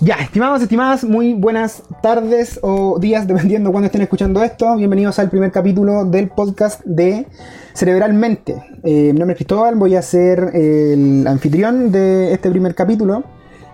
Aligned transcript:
Ya, 0.00 0.14
estimados, 0.14 0.62
estimadas, 0.62 1.04
muy 1.04 1.34
buenas 1.34 1.82
tardes 2.02 2.58
o 2.62 2.98
días, 2.98 3.26
dependiendo 3.28 3.70
cuando 3.70 3.86
estén 3.86 4.02
escuchando 4.02 4.42
esto. 4.42 4.76
Bienvenidos 4.76 5.18
al 5.18 5.28
primer 5.30 5.52
capítulo 5.52 6.04
del 6.04 6.28
podcast 6.28 6.82
de 6.84 7.26
Cerebralmente. 7.74 8.62
Eh, 8.82 9.12
mi 9.12 9.18
nombre 9.18 9.32
es 9.32 9.36
Cristóbal, 9.36 9.76
voy 9.76 9.96
a 9.96 10.02
ser 10.02 10.50
el 10.54 11.26
anfitrión 11.26 11.92
de 11.92 12.32
este 12.32 12.50
primer 12.50 12.74
capítulo. 12.74 13.24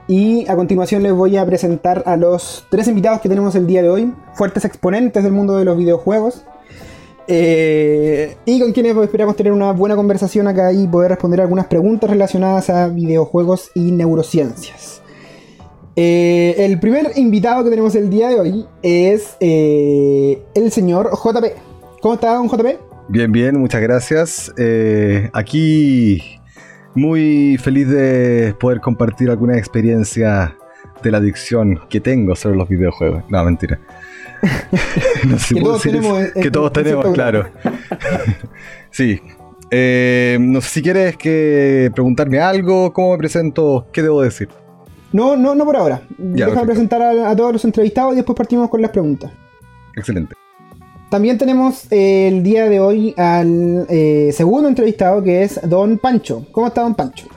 Y 0.08 0.48
a 0.48 0.56
continuación 0.56 1.02
les 1.02 1.12
voy 1.12 1.36
a 1.36 1.44
presentar 1.44 2.02
a 2.06 2.16
los 2.16 2.66
tres 2.70 2.86
invitados 2.88 3.20
que 3.20 3.28
tenemos 3.28 3.54
el 3.54 3.66
día 3.66 3.82
de 3.82 3.88
hoy, 3.88 4.12
fuertes 4.34 4.64
exponentes 4.64 5.24
del 5.24 5.32
mundo 5.32 5.56
de 5.56 5.64
los 5.64 5.76
videojuegos. 5.76 6.44
Eh, 7.28 8.36
y 8.44 8.60
con 8.60 8.72
quienes 8.72 8.96
esperamos 8.96 9.34
tener 9.34 9.52
una 9.52 9.72
buena 9.72 9.96
conversación 9.96 10.46
acá 10.46 10.72
y 10.72 10.86
poder 10.86 11.10
responder 11.10 11.40
algunas 11.40 11.66
preguntas 11.66 12.08
relacionadas 12.08 12.70
a 12.70 12.88
videojuegos 12.88 13.70
y 13.74 13.90
neurociencias. 13.90 15.02
Eh, 15.98 16.54
el 16.58 16.78
primer 16.78 17.12
invitado 17.16 17.64
que 17.64 17.70
tenemos 17.70 17.94
el 17.94 18.10
día 18.10 18.28
de 18.28 18.38
hoy 18.38 18.66
es 18.82 19.34
eh, 19.40 20.42
el 20.54 20.70
señor 20.70 21.10
JP. 21.10 21.44
¿Cómo 22.02 22.14
está, 22.14 22.34
don 22.34 22.50
JP? 22.50 22.66
Bien, 23.08 23.32
bien, 23.32 23.58
muchas 23.58 23.80
gracias. 23.80 24.52
Eh, 24.58 25.30
aquí 25.32 26.38
muy 26.94 27.56
feliz 27.56 27.88
de 27.88 28.54
poder 28.60 28.82
compartir 28.82 29.30
alguna 29.30 29.56
experiencia 29.56 30.54
de 31.02 31.10
la 31.10 31.16
adicción 31.16 31.80
que 31.88 32.00
tengo 32.00 32.36
sobre 32.36 32.58
los 32.58 32.68
videojuegos. 32.68 33.24
No, 33.30 33.42
mentira. 33.42 33.80
no 35.26 35.38
sé 35.38 35.54
que, 35.54 35.60
todos 35.62 35.82
tenemos, 35.82 36.24
que 36.42 36.50
todos 36.50 36.72
tenemos, 36.74 37.06
claro. 37.14 37.46
sí. 38.90 39.18
no 39.70 40.60
sé 40.60 40.68
si 40.68 40.82
quieres 40.82 41.16
que 41.16 41.90
preguntarme 41.94 42.38
algo, 42.38 42.92
cómo 42.92 43.12
me 43.12 43.18
presento, 43.18 43.86
qué 43.94 44.02
debo 44.02 44.20
decir. 44.20 44.50
No, 45.12 45.36
no, 45.36 45.54
no 45.54 45.64
por 45.64 45.76
ahora. 45.76 46.02
Déjame 46.18 46.66
presentar 46.66 47.02
a, 47.02 47.36
todos 47.36 47.52
los 47.52 47.64
entrevistados 47.64 48.12
y 48.14 48.16
después 48.16 48.36
partimos 48.36 48.68
con 48.68 48.82
las 48.82 48.90
preguntas. 48.90 49.30
Excelente. 49.96 50.34
También 51.10 51.38
tenemos 51.38 51.90
eh, 51.92 52.28
el 52.28 52.42
día 52.42 52.68
de 52.68 52.80
hoy 52.80 53.14
al 53.16 53.86
eh, 53.88 54.30
segundo 54.32 54.68
entrevistado 54.68 55.22
que 55.22 55.44
es 55.44 55.60
Don 55.68 55.98
Pancho. 55.98 56.46
¿Cómo 56.50 56.66
está 56.66 56.82
Don 56.82 56.94
Pancho? 56.94 57.28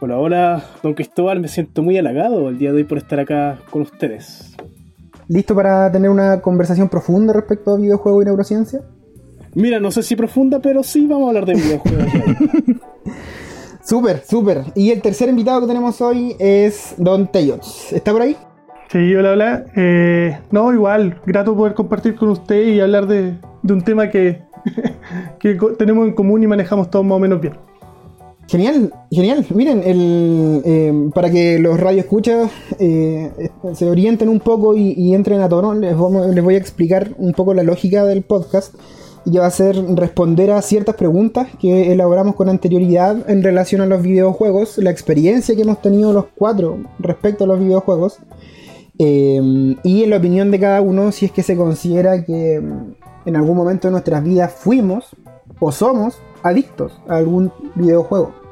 Hola, 0.00 0.18
hola, 0.18 0.64
Don 0.82 0.94
Cristóbal. 0.94 1.40
Me 1.40 1.48
siento 1.48 1.82
muy 1.82 1.98
halagado 1.98 2.48
el 2.48 2.58
día 2.58 2.70
de 2.70 2.78
hoy 2.78 2.84
por 2.84 2.98
estar 2.98 3.20
acá 3.20 3.58
con 3.70 3.82
ustedes. 3.82 4.54
¿Listo 5.28 5.54
para 5.54 5.90
tener 5.92 6.10
una 6.10 6.40
conversación 6.40 6.88
profunda 6.88 7.32
respecto 7.32 7.72
a 7.72 7.76
videojuegos 7.76 8.22
y 8.22 8.26
neurociencia? 8.26 8.80
Mira, 9.54 9.78
no 9.80 9.90
sé 9.90 10.02
si 10.02 10.16
profunda, 10.16 10.58
pero 10.58 10.82
sí 10.82 11.06
vamos 11.06 11.26
a 11.26 11.28
hablar 11.28 11.46
de 11.46 11.54
videojuegos. 11.54 12.12
Súper, 13.84 14.22
súper. 14.26 14.64
Y 14.74 14.90
el 14.90 15.02
tercer 15.02 15.28
invitado 15.28 15.60
que 15.60 15.66
tenemos 15.66 16.00
hoy 16.00 16.34
es 16.38 16.94
Don 16.96 17.26
Teyots. 17.26 17.92
¿Está 17.92 18.12
por 18.12 18.22
ahí? 18.22 18.34
Sí, 18.90 19.14
hola, 19.14 19.32
hola. 19.32 19.64
Eh, 19.76 20.38
no, 20.50 20.72
igual, 20.72 21.20
grato 21.26 21.54
poder 21.54 21.74
compartir 21.74 22.14
con 22.14 22.30
usted 22.30 22.66
y 22.66 22.80
hablar 22.80 23.06
de, 23.06 23.34
un 23.62 23.82
tema 23.82 24.08
que, 24.08 24.42
que 25.38 25.58
tenemos 25.78 26.08
en 26.08 26.14
común 26.14 26.42
y 26.42 26.46
manejamos 26.46 26.90
todos 26.90 27.04
más 27.04 27.16
o 27.16 27.18
menos 27.18 27.42
bien. 27.42 27.54
Genial, 28.48 28.90
genial. 29.10 29.44
Miren, 29.54 29.82
el, 29.84 30.62
eh, 30.64 31.10
para 31.14 31.30
que 31.30 31.58
los 31.58 31.78
radioescuchas 31.78 32.50
eh, 32.78 33.50
se 33.74 33.90
orienten 33.90 34.30
un 34.30 34.40
poco 34.40 34.74
y, 34.76 35.14
entren 35.14 35.42
a 35.42 35.48
tono, 35.50 35.74
les, 35.74 35.94
les 35.94 36.44
voy 36.44 36.54
a 36.54 36.58
explicar 36.58 37.14
un 37.18 37.32
poco 37.32 37.52
la 37.52 37.62
lógica 37.62 38.04
del 38.04 38.22
podcast 38.22 38.74
y 39.24 39.38
va 39.38 39.46
a 39.46 39.50
ser 39.50 39.76
responder 39.96 40.50
a 40.50 40.60
ciertas 40.62 40.96
preguntas 40.96 41.48
que 41.58 41.92
elaboramos 41.92 42.34
con 42.34 42.48
anterioridad 42.48 43.28
en 43.30 43.42
relación 43.42 43.80
a 43.80 43.86
los 43.86 44.02
videojuegos, 44.02 44.78
la 44.78 44.90
experiencia 44.90 45.54
que 45.54 45.62
hemos 45.62 45.80
tenido 45.80 46.12
los 46.12 46.26
cuatro 46.36 46.78
respecto 46.98 47.44
a 47.44 47.46
los 47.46 47.58
videojuegos 47.58 48.18
em, 48.98 49.76
y 49.82 50.04
en 50.04 50.10
la 50.10 50.18
opinión 50.18 50.50
de 50.50 50.60
cada 50.60 50.80
uno 50.80 51.10
si 51.10 51.26
es 51.26 51.32
que 51.32 51.42
se 51.42 51.56
considera 51.56 52.24
que 52.24 52.56
em, 52.56 52.94
en 53.24 53.36
algún 53.36 53.56
momento 53.56 53.88
de 53.88 53.92
nuestras 53.92 54.22
vidas 54.22 54.52
fuimos 54.52 55.16
o 55.58 55.72
somos 55.72 56.18
adictos 56.42 57.00
a 57.08 57.16
algún 57.16 57.50
videojuego. 57.74 58.44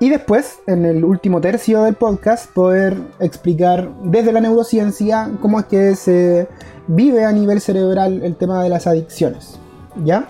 Y 0.00 0.10
después, 0.10 0.60
en 0.68 0.84
el 0.84 1.04
último 1.04 1.40
tercio 1.40 1.82
del 1.82 1.96
podcast, 1.96 2.52
poder 2.52 2.96
explicar 3.18 3.90
desde 4.04 4.32
la 4.32 4.40
neurociencia 4.40 5.32
cómo 5.42 5.58
es 5.58 5.66
que 5.66 5.96
se 5.96 6.46
vive 6.86 7.24
a 7.24 7.32
nivel 7.32 7.60
cerebral 7.60 8.22
el 8.22 8.36
tema 8.36 8.62
de 8.62 8.68
las 8.68 8.86
adicciones. 8.86 9.58
¿Ya? 10.04 10.26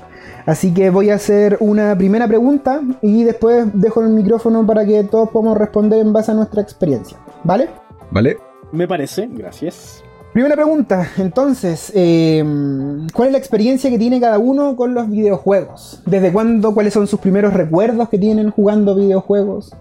Así 0.47 0.73
que 0.73 0.91
voy 0.91 1.11
a 1.11 1.17
hacer 1.17 1.59
una 1.61 1.97
primera 1.97 2.27
pregunta 2.27 2.81
y 3.03 3.25
después 3.25 3.67
dejo 3.75 4.01
el 4.01 4.09
micrófono 4.09 4.67
para 4.67 4.87
que 4.87 5.05
todos 5.05 5.29
podamos 5.31 5.59
responder 5.59 6.01
en 6.01 6.13
base 6.13 6.31
a 6.31 6.35
nuestra 6.35 6.63
experiencia, 6.63 7.19
¿vale? 7.45 7.69
Vale. 8.11 8.39
Me 8.73 8.87
parece, 8.87 9.29
gracias. 9.31 10.03
Primera 10.33 10.55
pregunta, 10.55 11.09
entonces, 11.17 11.91
em, 11.95 13.07
¿cuál 13.15 13.29
es 13.29 13.33
la 13.33 13.39
experiencia 13.39 13.89
que 13.91 13.99
tiene 13.99 14.21
cada 14.21 14.39
uno 14.39 14.77
con 14.77 14.95
los 14.95 15.09
videojuegos? 15.09 16.03
¿Desde 16.05 16.33
cuándo, 16.33 16.75
cuáles 16.75 16.93
son 16.93 17.07
sus 17.07 17.19
primeros 17.19 17.55
recuerdos 17.55 18.09
que 18.09 18.19
tienen 18.19 18.51
jugando 18.51 18.95
videojuegos? 18.95 19.75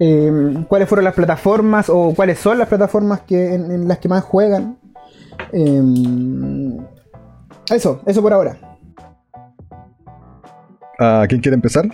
Em, 0.00 0.64
¿Cuáles 0.64 0.88
fueron 0.88 1.04
las 1.04 1.14
plataformas 1.14 1.88
o 1.88 2.12
cuáles 2.14 2.38
son 2.40 2.58
las 2.58 2.68
plataformas 2.68 3.20
que, 3.20 3.54
en, 3.54 3.86
las 3.86 3.98
que 3.98 4.08
más 4.08 4.24
juegan? 4.24 4.76
Em, 5.52 6.78
eso, 7.70 8.00
eso 8.04 8.20
por 8.22 8.32
ahora. 8.32 8.71
Quién 11.28 11.40
quiere 11.40 11.54
empezar? 11.54 11.84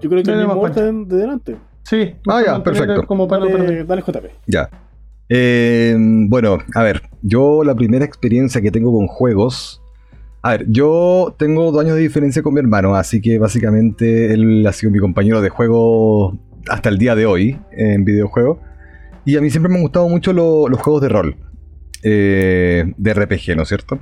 Yo 0.00 0.10
creo 0.10 0.22
que 0.22 0.30
tenemos 0.30 0.74
de, 0.74 0.92
de 0.92 1.16
delante. 1.16 1.56
Sí. 1.84 2.14
Ah, 2.28 2.42
ya, 2.44 2.62
perfecto. 2.62 3.06
Como 3.06 3.28
para 3.28 3.46
dale, 3.46 3.84
dale 3.84 4.02
JP. 4.02 4.24
Ya. 4.46 4.68
Eh, 5.28 5.96
bueno, 5.98 6.58
a 6.74 6.82
ver, 6.82 7.02
yo 7.22 7.64
la 7.64 7.74
primera 7.74 8.04
experiencia 8.04 8.60
que 8.60 8.70
tengo 8.70 8.92
con 8.92 9.06
juegos. 9.06 9.82
A 10.42 10.50
ver, 10.50 10.66
yo 10.68 11.34
tengo 11.38 11.70
dos 11.70 11.84
años 11.84 11.94
de 11.94 12.02
diferencia 12.02 12.42
con 12.42 12.54
mi 12.54 12.60
hermano, 12.60 12.96
así 12.96 13.20
que 13.20 13.38
básicamente 13.38 14.34
él 14.34 14.66
ha 14.66 14.72
sido 14.72 14.90
mi 14.90 14.98
compañero 14.98 15.40
de 15.40 15.48
juego 15.48 16.36
hasta 16.68 16.88
el 16.88 16.98
día 16.98 17.14
de 17.14 17.26
hoy 17.26 17.58
en 17.70 18.04
videojuegos. 18.04 18.58
Y 19.24 19.36
a 19.36 19.40
mí 19.40 19.50
siempre 19.50 19.70
me 19.70 19.76
han 19.76 19.82
gustado 19.82 20.08
mucho 20.08 20.32
los 20.32 20.80
juegos 20.80 21.00
de 21.00 21.08
rol, 21.08 21.36
eh, 22.02 22.92
de 22.96 23.14
RPG, 23.14 23.56
¿no 23.56 23.62
es 23.62 23.68
cierto? 23.68 24.00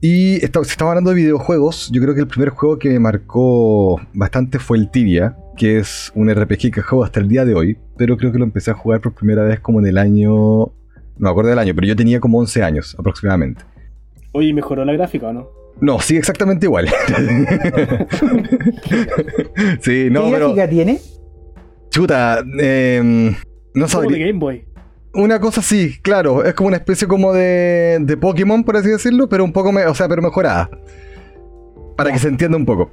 Y 0.00 0.38
si 0.40 0.44
estamos 0.44 0.82
hablando 0.82 1.10
de 1.10 1.16
videojuegos, 1.16 1.90
yo 1.90 2.02
creo 2.02 2.14
que 2.14 2.20
el 2.20 2.28
primer 2.28 2.50
juego 2.50 2.78
que 2.78 2.90
me 2.90 2.98
marcó 2.98 4.00
bastante 4.12 4.58
fue 4.58 4.76
el 4.78 4.90
Tibia, 4.90 5.36
que 5.56 5.78
es 5.78 6.12
un 6.14 6.32
RPG 6.32 6.70
que 6.72 6.82
juego 6.82 7.02
hasta 7.04 7.20
el 7.20 7.28
día 7.28 7.44
de 7.46 7.54
hoy, 7.54 7.78
pero 7.96 8.16
creo 8.16 8.30
que 8.30 8.38
lo 8.38 8.44
empecé 8.44 8.70
a 8.70 8.74
jugar 8.74 9.00
por 9.00 9.14
primera 9.14 9.42
vez 9.42 9.60
como 9.60 9.80
en 9.80 9.86
el 9.86 9.98
año... 9.98 10.30
No 10.30 10.72
me 11.18 11.30
acuerdo 11.30 11.48
del 11.48 11.58
año, 11.58 11.74
pero 11.74 11.86
yo 11.86 11.96
tenía 11.96 12.20
como 12.20 12.38
11 12.38 12.62
años 12.62 12.94
aproximadamente. 12.98 13.62
Oye, 14.32 14.52
¿mejoró 14.52 14.84
la 14.84 14.92
gráfica 14.92 15.28
o 15.28 15.32
no? 15.32 15.48
No, 15.80 15.98
sí, 16.00 16.16
exactamente 16.16 16.66
igual. 16.66 16.88
sí, 19.80 20.08
no, 20.10 20.24
¿Qué 20.24 20.30
gráfica 20.30 20.68
tiene? 20.68 21.00
Chuta, 21.90 22.44
eh, 22.60 23.34
no 23.74 23.88
sabría. 23.88 24.18
de 24.18 24.26
Game 24.26 24.38
Boy. 24.38 24.64
Una 25.16 25.40
cosa 25.40 25.62
sí, 25.62 25.96
claro, 26.02 26.44
es 26.44 26.52
como 26.52 26.68
una 26.68 26.76
especie 26.76 27.08
como 27.08 27.32
de, 27.32 27.96
de 28.02 28.16
Pokémon, 28.18 28.62
por 28.62 28.76
así 28.76 28.90
decirlo, 28.90 29.30
pero 29.30 29.44
un 29.44 29.52
poco, 29.52 29.70
o 29.70 29.94
sea, 29.94 30.08
pero 30.08 30.20
mejorada. 30.20 30.68
Para 31.96 32.12
que 32.12 32.18
se 32.18 32.28
entienda 32.28 32.58
un 32.58 32.66
poco. 32.66 32.90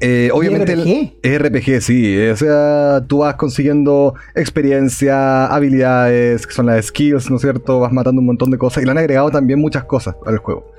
Eh, 0.00 0.30
obviamente 0.32 0.74
RPG? 0.74 1.18
el 1.22 1.38
RPG, 1.38 1.82
sí. 1.82 2.28
O 2.28 2.36
sea, 2.36 3.04
tú 3.06 3.18
vas 3.18 3.34
consiguiendo 3.34 4.14
experiencia, 4.34 5.44
habilidades, 5.46 6.46
que 6.46 6.54
son 6.54 6.64
las 6.64 6.86
skills, 6.86 7.28
¿no 7.28 7.36
es 7.36 7.42
cierto? 7.42 7.78
Vas 7.78 7.92
matando 7.92 8.20
un 8.20 8.26
montón 8.26 8.50
de 8.50 8.56
cosas 8.56 8.82
y 8.82 8.86
le 8.86 8.92
han 8.92 8.98
agregado 8.98 9.30
también 9.30 9.60
muchas 9.60 9.84
cosas 9.84 10.16
al 10.24 10.38
juego. 10.38 10.72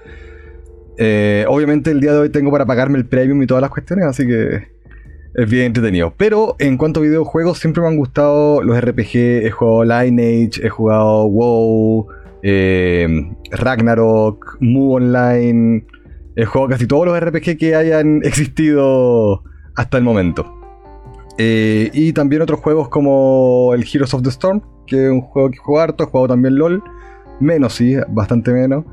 Eh, 0.97 1.45
obviamente 1.47 1.91
el 1.91 1.99
día 1.99 2.11
de 2.11 2.19
hoy 2.19 2.29
tengo 2.29 2.49
para 2.49 2.65
pagarme 2.65 2.97
el 2.97 3.05
premium 3.05 3.39
y 3.43 3.45
todas 3.45 3.61
las 3.61 3.69
cuestiones, 3.69 4.05
así 4.05 4.25
que 4.25 4.74
es 5.35 5.49
bien 5.49 5.65
entretenido. 5.65 6.13
Pero 6.17 6.55
en 6.59 6.77
cuanto 6.77 6.99
a 6.99 7.03
videojuegos, 7.03 7.59
siempre 7.59 7.81
me 7.81 7.89
han 7.89 7.97
gustado 7.97 8.61
los 8.61 8.79
RPG. 8.79 9.45
He 9.45 9.51
jugado 9.51 9.83
Lineage, 9.83 10.65
he 10.65 10.69
jugado 10.69 11.27
WoW, 11.27 12.07
eh, 12.41 13.07
Ragnarok, 13.51 14.57
Mu 14.61 14.95
Online. 14.95 15.85
He 16.35 16.45
jugado 16.45 16.69
casi 16.69 16.87
todos 16.87 17.05
los 17.05 17.19
RPG 17.19 17.57
que 17.57 17.75
hayan 17.75 18.21
existido 18.23 19.43
hasta 19.75 19.97
el 19.97 20.03
momento. 20.03 20.51
Eh, 21.37 21.89
y 21.93 22.13
también 22.13 22.41
otros 22.41 22.61
juegos 22.61 22.87
como 22.87 23.71
el 23.73 23.83
Heroes 23.83 24.13
of 24.13 24.23
the 24.23 24.29
Storm, 24.29 24.61
que 24.87 25.05
es 25.05 25.11
un 25.11 25.21
juego 25.21 25.51
que 25.51 25.57
juego 25.57 25.81
harto. 25.81 26.05
He 26.05 26.07
jugado 26.07 26.29
también 26.29 26.55
LOL. 26.55 26.81
Menos, 27.41 27.73
sí, 27.73 27.95
bastante 28.07 28.51
menos. 28.51 28.85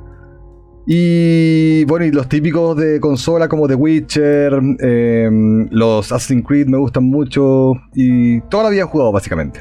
Y 0.87 1.85
bueno, 1.85 2.05
y 2.07 2.11
los 2.11 2.29
típicos 2.29 2.77
de 2.77 2.99
consola 3.01 3.49
como 3.49 3.69
The 3.69 3.75
Witcher, 3.77 4.53
em, 4.81 5.69
los 5.71 6.11
Assassin's 6.11 6.45
Creed 6.47 6.67
me 6.67 6.77
gustan 6.79 7.05
mucho 7.05 7.75
y 7.95 8.41
toda 8.43 8.65
la 8.65 8.71
vida 8.71 8.83
he 8.83 8.87
jugado 8.87 9.13
básicamente. 9.13 9.61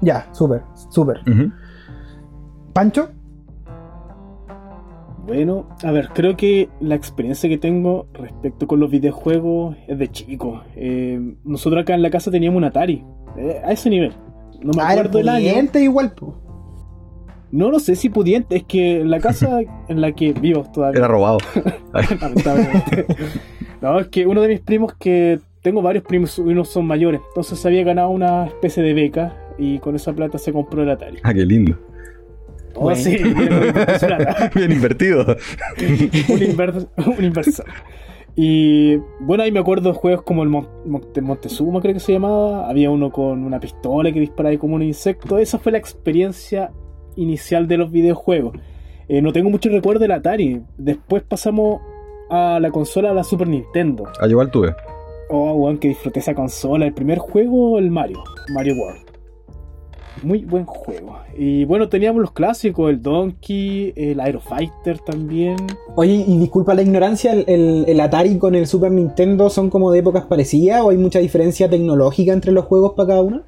Ya, 0.00 0.28
súper, 0.32 0.62
súper. 0.90 1.18
¿Pancho? 2.72 3.08
Bueno, 5.26 5.68
a 5.84 5.90
ver, 5.90 6.08
creo 6.14 6.36
que 6.36 6.70
la 6.80 6.94
experiencia 6.94 7.48
que 7.50 7.58
tengo 7.58 8.06
respecto 8.14 8.66
con 8.66 8.80
los 8.80 8.90
videojuegos 8.90 9.76
es 9.86 9.98
de 9.98 10.08
chico. 10.08 10.62
Em, 10.74 11.36
nosotros 11.44 11.82
acá 11.82 11.94
en 11.94 12.02
la 12.02 12.10
casa 12.10 12.30
teníamos 12.30 12.56
un 12.58 12.64
Atari, 12.64 13.04
eh, 13.36 13.60
a 13.64 13.72
ese 13.72 13.90
nivel. 13.90 14.12
No 14.62 14.70
me 14.74 14.82
Ah, 14.82 14.90
acuerdo 14.90 15.18
el 15.18 15.28
año. 15.28 15.52
igual, 15.80 16.12
po. 16.14 16.40
No 17.50 17.70
lo 17.70 17.78
sé 17.80 17.96
si 17.96 18.10
pudiente, 18.10 18.56
es 18.56 18.64
que 18.64 19.02
la 19.04 19.20
casa 19.20 19.60
en 19.88 20.00
la 20.00 20.12
que 20.12 20.32
vivo 20.32 20.64
todavía. 20.72 20.98
Era 20.98 21.08
robado. 21.08 21.38
lamentablemente. 21.92 23.06
No, 23.80 23.98
es 24.00 24.08
que 24.08 24.26
uno 24.26 24.42
de 24.42 24.48
mis 24.48 24.60
primos 24.60 24.94
que 24.94 25.38
tengo 25.62 25.82
varios 25.82 26.04
primos 26.04 26.38
y 26.38 26.42
unos 26.42 26.68
son 26.68 26.86
mayores, 26.86 27.20
entonces 27.28 27.58
se 27.58 27.68
había 27.68 27.84
ganado 27.84 28.10
una 28.10 28.46
especie 28.46 28.82
de 28.82 28.92
beca 28.94 29.36
y 29.58 29.78
con 29.78 29.94
esa 29.96 30.12
plata 30.12 30.38
se 30.38 30.52
compró 30.52 30.82
el 30.82 30.90
Atari. 30.90 31.18
ah, 31.22 31.32
qué 31.34 31.44
lindo. 31.44 31.76
Oh, 32.74 32.82
Bueno. 32.82 32.96
sí, 33.00 33.16
bien, 34.54 34.72
invertido. 34.72 35.20
un, 35.22 36.38
inver- 36.40 36.88
un 37.18 37.24
inversor. 37.24 37.64
Y 38.36 38.96
bueno, 39.20 39.42
ahí 39.42 39.50
me 39.50 39.58
acuerdo 39.58 39.90
de 39.92 39.98
juegos 39.98 40.22
como 40.22 40.44
el 40.44 40.48
Mon- 40.48 40.68
Monte- 40.86 41.20
Montezuma, 41.20 41.80
creo 41.80 41.94
que 41.94 42.00
se 42.00 42.12
llamaba. 42.12 42.68
Había 42.68 42.90
uno 42.90 43.10
con 43.10 43.42
una 43.42 43.58
pistola 43.58 44.12
que 44.12 44.20
disparaba 44.20 44.50
ahí 44.50 44.58
como 44.58 44.76
un 44.76 44.82
insecto. 44.82 45.38
Esa 45.38 45.58
fue 45.58 45.72
la 45.72 45.78
experiencia 45.78 46.70
inicial 47.18 47.68
de 47.68 47.76
los 47.76 47.90
videojuegos. 47.90 48.54
Eh, 49.08 49.20
no 49.22 49.32
tengo 49.32 49.50
mucho 49.50 49.68
recuerdo 49.70 50.00
del 50.00 50.12
Atari. 50.12 50.62
Después 50.76 51.22
pasamos 51.22 51.80
a 52.30 52.58
la 52.60 52.70
consola, 52.70 53.10
a 53.10 53.14
la 53.14 53.24
Super 53.24 53.48
Nintendo. 53.48 54.04
Ah, 54.20 54.26
igual 54.28 54.50
tuve. 54.50 54.74
Oh, 55.30 55.52
weón, 55.52 55.78
que 55.78 55.88
disfruté 55.88 56.20
esa 56.20 56.34
consola. 56.34 56.86
El 56.86 56.94
primer 56.94 57.18
juego, 57.18 57.78
el 57.78 57.90
Mario. 57.90 58.22
Mario 58.54 58.74
World. 58.74 59.00
Muy 60.22 60.44
buen 60.44 60.64
juego. 60.64 61.16
Y 61.36 61.64
bueno, 61.64 61.88
teníamos 61.88 62.20
los 62.20 62.32
clásicos, 62.32 62.90
el 62.90 63.00
Donkey, 63.00 63.92
el 63.94 64.18
Aero 64.18 64.40
Fighter 64.40 64.98
también. 64.98 65.56
Oye, 65.94 66.24
y 66.26 66.38
disculpa 66.38 66.74
la 66.74 66.82
ignorancia, 66.82 67.32
¿el, 67.32 67.44
el- 67.46 67.84
el 67.86 68.00
Atari 68.00 68.36
con 68.36 68.56
el 68.56 68.66
Super 68.66 68.90
Nintendo 68.90 69.48
son 69.48 69.70
como 69.70 69.92
de 69.92 70.00
épocas 70.00 70.24
parecidas 70.26 70.80
o 70.82 70.90
hay 70.90 70.96
mucha 70.96 71.20
diferencia 71.20 71.70
tecnológica 71.70 72.32
entre 72.32 72.50
los 72.50 72.64
juegos 72.64 72.94
para 72.96 73.08
cada 73.10 73.22
uno? 73.22 73.42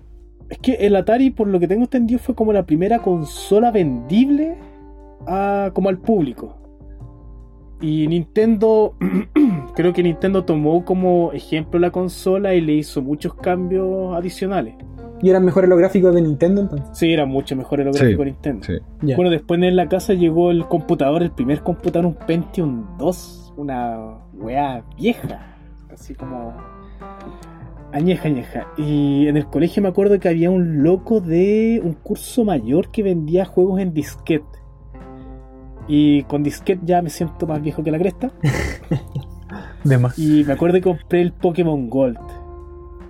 Es 0.51 0.59
que 0.59 0.73
el 0.75 0.95
Atari, 0.97 1.31
por 1.31 1.47
lo 1.49 1.59
que 1.59 1.67
tengo 1.69 1.83
entendido, 1.85 2.19
fue 2.19 2.35
como 2.35 2.53
la 2.53 2.65
primera 2.67 2.99
consola 2.99 3.71
vendible 3.71 4.59
a- 5.27 5.71
como 5.73 5.89
al 5.89 5.99
público. 5.99 6.57
Y 7.81 8.07
Nintendo, 8.09 8.95
creo 9.75 9.93
que 9.93 10.03
Nintendo 10.03 10.45
tomó 10.45 10.85
como 10.85 11.33
ejemplo 11.33 11.81
la 11.81 11.91
consola 11.91 12.55
y 12.55 12.61
le 12.61 12.75
hizo 12.75 13.01
muchos 13.01 13.33
cambios 13.35 14.15
adicionales. 14.15 14.75
¿Y 15.23 15.29
eran 15.31 15.45
mejores 15.45 15.69
los 15.69 15.79
gráficos 15.79 16.15
de 16.15 16.23
Nintendo 16.23 16.63
entonces? 16.63 16.89
Sí, 16.99 17.13
era 17.13 17.27
mucho 17.27 17.55
mejor 17.55 17.81
el 17.81 17.93
Sí, 17.93 18.01
gráfico 18.01 18.23
de 18.25 18.31
Nintendo. 18.33 18.67
Sí. 18.67 19.15
Bueno, 19.15 19.31
después 19.31 19.63
en 19.63 19.77
la 19.77 19.87
casa 19.89 20.15
llegó 20.15 20.51
el 20.51 20.67
computador, 20.67 21.23
el 21.23 21.31
primer 21.31 21.61
computador, 21.63 22.07
un 22.07 22.15
Pentium 22.15 22.97
2, 22.99 23.55
una 23.57 24.17
weá 24.35 24.83
vieja, 24.99 25.57
así 25.93 26.15
como 26.15 26.55
añeja, 27.93 28.29
añeja. 28.29 28.67
Y 28.77 29.27
en 29.29 29.37
el 29.37 29.47
colegio 29.47 29.83
me 29.83 29.89
acuerdo 29.89 30.19
que 30.19 30.29
había 30.29 30.51
un 30.51 30.83
loco 30.83 31.21
de 31.21 31.81
un 31.83 31.95
curso 31.95 32.45
mayor 32.45 32.91
que 32.91 33.03
vendía 33.03 33.45
juegos 33.45 33.81
en 33.81 33.93
disquete. 33.93 34.45
Y 35.89 36.23
con 36.25 36.43
disquete 36.43 36.83
ya 36.85 37.03
me 37.03 37.11
siento 37.11 37.47
más 37.47 37.61
viejo 37.63 37.83
que 37.83 37.91
la 37.91 37.99
cresta. 37.99 38.31
De 39.85 39.99
más. 39.99 40.19
Y 40.19 40.45
me 40.45 40.53
acuerdo 40.53 40.77
que 40.77 40.83
compré 40.83 41.21
el 41.21 41.33
Pokémon 41.33 41.89
Gold. 41.89 42.19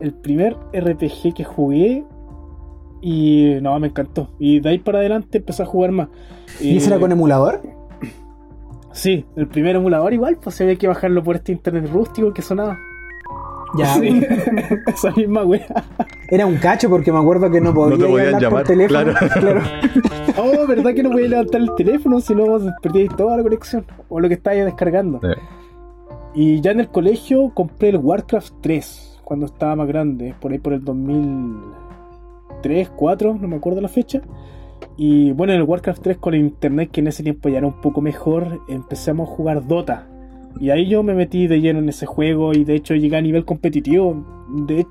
El 0.00 0.14
primer 0.14 0.56
RPG 0.72 1.34
que 1.34 1.44
jugué. 1.44 2.04
Y 3.02 3.56
no, 3.62 3.78
me 3.78 3.88
encantó. 3.88 4.30
Y 4.38 4.60
de 4.60 4.70
ahí 4.70 4.78
para 4.78 4.98
adelante 5.00 5.38
empecé 5.38 5.62
a 5.62 5.66
jugar 5.66 5.92
más. 5.92 6.08
¿Y 6.60 6.76
Eh, 6.76 6.82
era 6.86 6.98
con 6.98 7.12
emulador? 7.12 7.60
Sí, 8.92 9.24
el 9.36 9.46
primer 9.46 9.76
emulador 9.76 10.12
igual, 10.12 10.38
pues 10.42 10.60
había 10.60 10.76
que 10.76 10.88
bajarlo 10.88 11.22
por 11.22 11.36
este 11.36 11.52
internet 11.52 11.88
rústico 11.90 12.32
que 12.32 12.42
sonaba. 12.42 12.78
Ya. 13.76 13.94
Sí, 13.94 14.22
esa 14.86 15.10
misma 15.12 15.44
wea. 15.44 15.66
Era 16.28 16.46
un 16.46 16.56
cacho 16.56 16.88
porque 16.88 17.12
me 17.12 17.18
acuerdo 17.18 17.50
que 17.50 17.60
no 17.60 17.74
podía 17.74 17.98
te 17.98 18.06
podían 18.06 18.26
hablar 18.26 18.42
llamar, 18.42 18.64
por 18.64 18.68
teléfono. 18.68 19.12
claro. 19.40 19.60
Oh, 20.36 20.66
¿verdad 20.66 20.94
que 20.94 21.02
no 21.02 21.10
podía 21.10 21.28
levantar 21.28 21.60
el 21.60 21.74
teléfono? 21.76 22.20
Si 22.20 22.34
no, 22.34 22.44
perdíais 22.80 23.14
toda 23.16 23.36
la 23.36 23.42
conexión. 23.42 23.84
O 24.08 24.20
lo 24.20 24.28
que 24.28 24.34
estáis 24.34 24.64
descargando. 24.64 25.20
Sí. 25.20 25.28
Y 26.34 26.60
ya 26.60 26.70
en 26.70 26.80
el 26.80 26.88
colegio 26.88 27.50
compré 27.52 27.90
el 27.90 27.96
Warcraft 27.96 28.54
3 28.60 29.20
cuando 29.24 29.46
estaba 29.46 29.76
más 29.76 29.88
grande, 29.88 30.34
por 30.40 30.52
ahí 30.52 30.58
por 30.58 30.72
el 30.72 30.84
2003, 30.84 32.90
4, 32.90 33.38
no 33.40 33.48
me 33.48 33.56
acuerdo 33.56 33.80
la 33.80 33.88
fecha. 33.88 34.20
Y 34.96 35.32
bueno, 35.32 35.52
en 35.52 35.60
el 35.60 35.66
Warcraft 35.66 36.02
3 36.02 36.18
con 36.18 36.34
el 36.34 36.40
internet, 36.40 36.90
que 36.92 37.00
en 37.00 37.08
ese 37.08 37.22
tiempo 37.22 37.48
ya 37.48 37.58
era 37.58 37.66
un 37.66 37.80
poco 37.80 38.00
mejor, 38.00 38.60
empezamos 38.68 39.28
a 39.28 39.32
jugar 39.32 39.66
Dota. 39.66 40.06
Y 40.58 40.70
ahí 40.70 40.88
yo 40.88 41.02
me 41.02 41.14
metí 41.14 41.46
de 41.46 41.60
lleno 41.60 41.78
en 41.78 41.88
ese 41.88 42.06
juego 42.06 42.52
y 42.52 42.64
de 42.64 42.74
hecho 42.74 42.94
llegué 42.94 43.16
a 43.16 43.22
nivel 43.22 43.44
competitivo. 43.44 44.46
De, 44.66 44.86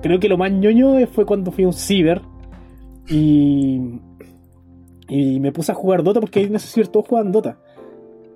creo 0.00 0.18
que 0.18 0.28
lo 0.28 0.38
más 0.38 0.52
ñoño 0.52 1.06
fue 1.06 1.26
cuando 1.26 1.52
fui 1.52 1.64
a 1.64 1.68
un 1.68 1.72
ciber 1.72 2.22
y, 3.08 4.00
y 5.08 5.40
me 5.40 5.52
puse 5.52 5.72
a 5.72 5.74
jugar 5.74 6.02
Dota 6.02 6.20
porque 6.20 6.40
ahí 6.40 6.46
en 6.46 6.56
ese 6.56 6.68
ciber 6.68 6.88
todos 6.88 7.06
jugaban 7.06 7.32
Dota. 7.32 7.58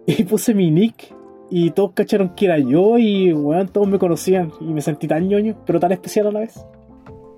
Y 0.09 0.23
puse 0.23 0.55
mi 0.55 0.71
nick 0.71 1.13
y 1.51 1.71
todos 1.71 1.93
cacharon 1.93 2.31
que 2.37 2.45
era 2.45 2.59
yo 2.59 2.97
y 2.99 3.33
weón, 3.33 3.69
todos 3.69 3.89
me 3.89 3.99
conocían 3.99 4.53
y 4.61 4.67
me 4.67 4.81
sentí 4.81 5.09
tan 5.09 5.29
ñoño, 5.29 5.57
pero 5.67 5.81
tan 5.81 5.91
especial 5.91 6.29
a 6.29 6.33
la 6.33 6.41
vez. 6.41 6.65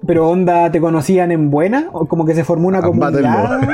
Pero 0.07 0.29
onda, 0.29 0.71
¿te 0.71 0.81
conocían 0.81 1.33
en 1.33 1.51
buena? 1.51 1.89
¿O 1.93 2.07
como 2.07 2.25
que 2.25 2.35
se 2.35 2.45
formó 2.45 2.69
una 2.69 2.81
comunidad? 2.83 3.61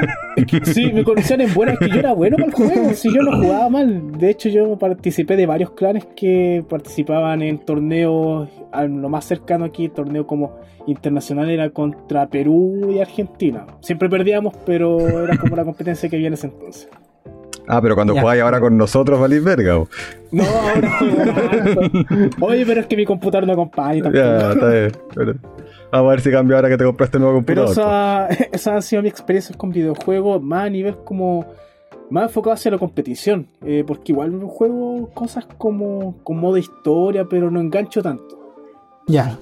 Sí, 0.64 0.92
me 0.92 1.04
conocían 1.04 1.42
en 1.42 1.54
buena, 1.54 1.74
es 1.74 1.78
que 1.78 1.88
yo 1.88 2.00
era 2.00 2.12
bueno 2.12 2.36
para 2.36 2.48
el 2.48 2.54
juego, 2.54 2.92
si 2.94 3.14
yo 3.14 3.22
no 3.22 3.36
jugaba 3.36 3.68
mal. 3.68 4.18
De 4.18 4.30
hecho, 4.30 4.48
yo 4.48 4.76
participé 4.76 5.36
de 5.36 5.46
varios 5.46 5.70
clanes 5.70 6.06
que 6.16 6.64
participaban 6.68 7.40
en 7.40 7.58
torneos, 7.58 8.48
a 8.72 8.82
lo 8.82 9.08
más 9.08 9.26
cercano 9.26 9.64
aquí, 9.64 9.88
torneo 9.88 10.26
como 10.26 10.56
internacional 10.86 11.50
era 11.50 11.70
contra 11.70 12.26
Perú 12.28 12.90
y 12.90 12.98
Argentina. 12.98 13.64
Siempre 13.80 14.08
perdíamos, 14.08 14.54
pero 14.66 14.98
era 15.22 15.36
como 15.36 15.54
la 15.54 15.64
competencia 15.64 16.08
que 16.08 16.16
había 16.16 16.28
en 16.28 16.34
ese 16.34 16.48
entonces. 16.48 16.88
Ah, 17.66 17.80
pero 17.80 17.94
cuando 17.94 18.14
Ya. 18.14 18.20
jugáis 18.20 18.42
ahora 18.42 18.60
con 18.60 18.76
nosotros, 18.76 19.18
valís 19.18 19.42
verga. 19.42 19.76
bo. 19.76 19.88
No, 20.32 20.44
ahora. 20.44 20.98
Oye, 22.40 22.66
pero 22.66 22.80
es 22.80 22.86
que 22.86 22.96
mi 22.96 23.04
computador 23.06 23.46
no 23.46 23.52
acompaña 23.54 24.02
tampoco. 24.02 24.24
Ya, 24.24 24.52
está 24.52 24.68
bien. 24.70 24.92
Pero- 25.14 25.34
Vamos 25.92 26.08
a 26.08 26.10
ver 26.10 26.20
si 26.22 26.30
cambia 26.32 26.56
ahora 26.56 26.68
que 26.68 26.76
te 26.76 26.84
compraste 26.84 27.18
el 27.18 27.22
nuevo 27.22 27.42
Pero 27.46 27.64
computador. 27.66 28.32
esa, 28.32 28.44
esa 28.52 28.74
han 28.74 28.82
sido 28.82 29.02
mis 29.02 29.12
experiencias 29.12 29.56
con 29.56 29.70
videojuegos 29.70 30.42
más 30.42 30.66
a 30.66 30.70
nivel 30.70 30.96
como 31.04 31.46
más 32.10 32.24
enfocado 32.24 32.54
hacia 32.54 32.70
la 32.72 32.78
competición. 32.78 33.46
eh, 33.64 33.84
porque 33.86 34.12
igual 34.12 34.40
juego 34.44 35.08
cosas 35.14 35.46
como 35.56 36.16
con 36.24 36.38
modo 36.38 36.58
historia, 36.58 37.24
pero 37.30 37.50
no 37.50 37.60
engancho 37.60 38.02
tanto. 38.02 38.38
Ya. 39.06 39.38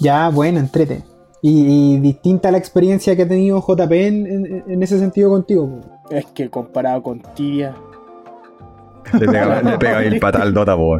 Ya, 0.00 0.30
bueno, 0.30 0.58
entrete. 0.60 1.02
Y, 1.44 1.96
y 1.96 1.98
distinta 1.98 2.50
la 2.52 2.58
experiencia 2.58 3.16
que 3.16 3.22
ha 3.22 3.28
tenido 3.28 3.60
JP 3.60 3.90
en, 3.92 4.26
en- 4.26 4.64
en 4.68 4.82
ese 4.82 4.98
sentido 4.98 5.28
contigo. 5.30 5.80
Es 6.08 6.24
que 6.26 6.48
comparado 6.48 7.02
con 7.02 7.20
Tibia. 7.34 7.74
Le 9.18 9.26
pega, 9.26 9.60
le 9.62 9.76
pega 9.78 10.02
el 10.04 10.20
pata 10.20 10.40
al 10.42 10.54
Dota, 10.54 10.76
po. 10.76 10.98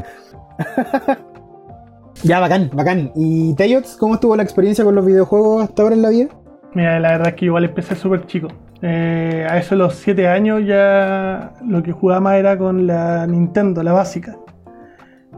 Ya, 2.25 2.41
bacán, 2.41 2.71
bacán. 2.73 3.11
¿Y 3.15 3.55
Teyots, 3.55 3.97
cómo 3.97 4.15
estuvo 4.15 4.37
la 4.37 4.43
experiencia 4.43 4.85
con 4.85 4.95
los 4.95 5.05
videojuegos 5.07 5.65
hasta 5.65 5.83
ahora 5.83 5.95
en 5.95 6.03
la 6.03 6.09
vida? 6.11 6.29
Mira, 6.75 6.99
la 7.01 7.13
verdad 7.13 7.29
es 7.29 7.35
que 7.35 7.45
igual 7.47 7.65
empecé 7.65 7.95
súper 7.97 8.27
chico. 8.27 8.49
Eh, 8.81 9.47
a 9.49 9.59
eso 9.59 9.75
de 9.75 9.79
los 9.79 9.95
7 9.95 10.27
años 10.29 10.63
ya 10.67 11.53
lo 11.67 11.83
que 11.83 11.93
jugaba 11.93 12.21
más 12.21 12.35
era 12.37 12.59
con 12.59 12.87
la 12.87 13.27
Nintendo, 13.27 13.83
la 13.83 13.93
básica. 13.93 14.37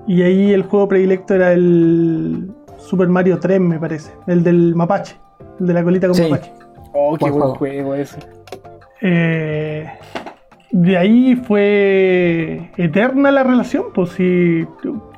Y 0.07 0.23
ahí 0.23 0.53
el 0.53 0.63
juego 0.63 0.89
predilecto 0.89 1.35
era 1.35 1.53
el 1.53 2.51
Super 2.85 3.09
Mario 3.09 3.39
3, 3.39 3.61
me 3.61 3.79
parece. 3.79 4.13
El 4.27 4.43
del 4.43 4.75
mapache. 4.75 5.17
El 5.61 5.67
de 5.67 5.75
la 5.75 5.83
colita 5.85 6.07
con 6.07 6.15
Sí. 6.17 6.23
mapache. 6.23 6.53
Oh, 6.93 7.17
qué 7.17 7.31
Buen 7.31 7.51
juego 7.55 7.95
ese. 7.95 8.19
Eh, 9.01 9.87
de 10.71 10.97
ahí 10.97 11.37
fue 11.37 12.71
eterna 12.77 13.31
la 13.31 13.43
relación, 13.43 13.85
pues 13.95 14.11
si 14.11 14.67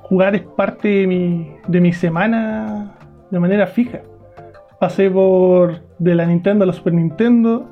jugar 0.02 0.34
es 0.34 0.42
parte 0.42 0.88
de 0.88 1.06
mi, 1.06 1.50
de 1.68 1.80
mi 1.80 1.92
semana 1.92 2.94
de 3.30 3.40
manera 3.40 3.66
fija. 3.66 4.00
Pasé 4.80 5.10
por 5.10 5.80
de 5.98 6.14
la 6.14 6.26
Nintendo 6.26 6.64
a 6.64 6.66
la 6.66 6.72
Super 6.72 6.92
Nintendo. 6.94 7.66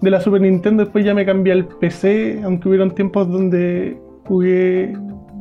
De 0.00 0.10
la 0.10 0.20
Super 0.20 0.40
Nintendo 0.40 0.84
después 0.84 1.04
ya 1.04 1.14
me 1.14 1.24
cambié 1.26 1.52
al 1.52 1.66
PC, 1.66 2.40
aunque 2.44 2.68
hubieron 2.68 2.90
tiempos 2.92 3.28
donde 3.30 3.98
jugué 4.26 4.92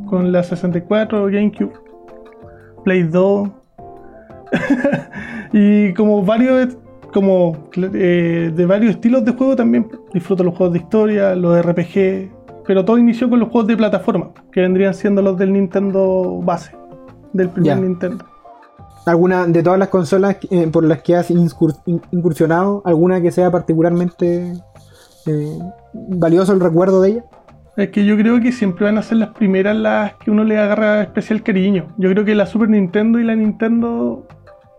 con 0.08 0.32
la 0.32 0.44
64, 0.44 1.26
GameCube, 1.28 1.74
Play 2.84 3.04
2. 3.04 3.50
y 5.54 5.94
como 5.94 6.24
varios 6.24 6.78
como 7.16 7.70
eh, 7.78 8.52
de 8.54 8.66
varios 8.66 8.96
estilos 8.96 9.24
de 9.24 9.32
juego 9.32 9.56
también 9.56 9.88
disfruto 10.14 10.44
los 10.44 10.54
juegos 10.54 10.74
de 10.74 10.80
historia, 10.80 11.34
los 11.34 11.66
RPG, 11.66 12.30
pero 12.68 12.84
todo 12.84 12.98
inició 12.98 13.30
con 13.30 13.40
los 13.40 13.48
juegos 13.48 13.68
de 13.68 13.78
plataforma, 13.78 14.32
que 14.52 14.60
vendrían 14.60 14.94
siendo 14.94 15.22
los 15.22 15.38
del 15.38 15.54
Nintendo 15.54 16.42
base, 16.44 16.76
del 17.32 17.50
primer. 17.50 17.80
Nintendo. 17.80 18.26
¿Alguna 19.06 19.46
de 19.46 19.64
todas 19.64 19.80
las 19.80 19.88
consolas 19.88 20.38
eh, 20.50 20.68
por 20.68 20.84
las 20.84 21.04
que 21.04 21.16
has 21.16 21.32
incursionado, 21.32 22.82
alguna 22.84 23.22
que 23.22 23.32
sea 23.32 23.50
particularmente 23.50 24.52
eh, 25.28 25.60
valioso 25.94 26.52
el 26.52 26.60
recuerdo 26.60 27.02
de 27.02 27.10
ella? 27.12 27.26
Es 27.78 27.90
que 27.90 28.06
yo 28.06 28.16
creo 28.18 28.40
que 28.40 28.52
siempre 28.52 28.86
van 28.86 28.98
a 28.98 29.02
ser 29.02 29.18
las 29.18 29.30
primeras 29.30 29.76
las 29.76 30.14
que 30.16 30.32
uno 30.32 30.44
le 30.44 30.58
agarra 30.58 31.02
especial 31.02 31.44
cariño. 31.44 31.94
Yo 31.98 32.10
creo 32.10 32.24
que 32.24 32.34
la 32.34 32.46
Super 32.46 32.70
Nintendo 32.70 33.20
y 33.20 33.24
la 33.26 33.36
Nintendo 33.36 34.28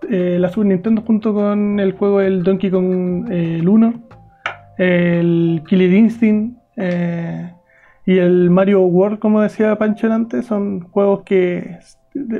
eh, 0.08 0.38
la 0.38 0.50
Super 0.50 0.68
Nintendo 0.68 1.02
junto 1.02 1.34
con 1.34 1.80
el 1.80 1.92
juego 1.92 2.20
el 2.20 2.42
Donkey 2.42 2.70
Kong 2.70 3.30
eh, 3.30 3.56
el 3.60 3.68
1, 3.68 3.94
el 4.78 5.62
Killer 5.66 5.92
Instinct 5.92 6.58
eh, 6.76 7.52
y 8.04 8.18
el 8.18 8.50
Mario 8.50 8.82
World, 8.82 9.18
como 9.18 9.40
decía 9.40 9.76
Pancho 9.76 10.12
antes, 10.12 10.46
son 10.46 10.80
juegos 10.90 11.22
que 11.24 11.78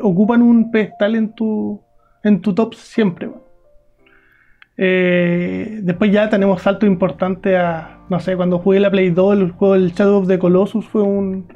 ocupan 0.00 0.42
un 0.42 0.70
pedestal 0.70 1.16
en 1.16 1.34
tu, 1.34 1.82
en 2.22 2.40
tu 2.40 2.54
top 2.54 2.75
siempre. 2.75 3.30
Después 4.76 6.12
ya 6.12 6.28
tenemos 6.28 6.62
salto 6.62 6.86
importante 6.86 7.56
a, 7.56 7.95
no 8.08 8.20
sé, 8.20 8.36
cuando 8.36 8.58
jugué 8.58 8.80
la 8.80 8.90
Play 8.90 9.10
2, 9.10 9.38
el 9.38 9.50
juego 9.52 9.75
del 9.75 9.92
Shadow 9.92 10.18
of 10.20 10.28
the 10.28 10.38
Colossus 10.38 10.86
fue 10.86 11.02
un, 11.02 11.46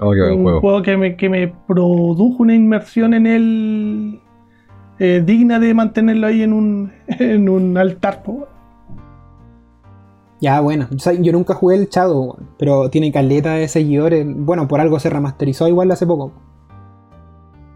Oh, 0.00 0.10
un 0.10 0.42
juego. 0.42 0.60
juego 0.60 0.82
que 0.82 0.96
me, 0.96 1.16
que 1.16 1.28
me 1.28 1.48
produjo 1.68 2.42
una 2.42 2.54
inmersión 2.54 3.14
en 3.14 3.26
él 3.26 4.20
eh, 4.98 5.22
digna 5.24 5.60
de 5.60 5.72
mantenerlo 5.72 6.26
ahí 6.26 6.42
en 6.42 6.52
un, 6.52 6.92
en 7.08 7.48
un 7.48 7.76
altar. 7.78 8.22
po. 8.22 8.48
Ya, 10.40 10.60
bueno. 10.60 10.88
O 10.94 10.98
sea, 10.98 11.12
yo 11.12 11.32
nunca 11.32 11.54
jugué 11.54 11.76
el 11.76 11.88
Shadow, 11.88 12.22
weón, 12.24 12.48
pero 12.58 12.90
tiene 12.90 13.12
caleta 13.12 13.54
de 13.54 13.68
seguidores. 13.68 14.26
Bueno, 14.28 14.66
por 14.68 14.80
algo 14.80 14.98
se 14.98 15.10
remasterizó 15.10 15.68
igual 15.68 15.90
hace 15.92 16.06
poco. 16.06 16.32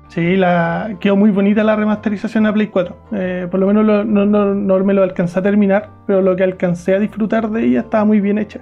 Sí, 0.08 0.36
la, 0.36 0.96
quedó 1.00 1.16
muy 1.16 1.30
bonita 1.30 1.62
la 1.62 1.76
remasterización 1.76 2.46
a 2.46 2.52
Play 2.52 2.68
4. 2.68 2.96
Eh, 3.12 3.46
por 3.50 3.60
lo 3.60 3.66
menos 3.66 3.84
lo- 3.84 4.04
no, 4.04 4.24
no- 4.24 4.54
no 4.54 4.84
me 4.84 4.94
lo 4.94 5.02
alcancé 5.02 5.38
a 5.38 5.42
terminar, 5.42 5.90
pero 6.06 6.22
lo 6.22 6.34
que 6.34 6.44
alcancé 6.44 6.94
a 6.94 6.98
disfrutar 6.98 7.50
de 7.50 7.66
ella 7.66 7.80
estaba 7.80 8.04
muy 8.06 8.20
bien 8.20 8.38
hecha. 8.38 8.60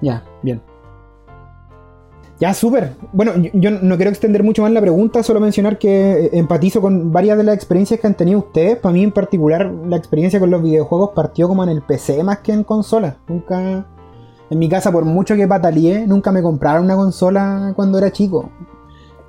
Ya, 0.00 0.24
bien. 0.42 0.60
Ya, 2.40 2.52
súper. 2.54 2.94
Bueno, 3.12 3.36
yo, 3.36 3.50
yo 3.54 3.70
no 3.70 3.94
quiero 3.94 4.10
extender 4.10 4.42
mucho 4.42 4.62
más 4.62 4.72
la 4.72 4.80
pregunta, 4.80 5.22
solo 5.22 5.38
mencionar 5.38 5.78
que 5.78 6.24
eh, 6.24 6.30
empatizo 6.32 6.80
con 6.80 7.12
varias 7.12 7.38
de 7.38 7.44
las 7.44 7.54
experiencias 7.54 8.00
que 8.00 8.06
han 8.08 8.14
tenido 8.14 8.40
ustedes. 8.40 8.78
Para 8.78 8.92
mí 8.94 9.04
en 9.04 9.12
particular, 9.12 9.70
la 9.86 9.96
experiencia 9.96 10.40
con 10.40 10.50
los 10.50 10.60
videojuegos 10.60 11.10
partió 11.14 11.46
como 11.46 11.62
en 11.62 11.68
el 11.70 11.82
PC 11.82 12.24
más 12.24 12.38
que 12.38 12.52
en 12.52 12.64
consola. 12.64 13.14
Nunca, 13.28 13.86
en 14.50 14.58
mi 14.58 14.68
casa, 14.68 14.90
por 14.90 15.04
mucho 15.04 15.36
que 15.36 15.46
pataleé, 15.46 16.04
nunca 16.04 16.32
me 16.32 16.42
compraron 16.42 16.86
una 16.86 16.96
consola 16.96 17.72
cuando 17.76 17.98
era 17.98 18.10
chico. 18.10 18.50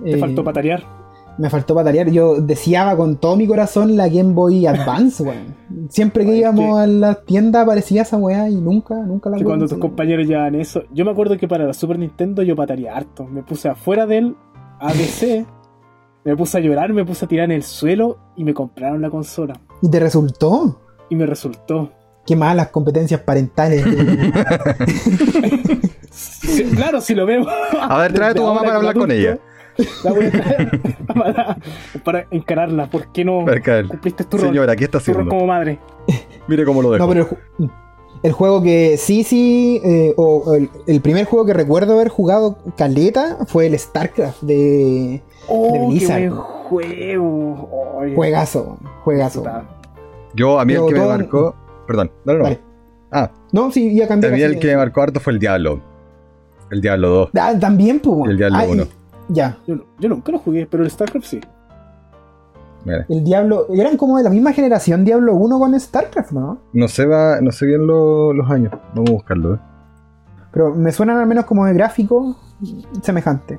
Te 0.04 0.14
Eh, 0.14 0.18
faltó 0.18 0.44
patarear. 0.44 1.03
Me 1.38 1.50
faltó 1.50 1.76
patalear. 1.76 2.10
Yo 2.10 2.42
deseaba 2.42 2.96
con 2.96 3.18
todo 3.18 3.36
mi 3.36 3.48
corazón 3.48 3.96
la 3.96 4.08
Game 4.08 4.34
Boy 4.34 4.66
Advance, 4.68 5.24
weón. 5.24 5.56
Siempre 5.90 6.26
que 6.26 6.36
íbamos 6.36 6.80
a 6.80 6.88
la 6.88 7.16
tienda 7.16 7.62
aparecía 7.62 8.04
esa 8.04 8.18
weá 8.18 8.50
y 8.50 8.56
nunca, 8.56 8.96
nunca 8.96 9.30
la 9.30 9.38
Que 9.38 9.44
cuando 9.44 9.68
tus 9.68 9.78
compañeros 9.78 10.28
llevaban 10.28 10.56
eso. 10.56 10.84
Yo 10.94 11.06
me 11.06 11.12
acuerdo 11.12 11.38
que 11.38 11.48
para 11.48 11.66
la 11.66 11.74
Super 11.74 11.98
Nintendo 11.98 12.44
yo 12.44 12.56
pataría 12.56 12.96
harto. 12.96 13.26
Me 13.26 13.44
puse 13.44 13.70
afuera 13.70 14.06
del 14.06 14.36
ABC. 14.80 15.46
me 16.24 16.36
puse 16.38 16.58
a 16.58 16.62
llorar, 16.62 16.94
me 16.94 17.06
puse 17.06 17.26
a 17.26 17.28
tirar 17.28 17.46
en 17.46 17.52
el 17.52 17.64
suelo 17.64 18.18
y 18.36 18.44
me 18.44 18.54
compraron 18.54 19.02
la 19.02 19.10
consola. 19.10 19.60
¿Y 19.82 19.90
te 19.90 20.00
resultó? 20.00 20.80
Y 21.10 21.16
me 21.16 21.26
resultó. 21.26 21.92
Qué 22.26 22.36
malas 22.36 22.70
competencias 22.70 23.22
parentales. 23.22 23.84
Claro, 26.76 27.02
si 27.02 27.16
lo 27.16 27.26
veo. 27.26 27.46
A 27.80 27.98
ver, 28.00 28.14
trae 28.14 28.32
a 28.32 28.34
tu 28.34 28.44
mamá 28.44 28.62
para 28.62 28.76
hablar 28.76 28.94
con 28.94 29.10
ella. 29.12 29.40
La 30.04 30.12
voy 30.12 30.26
a 30.26 30.32
traer 30.32 30.82
para, 31.08 31.58
para 32.04 32.28
encararla. 32.32 32.88
¿Por 32.88 33.08
qué 33.12 33.26
no 33.26 33.46
cumpliste 33.90 34.24
tu 34.26 34.38
rol? 34.38 34.48
Señora, 34.50 34.76
¿qué 34.76 34.86
está 34.86 35.00
Tu 35.00 35.06
rol 35.12 35.22
haciendo? 35.22 35.30
como 35.32 35.48
madre. 35.48 35.80
Mire 36.48 36.66
cómo 36.66 36.82
lo 36.82 36.92
dejo. 36.92 37.06
no, 37.06 37.10
pero 37.12 37.22
el, 37.60 37.68
ju- 37.68 37.72
el 38.24 38.32
juego 38.32 38.62
que 38.64 38.98
sí, 38.98 39.24
sí, 39.24 39.82
eh, 39.84 40.14
o 40.18 40.54
el, 40.56 40.70
el 40.88 41.02
primer 41.02 41.26
juego 41.26 41.46
que 41.46 41.54
recuerdo 41.54 41.94
haber 41.94 42.10
jugado 42.10 42.58
caleta 42.78 43.40
fue 43.48 43.68
el 43.68 43.78
StarCraft 43.78 44.42
de 44.44 45.22
Oh, 45.50 45.74
De 45.74 45.80
qué 45.80 45.86
Blizzard. 45.88 46.30
buen 46.30 46.32
juego. 47.04 47.70
Ay, 48.02 48.16
juegazo, 48.16 48.78
juegazo. 49.04 49.44
Yo, 50.36 50.60
a 50.60 50.66
mí 50.66 50.74
el 50.74 50.86
que 50.88 50.94
me 50.94 51.06
marcó. 51.06 51.54
Perdón, 51.86 52.12
no, 52.26 52.32
no, 52.34 52.38
no. 52.40 52.44
Vale. 52.46 52.60
Ah, 53.12 53.30
No, 53.52 53.70
sí, 53.72 53.94
ya 53.96 54.08
cambié. 54.08 54.30
a 54.30 54.34
mí 54.34 54.42
el 54.42 54.58
que 54.58 54.68
me 54.68 54.78
marcó 54.78 55.02
harto 55.02 55.20
fue 55.20 55.34
el 55.34 55.40
Diablo. 55.40 55.82
El 56.72 56.82
Diablo 56.82 57.10
2. 57.10 57.30
Ah, 57.40 57.54
también, 57.60 58.00
pues. 58.00 58.32
El 58.32 58.38
Diablo 58.38 58.58
Ah, 58.58 58.66
y- 58.66 58.72
1. 58.72 58.88
Ya, 59.30 59.58
Yo, 59.68 59.76
no- 59.78 59.84
yo 60.00 60.10
nunca 60.10 60.32
lo 60.32 60.40
jugué, 60.40 60.66
pero 60.70 60.84
el 60.84 60.90
StarCraft 60.92 61.26
sí. 61.26 61.42
Mira. 62.86 63.06
el 63.08 63.24
Diablo. 63.24 63.68
Eran 63.74 63.96
como 63.96 64.18
de 64.18 64.24
la 64.26 64.30
misma 64.30 64.52
generación 64.52 65.06
Diablo 65.06 65.36
1 65.36 65.58
con 65.58 65.80
StarCraft, 65.80 66.32
¿no? 66.34 66.58
No 66.74 66.88
sé, 66.90 67.06
va, 67.06 67.40
no 67.40 67.52
sé 67.54 67.66
bien 67.66 67.88
lo- 67.88 68.34
los 68.34 68.50
años. 68.52 68.74
Vamos 68.94 69.10
a 69.10 69.14
buscarlo, 69.14 69.54
¿eh? 69.56 69.60
Pero 70.52 70.76
me 70.76 70.92
suenan 70.92 71.18
al 71.18 71.26
menos 71.26 71.46
como 71.46 71.66
de 71.66 71.74
gráfico 71.74 72.36
semejante. 73.02 73.58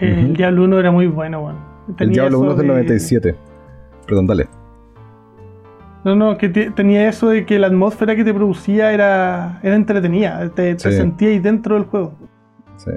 El. 0.00 0.34
Diablo 0.34 0.64
1 0.64 0.78
era 0.78 0.90
muy 0.90 1.06
bueno, 1.06 1.40
weón. 1.42 1.56
El 1.98 2.10
Diablo 2.10 2.38
1 2.40 2.52
eso 2.52 2.52
es 2.52 2.58
del 2.58 2.66
de- 2.68 2.72
97. 2.72 3.36
Perdón, 4.06 4.26
dale. 4.26 4.48
No, 6.04 6.14
no, 6.16 6.38
que 6.38 6.48
te- 6.48 6.70
tenía 6.70 7.08
eso 7.08 7.28
de 7.28 7.44
que 7.44 7.58
la 7.58 7.66
atmósfera 7.66 8.16
que 8.16 8.24
te 8.24 8.32
producía 8.32 8.92
era, 8.92 9.60
era 9.62 9.74
entretenida. 9.76 10.48
Te, 10.54 10.74
te 10.76 10.90
Sí. 10.90 10.96
sentías 10.96 11.32
ahí 11.32 11.38
dentro 11.40 11.74
del 11.74 11.84
juego. 11.84 12.12
Sí. 12.76 12.92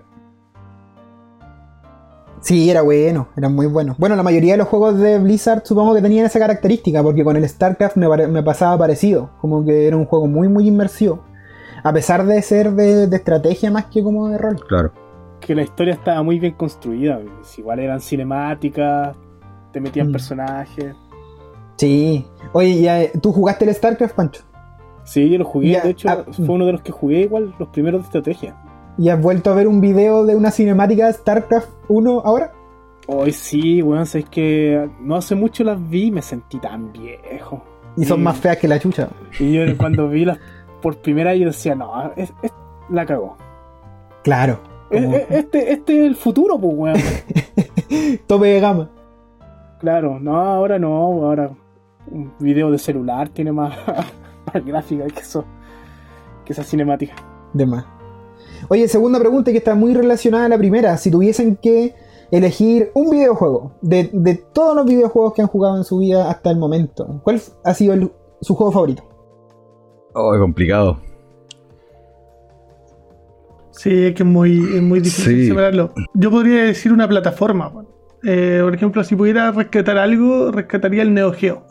Sí, 2.41 2.69
era 2.71 2.81
bueno, 2.81 3.27
era 3.37 3.49
muy 3.49 3.67
bueno. 3.67 3.95
Bueno, 3.99 4.15
la 4.15 4.23
mayoría 4.23 4.53
de 4.53 4.57
los 4.57 4.67
juegos 4.67 4.97
de 4.97 5.19
Blizzard 5.19 5.61
supongo 5.63 5.93
que 5.93 6.01
tenían 6.01 6.25
esa 6.25 6.39
característica, 6.39 7.03
porque 7.03 7.23
con 7.23 7.37
el 7.37 7.47
StarCraft 7.47 7.97
me, 7.97 8.07
pare- 8.07 8.27
me 8.27 8.41
pasaba 8.41 8.77
parecido, 8.77 9.29
como 9.41 9.63
que 9.63 9.87
era 9.87 9.95
un 9.95 10.05
juego 10.05 10.25
muy, 10.27 10.47
muy 10.49 10.67
inmersivo. 10.67 11.23
A 11.83 11.93
pesar 11.93 12.25
de 12.25 12.41
ser 12.41 12.71
de, 12.73 13.07
de 13.07 13.15
estrategia 13.15 13.69
más 13.71 13.85
que 13.85 14.01
como 14.03 14.27
de 14.29 14.37
rol. 14.37 14.59
Claro. 14.67 14.91
Que 15.39 15.55
la 15.55 15.61
historia 15.63 15.93
estaba 15.93 16.21
muy 16.23 16.39
bien 16.39 16.53
construida. 16.53 17.19
Igual 17.57 17.79
eran 17.79 17.99
cinemáticas, 18.01 19.15
te 19.71 19.79
metían 19.81 20.09
Mm. 20.09 20.11
personajes. 20.11 20.95
Sí. 21.77 22.25
Oye, 22.53 22.81
ya, 22.81 23.01
eh, 23.01 23.11
¿tú 23.21 23.31
jugaste 23.31 23.65
el 23.65 23.73
StarCraft, 23.73 24.15
Pancho? 24.15 24.43
Sí, 25.03 25.29
yo 25.29 25.39
lo 25.39 25.45
jugué. 25.45 25.71
Ya, 25.71 25.81
de 25.81 25.89
hecho, 25.91 26.09
ah, 26.09 26.23
fue 26.31 26.49
uno 26.49 26.65
de 26.67 26.73
los 26.73 26.81
que 26.81 26.91
jugué 26.91 27.21
igual 27.21 27.55
los 27.57 27.69
primeros 27.69 28.01
de 28.01 28.05
estrategia. 28.05 28.55
¿Y 28.97 29.09
has 29.09 29.21
vuelto 29.21 29.51
a 29.51 29.55
ver 29.55 29.67
un 29.67 29.81
video 29.81 30.25
de 30.25 30.35
una 30.35 30.51
cinemática 30.51 31.07
de 31.07 31.13
StarCraft 31.13 31.69
1 31.87 32.21
ahora? 32.23 32.51
Hoy 33.07 33.31
sí, 33.31 33.81
weón, 33.81 34.05
sabes 34.05 34.29
que 34.29 34.89
no 34.99 35.15
hace 35.15 35.35
mucho 35.35 35.63
las 35.63 35.89
vi 35.89 36.05
y 36.05 36.11
me 36.11 36.21
sentí 36.21 36.59
tan 36.59 36.91
viejo. 36.91 37.63
Y 37.97 38.05
son 38.05 38.23
más 38.23 38.37
feas 38.37 38.57
que 38.57 38.67
la 38.67 38.79
chucha. 38.79 39.09
Y 39.39 39.53
yo 39.53 39.61
cuando 39.77 40.07
vi 40.09 40.25
las 40.25 40.37
por 40.81 40.97
primera 40.97 41.35
yo 41.35 41.47
decía, 41.47 41.75
no, 41.75 42.11
es, 42.15 42.33
es- 42.41 42.53
la 42.89 43.05
cagó. 43.05 43.37
Claro. 44.23 44.59
Es- 44.89 45.03
como 45.03 45.15
es- 45.17 45.25
este, 45.31 45.71
este 45.73 45.99
es 46.01 46.05
el 46.07 46.15
futuro, 46.15 46.59
pues, 46.59 46.73
weón. 46.75 46.97
tope 48.27 48.47
de 48.47 48.59
gama. 48.59 48.89
claro, 49.79 50.19
no, 50.19 50.35
ahora 50.37 50.77
no, 50.79 50.93
ahora 51.25 51.51
un 52.09 52.31
video 52.39 52.71
de 52.71 52.77
celular 52.77 53.29
tiene 53.29 53.51
más, 53.51 53.75
más 54.53 54.65
gráfica 54.65 55.05
que 55.07 55.19
eso, 55.19 55.43
que 56.45 56.53
esa 56.53 56.63
cinemática. 56.63 57.13
De 57.53 57.65
más. 57.65 57.85
Oye, 58.69 58.87
segunda 58.87 59.19
pregunta 59.19 59.51
que 59.51 59.57
está 59.57 59.75
muy 59.75 59.93
relacionada 59.93 60.45
a 60.45 60.49
la 60.49 60.57
primera. 60.57 60.97
Si 60.97 61.09
tuviesen 61.11 61.55
que 61.55 61.93
elegir 62.31 62.91
un 62.93 63.09
videojuego 63.09 63.73
de, 63.81 64.09
de 64.13 64.35
todos 64.35 64.75
los 64.75 64.85
videojuegos 64.85 65.33
que 65.33 65.41
han 65.41 65.47
jugado 65.47 65.77
en 65.77 65.83
su 65.83 65.97
vida 65.99 66.29
hasta 66.29 66.49
el 66.51 66.57
momento, 66.57 67.19
¿cuál 67.23 67.41
ha 67.63 67.73
sido 67.73 67.93
el- 67.93 68.11
su 68.41 68.55
juego 68.55 68.71
favorito? 68.71 69.03
Oh, 70.13 70.33
es 70.33 70.39
complicado. 70.39 70.97
Sí, 73.71 74.05
es 74.07 74.15
que 74.15 74.23
es 74.23 74.29
muy, 74.29 74.57
es 74.75 74.81
muy 74.81 74.99
difícil 74.99 75.41
Sí. 75.41 75.47
separarlo. 75.47 75.93
Yo 76.13 76.29
podría 76.29 76.63
decir 76.65 76.91
una 76.93 77.07
plataforma. 77.07 77.71
Eh, 78.23 78.59
por 78.61 78.75
ejemplo, 78.75 79.03
si 79.03 79.15
pudiera 79.15 79.51
rescatar 79.51 79.97
algo, 79.97 80.51
rescataría 80.51 81.01
el 81.01 81.13
Neo 81.13 81.31
Geo. 81.33 81.63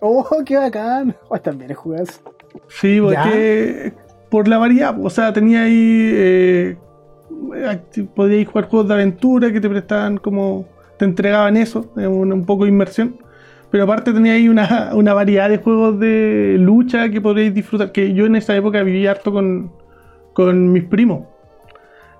Oh, 0.00 0.26
qué 0.44 0.56
bacán. 0.56 1.14
Oh, 1.28 1.38
también 1.38 1.72
jugado 1.74 2.02
eso. 2.04 2.20
Sí, 2.68 3.00
porque 3.00 3.92
por 4.34 4.48
la 4.48 4.58
variedad, 4.58 4.96
o 5.00 5.10
sea, 5.10 5.32
tenía 5.32 5.62
ahí. 5.62 6.10
Eh, 6.12 6.76
podíais 8.16 8.48
jugar 8.48 8.68
juegos 8.68 8.88
de 8.88 8.94
aventura 8.94 9.52
que 9.52 9.60
te 9.60 9.68
prestaban 9.68 10.16
como. 10.16 10.66
te 10.98 11.04
entregaban 11.04 11.56
eso, 11.56 11.92
eh, 11.96 12.08
un, 12.08 12.32
un 12.32 12.44
poco 12.44 12.64
de 12.64 12.70
inmersión. 12.70 13.14
Pero 13.70 13.84
aparte 13.84 14.12
tenía 14.12 14.32
ahí 14.32 14.48
una, 14.48 14.90
una 14.94 15.14
variedad 15.14 15.48
de 15.48 15.58
juegos 15.58 16.00
de 16.00 16.56
lucha 16.58 17.10
que 17.10 17.20
podréis 17.20 17.54
disfrutar. 17.54 17.92
Que 17.92 18.12
yo 18.12 18.26
en 18.26 18.34
esa 18.34 18.56
época 18.56 18.82
viví 18.82 19.06
harto 19.06 19.30
con, 19.32 19.70
con 20.32 20.72
mis 20.72 20.82
primos. 20.82 21.26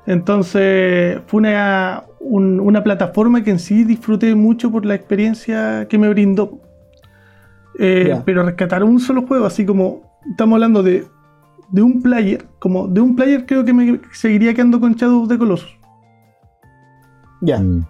Entonces 0.06 1.18
fue 1.26 1.38
una, 1.38 2.04
un- 2.20 2.60
una 2.60 2.84
plataforma 2.84 3.42
que 3.42 3.50
en 3.50 3.58
sí 3.58 3.82
disfruté 3.82 4.36
mucho 4.36 4.70
por 4.70 4.86
la 4.86 4.94
experiencia 4.94 5.86
que 5.88 5.98
me 5.98 6.08
brindó. 6.10 6.60
Eh. 7.78 8.20
Pero 8.24 8.44
rescatar 8.44 8.84
un 8.84 9.00
solo 9.00 9.22
juego, 9.22 9.46
así 9.46 9.66
como 9.66 10.20
estamos 10.30 10.54
hablando 10.56 10.82
de, 10.84 11.04
de 11.74 11.82
un 11.82 12.00
player, 12.00 12.46
como 12.60 12.86
de 12.86 13.00
un 13.00 13.16
player 13.16 13.46
creo 13.46 13.64
que 13.64 13.72
me 13.72 14.00
seguiría 14.12 14.54
quedando 14.54 14.78
con 14.78 14.94
Shadow 14.94 15.24
of 15.24 15.28
the 15.28 15.36
Colossus. 15.36 15.76
Ya. 17.42 17.58
Mm. 17.58 17.84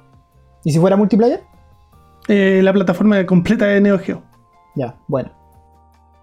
¿Y 0.64 0.72
si 0.72 0.78
fuera 0.78 0.96
multiplayer? 0.96 1.42
Eh, 2.28 2.62
la 2.62 2.72
plataforma 2.72 3.26
completa 3.26 3.66
de 3.66 3.82
Neo 3.82 3.98
Geo. 3.98 4.22
Ya, 4.74 4.96
bueno. 5.06 5.30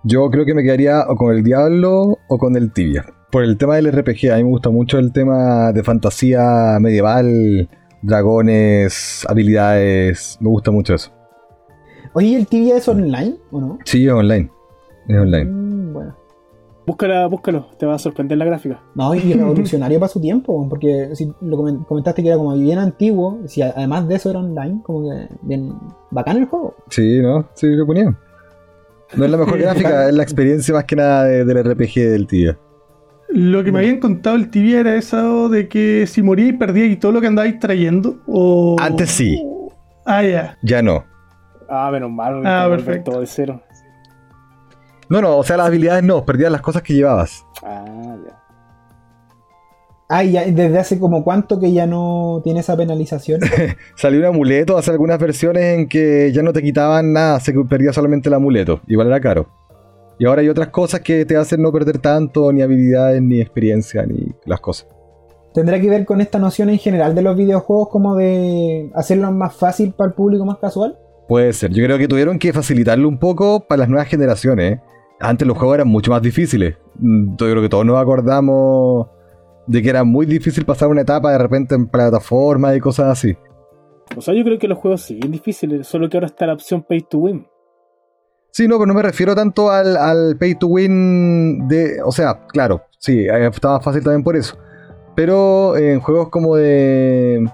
Yo 0.04 0.28
creo 0.32 0.44
que 0.44 0.56
me 0.56 0.64
quedaría 0.64 1.02
o 1.08 1.16
con 1.16 1.36
el 1.36 1.44
Diablo 1.44 2.18
o 2.28 2.38
con 2.40 2.56
el 2.56 2.74
Tibia. 2.74 3.06
Por 3.32 3.44
el 3.44 3.60
tema 3.60 3.76
del 3.76 3.92
RPG, 3.92 4.32
a 4.32 4.38
mí 4.38 4.44
me 4.44 4.50
gusta 4.50 4.72
mucho 4.72 4.98
el 4.98 5.14
tema 5.14 5.72
de 5.72 5.84
fantasía 5.84 6.80
medieval, 6.82 7.70
dragones, 8.02 9.24
habilidades. 9.30 10.40
Me 10.42 10.50
gusta 10.50 10.72
mucho 10.72 10.96
eso. 10.96 11.12
Oye, 12.14 12.30
¿y 12.30 12.36
¿el 12.36 12.48
Tibia 12.48 12.78
es 12.78 12.88
online 12.88 13.36
o 13.52 13.62
no? 13.62 13.78
Sí, 13.86 14.08
es 14.08 14.12
online. 14.12 14.50
Es 15.08 15.16
online. 15.16 15.46
Mm, 15.46 15.94
bueno. 15.94 16.21
Búscala, 16.86 17.28
búscalo, 17.28 17.68
te 17.78 17.86
va 17.86 17.96
a 17.96 18.00
sorprender 18.00 18.38
la 18.38 18.46
gráfica. 18.46 18.82
No, 18.96 19.14
y 19.14 19.20
revolucionario 19.34 20.00
para 20.00 20.10
su 20.10 20.20
tiempo, 20.20 20.68
porque 20.68 21.10
si 21.16 21.26
lo 21.42 21.58
comen- 21.58 21.86
comentaste 21.86 22.22
que 22.24 22.30
era 22.30 22.38
como 22.38 22.54
bien 22.58 22.80
antiguo, 22.80 23.40
si 23.46 23.62
además 23.62 24.08
de 24.08 24.16
eso 24.16 24.30
era 24.32 24.40
online, 24.40 24.82
como 24.84 25.04
que 25.10 25.28
bien 25.44 25.74
bacán 26.10 26.38
el 26.38 26.46
juego. 26.46 26.76
Sí, 26.90 27.22
¿no? 27.22 27.48
Sí, 27.54 27.68
lo 27.68 27.86
ponía. 27.86 28.16
No 29.16 29.26
es 29.26 29.30
la 29.32 29.38
mejor 29.38 29.60
gráfica, 29.60 30.08
es 30.08 30.14
la 30.16 30.24
experiencia 30.24 30.74
más 30.74 30.86
que 30.86 30.96
nada 30.96 31.26
de- 31.26 31.46
del 31.46 31.58
RPG 31.64 31.94
del 32.10 32.28
tío. 32.28 32.58
Lo 33.30 33.64
que 33.64 33.72
me 33.72 33.80
habían 33.80 34.00
contado 34.00 34.36
el 34.36 34.50
tibia 34.50 34.80
era 34.82 34.96
eso 34.96 35.48
de 35.50 35.70
que 35.70 36.06
si 36.08 36.22
moría 36.22 36.48
y 36.48 36.54
perdía 36.54 36.86
y 36.88 36.98
todo 36.98 37.12
lo 37.14 37.22
que 37.22 37.28
andabais 37.28 37.60
trayendo. 37.60 38.18
O... 38.28 38.76
Antes 38.80 39.10
sí. 39.12 39.42
Ah, 40.06 40.22
ya. 40.24 40.58
Ya 40.64 40.82
no. 40.82 41.06
Ah, 41.70 41.90
menos 41.94 42.12
mal. 42.12 42.42
Ah, 42.46 42.68
perfecto. 42.70 43.12
Todo 43.12 43.22
de 43.22 43.28
cero. 43.28 43.62
No, 45.12 45.22
no, 45.22 45.38
o 45.38 45.44
sea, 45.44 45.58
las 45.58 45.68
habilidades 45.68 46.06
no, 46.06 46.24
perdías 46.26 46.50
las 46.50 46.62
cosas 46.62 46.84
que 46.84 46.94
llevabas. 46.94 47.46
Ah, 47.62 47.84
ya. 48.26 48.42
Ah, 50.08 50.24
y 50.24 50.32
ya 50.32 50.46
desde 50.46 50.80
hace 50.80 51.00
como 51.00 51.22
cuánto 51.26 51.60
que 51.60 51.74
ya 51.74 51.86
no 51.86 52.40
tiene 52.46 52.62
esa 52.62 52.78
penalización. 52.78 53.42
Salió 53.98 54.22
un 54.22 54.28
amuleto 54.28 54.78
hace 54.78 54.90
algunas 54.90 55.20
versiones 55.20 55.78
en 55.78 55.90
que 55.90 56.32
ya 56.32 56.42
no 56.44 56.54
te 56.54 56.62
quitaban 56.62 57.12
nada, 57.12 57.42
se 57.42 57.52
perdía 57.52 57.92
solamente 57.92 58.30
el 58.30 58.36
amuleto. 58.36 58.80
Igual 58.88 59.08
era 59.08 59.20
caro. 59.20 59.50
Y 60.18 60.26
ahora 60.26 60.44
hay 60.44 60.48
otras 60.48 60.70
cosas 60.70 61.02
que 61.02 61.26
te 61.26 61.36
hacen 61.36 61.62
no 61.62 61.74
perder 61.74 61.98
tanto, 61.98 62.50
ni 62.54 62.62
habilidades, 62.62 63.22
ni 63.22 63.42
experiencia, 63.42 64.06
ni 64.06 64.34
las 64.46 64.62
cosas. 64.62 64.88
¿Tendrá 65.54 65.82
que 65.82 65.90
ver 65.90 66.06
con 66.06 66.22
esta 66.22 66.40
noción 66.40 66.70
en 66.70 66.80
general 66.80 67.16
de 67.16 67.22
los 67.22 67.36
videojuegos 67.36 67.90
como 67.90 68.16
de 68.16 68.90
hacerlo 68.96 69.30
más 69.34 69.54
fácil 69.58 69.92
para 69.92 70.08
el 70.08 70.14
público 70.14 70.46
más 70.46 70.60
casual? 70.60 70.98
Puede 71.28 71.52
ser. 71.52 71.72
Yo 71.72 71.84
creo 71.84 71.98
que 71.98 72.08
tuvieron 72.08 72.40
que 72.40 72.54
facilitarlo 72.54 73.10
un 73.10 73.18
poco 73.20 73.68
para 73.68 73.80
las 73.80 73.90
nuevas 73.90 74.08
generaciones. 74.08 74.80
Antes 75.22 75.48
los 75.48 75.58
juegos 75.58 75.76
eran 75.76 75.88
mucho 75.88 76.12
más 76.12 76.22
difíciles. 76.22 76.78
Mm, 77.00 77.36
Yo 77.38 77.50
creo 77.50 77.62
que 77.62 77.70
todos 77.70 77.86
nos 77.86 78.00
acordamos 78.02 79.08
de 79.68 79.82
que 79.82 79.90
era 79.90 80.04
muy 80.04 80.26
difícil 80.26 80.66
pasar 80.66 80.90
una 80.90 81.02
etapa 81.02 81.32
de 81.32 81.38
repente 81.38 81.76
en 81.76 81.88
plataformas 81.88 82.76
y 82.76 82.80
cosas 82.80 83.08
así. 83.08 83.38
O 84.16 84.22
sea, 84.22 84.34
yo 84.34 84.44
creo 84.44 84.60
que 84.60 84.68
los 84.68 84.78
juegos 84.78 85.02
siguen 85.04 85.32
difíciles, 85.32 85.88
solo 85.88 86.10
que 86.10 86.18
ahora 86.18 86.28
está 86.28 86.46
la 86.46 86.54
opción 86.54 86.84
Pay 86.84 87.02
to 87.10 87.20
Win. 87.20 87.48
Sí, 88.52 88.68
no, 88.68 88.76
pero 88.76 88.88
no 88.88 88.94
me 88.94 89.02
refiero 89.02 89.34
tanto 89.34 89.72
al, 89.72 89.96
al 89.96 90.38
pay 90.38 90.56
to 90.56 90.68
win 90.68 91.68
de. 91.70 92.02
O 92.04 92.12
sea, 92.12 92.46
claro, 92.48 92.84
sí, 93.00 93.26
eh, 93.26 93.50
más 93.64 93.84
fácil 93.84 94.04
también 94.04 94.24
por 94.24 94.36
eso. 94.36 94.58
Pero 95.16 95.78
en 95.78 96.02
juegos 96.02 96.30
como 96.30 96.58
de. 96.58 97.50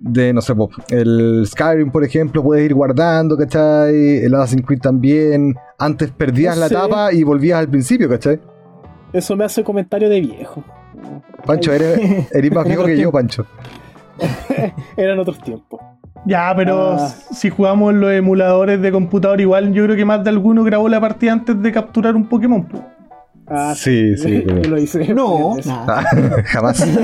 De, 0.00 0.32
no 0.32 0.40
sé, 0.40 0.54
po, 0.54 0.70
el 0.90 1.44
Skyrim, 1.46 1.90
por 1.90 2.04
ejemplo, 2.04 2.42
puedes 2.42 2.64
ir 2.64 2.74
guardando, 2.74 3.36
¿cachai? 3.36 4.18
El 4.24 4.34
Assassin's 4.34 4.64
Creed 4.64 4.80
también. 4.80 5.56
Antes 5.78 6.10
perdías 6.12 6.54
No 6.56 6.60
la 6.62 6.68
sé. 6.68 6.74
etapa 6.74 7.12
y 7.12 7.24
volvías 7.24 7.58
al 7.58 7.68
principio, 7.68 8.08
¿cachai? 8.08 8.38
Eso 9.12 9.34
me 9.36 9.44
hace 9.44 9.64
comentario 9.64 10.08
de 10.08 10.20
viejo. 10.20 10.62
Pancho, 11.44 11.72
eres, 11.72 12.28
eres 12.32 12.52
más 12.52 12.64
viejo 12.64 12.84
que 12.84 12.96
yo. 12.98 13.10
Pancho. 13.10 13.44
Eran 14.96 15.18
otros 15.18 15.38
tiempos. 15.40 15.80
Ya, 16.26 16.52
pero 16.56 16.92
Ah. 16.94 17.08
si 17.32 17.48
jugamos 17.50 17.94
los 17.94 18.12
emuladores 18.12 18.80
de 18.82 18.90
computador, 18.92 19.40
igual 19.40 19.72
yo 19.72 19.84
creo 19.84 19.96
que 19.96 20.04
más 20.04 20.22
de 20.24 20.30
alguno 20.30 20.64
grabó 20.64 20.88
la 20.88 21.00
partida 21.00 21.32
antes 21.32 21.60
de 21.62 21.72
capturar 21.72 22.16
un 22.16 22.28
Pokémon. 22.28 22.64
po. 22.66 22.84
Ah, 23.50 23.74
Sí, 23.76 24.16
sí, 24.16 24.44
Yo 24.62 24.70
lo 24.70 24.78
hice. 24.78 25.12
No, 25.14 25.48
varias 25.54 25.56
veces. 25.56 25.66
nada. 25.72 26.04
Ah, 26.04 26.42
Jamás. 26.44 26.86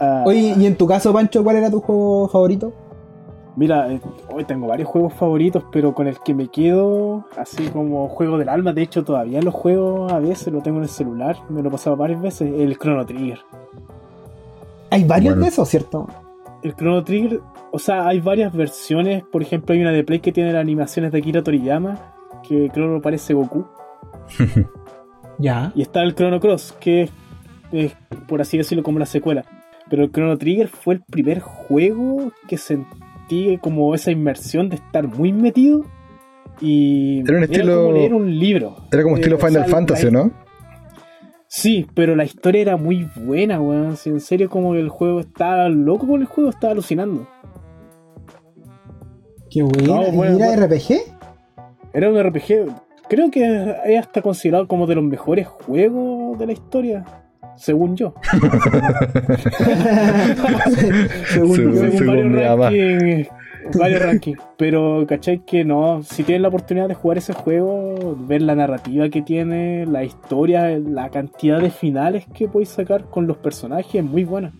Ah, 0.00 0.22
Oye, 0.24 0.54
y 0.56 0.64
en 0.66 0.76
tu 0.76 0.86
caso, 0.86 1.12
Pancho, 1.12 1.42
¿cuál 1.42 1.56
era 1.56 1.70
tu 1.70 1.80
juego 1.80 2.28
favorito? 2.28 2.72
Mira, 3.56 3.92
eh, 3.92 4.00
hoy 4.32 4.44
tengo 4.44 4.68
varios 4.68 4.88
juegos 4.88 5.12
favoritos, 5.14 5.64
pero 5.72 5.92
con 5.92 6.06
el 6.06 6.20
que 6.20 6.32
me 6.34 6.46
quedo, 6.46 7.24
así 7.36 7.66
como 7.70 8.06
juego 8.08 8.38
del 8.38 8.48
alma, 8.48 8.72
de 8.72 8.82
hecho 8.82 9.02
todavía 9.02 9.42
lo 9.42 9.50
juego 9.50 10.08
a 10.08 10.20
veces, 10.20 10.52
lo 10.52 10.60
tengo 10.62 10.76
en 10.76 10.84
el 10.84 10.88
celular, 10.88 11.36
me 11.48 11.60
lo 11.62 11.68
he 11.68 11.72
pasado 11.72 11.96
varias 11.96 12.20
veces, 12.22 12.48
el 12.56 12.78
Chrono 12.78 13.04
Trigger. 13.04 13.40
Hay 14.90 15.02
varios 15.02 15.32
Bueno. 15.34 15.42
de 15.42 15.48
esos, 15.48 15.68
¿cierto? 15.68 16.06
El 16.62 16.76
Chrono 16.76 17.02
Trigger, 17.02 17.40
o 17.72 17.78
sea, 17.80 18.06
hay 18.06 18.20
varias 18.20 18.52
versiones, 18.54 19.24
por 19.24 19.42
ejemplo 19.42 19.74
hay 19.74 19.80
una 19.80 19.90
de 19.90 20.04
Play 20.04 20.20
que 20.20 20.30
tiene 20.30 20.52
las 20.52 20.60
animaciones 20.60 21.10
de 21.10 21.18
Akira 21.18 21.42
Toriyama, 21.42 21.98
que 22.48 22.70
creo 22.72 22.94
que 22.94 23.00
parece 23.00 23.34
Goku, 23.34 23.64
Ya. 25.38 25.72
y 25.74 25.82
está 25.82 26.02
el 26.02 26.14
Chrono 26.14 26.40
Cross, 26.40 26.74
que 26.80 27.02
es, 27.02 27.10
es, 27.72 27.96
por 28.26 28.40
así 28.40 28.58
decirlo, 28.58 28.82
como 28.82 28.98
la 28.98 29.06
secuela. 29.06 29.44
Pero 29.88 30.04
el 30.04 30.10
Chrono 30.12 30.36
Trigger 30.36 30.68
fue 30.68 30.94
el 30.94 31.00
primer 31.02 31.40
juego 31.40 32.32
que 32.48 32.56
sentí 32.58 33.58
como 33.60 33.94
esa 33.94 34.10
inmersión 34.10 34.68
de 34.68 34.76
estar 34.76 35.06
muy 35.06 35.32
metido. 35.32 35.84
Y 36.60 37.20
Era 37.20 37.38
un 37.38 37.44
estilo- 37.44 37.76
como 37.84 37.92
leer 37.92 38.14
un 38.14 38.38
libro. 38.38 38.76
Era 38.90 39.02
como 39.04 39.16
Eh, 39.16 39.20
estilo 39.20 39.36
o 39.36 39.38
Final 39.38 39.62
sea, 39.64 39.70
Fantasy, 39.72 40.04
la- 40.06 40.10
¿no? 40.10 40.30
Sí, 41.46 41.86
pero 41.94 42.14
la 42.16 42.24
historia 42.24 42.60
era 42.60 42.76
muy 42.76 43.08
buena, 43.16 43.60
weón. 43.60 43.96
Si 43.96 44.10
en 44.10 44.20
serio, 44.20 44.50
como 44.50 44.72
que 44.72 44.80
el 44.80 44.88
juego 44.90 45.20
estaba 45.20 45.68
loco 45.70 46.06
con 46.06 46.20
el 46.20 46.26
juego, 46.26 46.50
estaba 46.50 46.72
alucinando. 46.72 47.26
Qué 49.50 49.62
buena. 49.62 49.86
No, 49.86 50.08
¿Y 50.08 50.10
bueno, 50.16 50.36
era 50.36 50.46
bueno. 50.48 50.66
RPG? 50.66 50.94
Era 51.94 52.10
un 52.10 52.18
RPG, 52.22 52.66
creo 53.08 53.30
que 53.30 53.74
es 53.86 53.98
hasta 53.98 54.22
considerado 54.22 54.68
como 54.68 54.86
de 54.86 54.94
los 54.94 55.04
mejores 55.04 55.46
juegos 55.46 56.38
de 56.38 56.46
la 56.46 56.52
historia, 56.52 57.04
según 57.56 57.96
yo. 57.96 58.14
Según 61.28 61.56
según 61.56 62.06
varios 62.06 62.26
mamá. 62.26 62.70
rankings, 62.70 63.28
varios 63.78 64.02
rankings. 64.02 64.38
Pero, 64.56 65.04
¿cachai? 65.08 65.44
Que 65.44 65.64
no, 65.64 66.02
si 66.02 66.22
tienen 66.22 66.42
la 66.42 66.48
oportunidad 66.48 66.88
de 66.88 66.94
jugar 66.94 67.18
ese 67.18 67.32
juego, 67.32 68.16
ver 68.26 68.42
la 68.42 68.54
narrativa 68.54 69.08
que 69.08 69.22
tiene, 69.22 69.86
la 69.86 70.04
historia, 70.04 70.78
la 70.78 71.10
cantidad 71.10 71.60
de 71.60 71.70
finales 71.70 72.26
que 72.32 72.48
podéis 72.48 72.70
sacar 72.70 73.04
con 73.10 73.26
los 73.26 73.36
personajes, 73.38 73.96
es 73.96 74.04
muy 74.04 74.24
buena. 74.24 74.52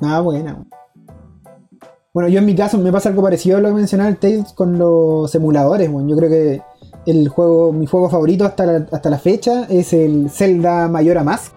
Ah, 0.00 0.20
buena. 0.20 0.64
Bueno, 2.14 2.28
yo 2.28 2.38
en 2.38 2.46
mi 2.46 2.54
caso 2.54 2.78
me 2.78 2.92
pasa 2.92 3.08
algo 3.08 3.22
parecido 3.22 3.56
a 3.56 3.60
lo 3.60 3.68
que 3.68 3.74
mencionaba 3.74 4.08
el 4.08 4.18
Tales 4.18 4.52
con 4.52 4.78
los 4.78 5.34
emuladores. 5.34 5.90
Bueno, 5.90 6.08
yo 6.08 6.16
creo 6.16 6.30
que 6.30 6.62
el 7.06 7.28
juego, 7.28 7.72
mi 7.72 7.86
juego 7.86 8.08
favorito 8.10 8.44
hasta 8.44 8.66
la, 8.66 8.86
hasta 8.90 9.10
la 9.10 9.18
fecha 9.18 9.64
es 9.68 9.92
el 9.92 10.30
Zelda 10.30 10.88
Mayora 10.88 11.24
Mask 11.24 11.52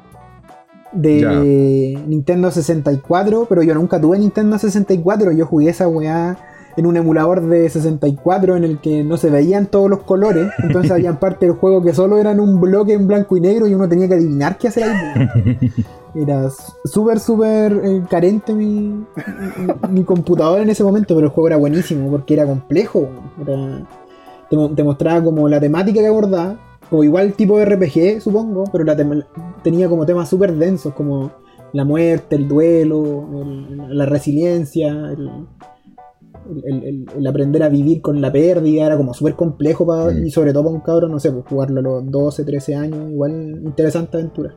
de 0.92 2.00
Nintendo 2.08 2.52
64, 2.52 3.46
pero 3.48 3.64
yo 3.64 3.76
nunca 3.76 4.00
tuve 4.00 4.18
Nintendo 4.20 4.58
64, 4.58 5.32
yo 5.32 5.46
jugué 5.46 5.70
esa 5.70 5.88
weá 5.88 6.38
en 6.76 6.86
un 6.86 6.96
emulador 6.96 7.42
de 7.42 7.70
64 7.70 8.56
en 8.56 8.64
el 8.64 8.80
que 8.80 9.04
no 9.04 9.18
se 9.18 9.30
veían 9.30 9.66
todos 9.66 9.90
los 9.90 10.04
colores, 10.04 10.48
entonces 10.60 10.92
había 10.94 11.20
parte 11.20 11.48
del 11.48 11.56
juego 11.56 11.82
que 11.82 11.94
solo 11.94 12.18
eran 12.18 12.40
un 12.40 12.62
bloque 12.62 12.94
en 12.94 13.08
blanco 13.08 13.36
y 13.36 13.42
negro 13.42 13.68
y 13.68 13.74
uno 13.74 13.90
tenía 13.90 14.08
que 14.08 14.14
adivinar 14.14 14.58
qué 14.58 14.68
hacer 14.68 14.84
ahí. 14.84 15.74
Era 16.16 16.50
súper, 16.86 17.20
súper 17.20 17.82
eh, 17.84 18.02
carente 18.10 18.54
mi, 18.54 19.06
mi, 19.92 20.04
computadora 20.04 20.64
en 20.64 20.70
ese 20.70 20.84
momento, 20.84 21.14
pero 21.14 21.28
el 21.28 21.34
juego 21.34 21.48
era 21.48 21.58
buenísimo 21.58 22.10
porque 22.10 22.34
era 22.34 22.48
complejo. 22.48 23.08
Era, 23.40 23.86
te, 24.50 24.56
mo- 24.56 24.70
te 24.70 24.84
mostraba 24.84 25.24
como 25.24 25.48
la 25.50 25.60
temática 25.60 26.00
que 26.02 26.08
abordaba, 26.08 26.60
como 26.90 27.04
igual 27.04 27.34
tipo 27.34 27.58
de 27.60 27.66
RPG, 27.66 28.22
supongo, 28.22 28.64
pero 28.72 28.84
la 28.84 28.96
tenía 29.64 29.90
como 29.90 30.06
temas 30.06 30.30
súper 30.30 30.54
densos, 30.56 30.94
como 30.94 31.32
la 31.74 31.84
muerte, 31.84 32.36
el 32.38 32.48
duelo, 32.48 33.26
el- 33.42 33.98
la 33.98 34.06
resiliencia, 34.06 34.90
el, 35.12 35.30
aprender 37.28 37.64
a 37.64 37.70
vivir 37.70 38.02
con 38.02 38.22
la 38.22 38.32
pérdida, 38.32 38.86
era 38.86 38.96
como 38.98 39.14
súper 39.14 39.36
complejo 39.36 39.86
para, 39.86 40.12
Mm. 40.14 40.26
y 40.28 40.32
sobre 40.32 40.54
todo 40.54 40.64
para 40.64 40.76
un 40.76 40.82
cabro, 40.82 41.08
no 41.10 41.20
sé, 41.20 41.32
pues 41.32 41.44
jugarlo 41.50 41.80
a 41.80 41.84
los 41.84 42.10
12, 42.10 42.46
13 42.46 42.76
años, 42.76 43.10
igual 43.12 43.62
interesante 43.66 44.18
aventura. 44.18 44.54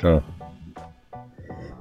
Claro. 0.00 0.22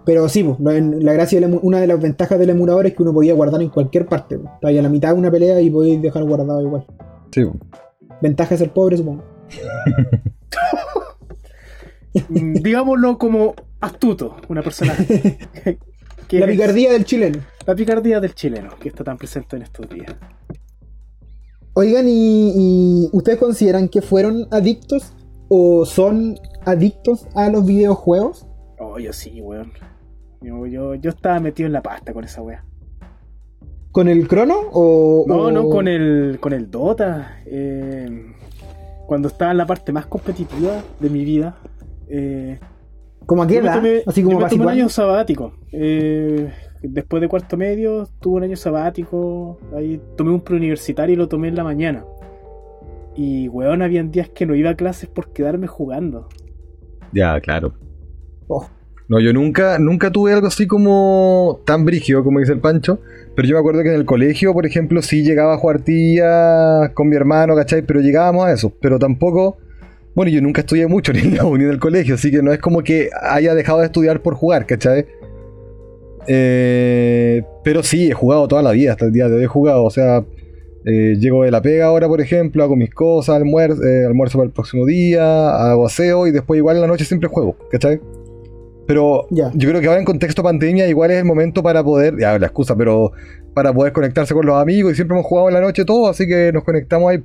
Pero 0.05 0.29
sí, 0.29 0.43
pues, 0.43 0.57
la 0.81 1.13
gracia, 1.13 1.41
una 1.63 1.81
de 1.81 1.87
las 1.87 1.99
ventajas 1.99 2.39
del 2.39 2.51
emulador 2.51 2.85
es 2.85 2.93
que 2.95 3.03
uno 3.03 3.13
podía 3.13 3.33
guardar 3.33 3.61
en 3.61 3.69
cualquier 3.69 4.05
parte. 4.05 4.37
Pues. 4.37 4.53
Estaba 4.53 4.71
a 4.71 4.81
la 4.81 4.87
mitad 4.89 5.13
de 5.13 5.19
una 5.19 5.29
pelea 5.31 5.59
y 5.59 5.69
podéis 5.69 6.01
dejar 6.01 6.23
guardado 6.23 6.61
igual. 6.61 6.85
Sí. 7.31 7.43
Ventaja 8.21 8.51
de 8.51 8.57
ser 8.57 8.73
pobre, 8.73 8.97
supongo. 8.97 9.23
Mm, 12.29 12.53
Digámoslo 12.55 13.17
como 13.17 13.53
astuto, 13.79 14.37
una 14.49 14.61
persona. 14.63 14.95
que 16.27 16.39
la 16.39 16.45
es- 16.45 16.51
picardía 16.51 16.91
del 16.91 17.05
chileno. 17.05 17.39
La 17.65 17.75
picardía 17.75 18.19
del 18.19 18.33
chileno, 18.33 18.69
que 18.79 18.89
está 18.89 19.03
tan 19.03 19.17
presente 19.17 19.55
en 19.55 19.61
estos 19.63 19.87
días. 19.89 20.15
Oigan, 21.73 22.05
¿y, 22.07 22.53
y 22.55 23.09
ustedes 23.13 23.37
consideran 23.37 23.87
que 23.87 24.01
fueron 24.01 24.47
adictos 24.51 25.13
o 25.49 25.85
son 25.85 26.39
adictos 26.65 27.27
a 27.35 27.49
los 27.49 27.65
videojuegos? 27.65 28.47
Oh, 28.79 28.97
yo 28.99 29.13
sí, 29.13 29.41
weón. 29.41 29.71
Yo, 30.41 30.65
yo, 30.65 30.95
yo 30.95 31.09
estaba 31.11 31.39
metido 31.39 31.67
en 31.67 31.73
la 31.73 31.81
pasta 31.83 32.13
con 32.13 32.23
esa 32.23 32.41
wea. 32.41 32.63
¿Con 33.97 34.09
el 34.09 34.27
crono 34.27 34.53
o.? 34.73 35.25
No, 35.27 35.35
o- 35.45 35.51
no, 35.51 35.69
con 35.69 35.87
el, 35.87 36.37
con 36.39 36.53
el 36.53 36.69
Dota. 36.69 37.41
eh, 37.47 38.31
cuando 39.07 39.27
estaba 39.27 39.49
en 39.49 39.57
la 39.57 39.65
parte 39.65 39.91
más 39.91 40.05
competitiva 40.05 40.83
de 40.99 41.09
mi 41.09 41.25
vida. 41.25 41.57
Eh, 42.07 42.59
¿Cómo 43.25 43.41
a 43.41 43.47
qué 43.47 43.59
me 43.59 44.03
Así 44.05 44.21
como 44.21 44.37
me 44.37 44.43
tomé 44.43 44.43
un 44.43 44.49
situar. 44.49 44.69
año 44.69 44.89
sabático. 44.89 45.53
eh, 45.71 46.53
después 46.83 47.21
de 47.21 47.27
cuarto 47.27 47.57
medio, 47.57 48.07
tuve 48.19 48.35
un 48.35 48.43
año 48.43 48.55
sabático, 48.55 49.57
ahí 49.75 49.99
tomé 50.15 50.29
un 50.29 50.41
preuniversitario 50.41 51.13
y 51.13 51.17
lo 51.17 51.27
tomé 51.27 51.47
en 51.47 51.55
la 51.55 51.63
mañana. 51.63 52.05
Y, 53.15 53.47
weón, 53.47 53.81
habían 53.81 54.11
días 54.11 54.29
que 54.29 54.45
no 54.45 54.53
iba 54.53 54.69
a 54.69 54.75
clases 54.75 55.09
por 55.09 55.33
quedarme 55.33 55.65
jugando. 55.65 56.29
Ya, 57.13 57.41
claro. 57.41 57.73
Oh. 58.47 58.67
No, 59.09 59.21
yo 59.21 59.31
nunca, 59.31 59.79
nunca 59.79 60.11
tuve 60.11 60.33
algo 60.33 60.47
así 60.47 60.67
como 60.67 61.61
tan 61.65 61.85
brígido, 61.85 62.23
como 62.23 62.39
dice 62.39 62.51
el 62.51 62.59
Pancho. 62.59 62.99
Pero 63.35 63.47
yo 63.47 63.55
me 63.55 63.59
acuerdo 63.59 63.83
que 63.83 63.89
en 63.89 63.95
el 63.95 64.05
colegio, 64.05 64.53
por 64.53 64.65
ejemplo, 64.65 65.01
sí 65.01 65.23
llegaba 65.23 65.53
a 65.53 65.57
jugar 65.57 65.81
tía 65.81 66.91
con 66.93 67.07
mi 67.07 67.15
hermano, 67.15 67.55
¿cachai? 67.55 67.83
Pero 67.83 68.01
llegábamos 68.01 68.45
a 68.45 68.51
eso. 68.51 68.73
Pero 68.81 68.99
tampoco. 68.99 69.57
Bueno, 70.13 70.31
yo 70.31 70.41
nunca 70.41 70.61
estudié 70.61 70.87
mucho 70.87 71.13
ni 71.13 71.19
en 71.19 71.35
la 71.35 71.45
uni 71.45 71.63
del 71.65 71.79
colegio, 71.79 72.15
así 72.15 72.31
que 72.31 72.41
no 72.41 72.51
es 72.51 72.59
como 72.59 72.83
que 72.83 73.09
haya 73.21 73.53
dejado 73.53 73.79
de 73.79 73.85
estudiar 73.85 74.21
por 74.21 74.33
jugar, 74.33 74.65
¿cachai? 74.65 75.05
Eh, 76.27 77.43
pero 77.63 77.83
sí, 77.83 78.09
he 78.09 78.13
jugado 78.13 78.47
toda 78.47 78.61
la 78.61 78.71
vida, 78.71 78.91
hasta 78.91 79.05
el 79.05 79.13
día 79.13 79.29
de 79.29 79.37
hoy 79.37 79.43
he 79.43 79.47
jugado. 79.47 79.83
O 79.85 79.91
sea, 79.91 80.25
eh, 80.85 81.15
llego 81.19 81.43
de 81.43 81.51
la 81.51 81.61
pega 81.61 81.85
ahora, 81.85 82.07
por 82.07 82.19
ejemplo, 82.19 82.63
hago 82.63 82.75
mis 82.75 82.93
cosas, 82.93 83.35
almuerzo, 83.37 83.81
eh, 83.83 84.05
almuerzo 84.05 84.39
para 84.39 84.47
el 84.47 84.53
próximo 84.53 84.85
día, 84.85 85.49
hago 85.49 85.85
aseo 85.85 86.27
y 86.27 86.31
después 86.31 86.57
igual 86.57 86.77
en 86.77 86.81
la 86.81 86.87
noche 86.87 87.05
siempre 87.05 87.29
juego, 87.29 87.55
¿cachai? 87.69 88.01
Pero 88.87 89.27
Ya. 89.31 89.51
yo 89.53 89.69
creo 89.69 89.81
que 89.81 89.87
ahora 89.87 89.99
en 89.99 90.05
contexto 90.05 90.41
pandemia 90.41 90.87
igual 90.87 91.11
es 91.11 91.17
el 91.17 91.25
momento 91.25 91.61
para 91.61 91.83
poder, 91.83 92.15
ya 92.19 92.39
la 92.39 92.47
excusa, 92.47 92.75
pero 92.75 93.11
para 93.53 93.73
poder 93.73 93.91
conectarse 93.93 94.33
con 94.33 94.45
los 94.45 94.55
amigos 94.61 94.93
y 94.93 94.95
siempre 94.95 95.15
hemos 95.17 95.27
jugado 95.27 95.49
en 95.49 95.53
la 95.55 95.61
noche 95.61 95.83
todos, 95.85 96.09
así 96.09 96.27
que 96.27 96.51
nos 96.53 96.63
conectamos 96.63 97.11
ahí. 97.11 97.23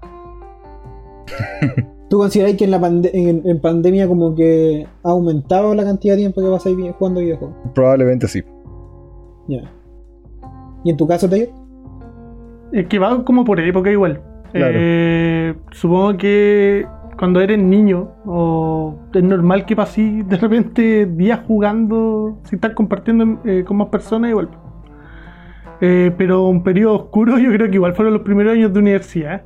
¿Tú 2.08 2.18
consideráis 2.18 2.56
que 2.56 2.64
en, 2.64 2.70
la 2.72 2.80
pande- 2.80 3.10
en, 3.12 3.42
en 3.44 3.60
pandemia 3.60 4.08
como 4.08 4.34
que 4.34 4.86
ha 5.04 5.10
aumentado 5.10 5.74
la 5.74 5.84
cantidad 5.84 6.14
de 6.14 6.20
tiempo 6.22 6.40
que 6.42 6.48
pasáis 6.48 6.76
vi- 6.76 6.90
jugando 6.98 7.20
videojuegos? 7.20 7.56
Probablemente 7.74 8.26
sí. 8.26 8.42
Ya. 9.48 9.70
¿Y 10.84 10.90
en 10.90 10.96
tu 10.96 11.06
caso, 11.06 11.28
Taylor? 11.28 11.50
Es 12.72 12.86
que 12.86 12.98
va 12.98 13.24
como 13.24 13.44
por 13.44 13.60
época 13.60 13.90
igual. 13.90 14.22
Claro. 14.52 14.74
Eh, 14.76 15.54
supongo 15.70 16.16
que 16.16 16.84
cuando 17.18 17.40
eres 17.40 17.58
niño, 17.58 18.08
o 18.24 18.98
es 19.12 19.22
normal 19.22 19.66
que 19.66 19.76
pasís 19.76 20.26
de 20.28 20.36
repente 20.36 21.06
días 21.06 21.40
jugando, 21.46 22.38
si 22.44 22.56
estás 22.56 22.72
compartiendo 22.74 23.40
eh, 23.44 23.64
con 23.66 23.76
más 23.76 23.88
personas, 23.88 24.30
igual. 24.30 24.48
Eh, 25.82 26.12
pero 26.16 26.46
un 26.48 26.62
periodo 26.62 26.94
oscuro, 26.94 27.38
yo 27.38 27.50
creo 27.52 27.68
que 27.68 27.74
igual 27.76 27.94
fueron 27.94 28.14
los 28.14 28.22
primeros 28.22 28.54
años 28.54 28.72
de 28.72 28.78
universidad. 28.78 29.42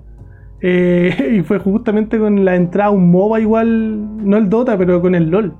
Eh, 0.61 1.35
y 1.39 1.43
fue 1.43 1.59
justamente 1.59 2.19
con 2.19 2.45
la 2.45 2.57
entrada 2.57 2.89
a 2.89 2.93
un 2.93 3.11
MOBA, 3.11 3.41
igual, 3.41 4.27
no 4.29 4.37
el 4.37 4.49
Dota, 4.49 4.77
pero 4.79 5.01
con 5.01 5.15
el 5.15 5.31
LOL. 5.31 5.53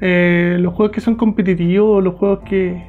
Eh, 0.00 0.56
los 0.60 0.74
juegos 0.74 0.94
que 0.94 1.00
son 1.00 1.16
competitivos, 1.16 2.02
los 2.02 2.14
juegos 2.14 2.40
que, 2.44 2.80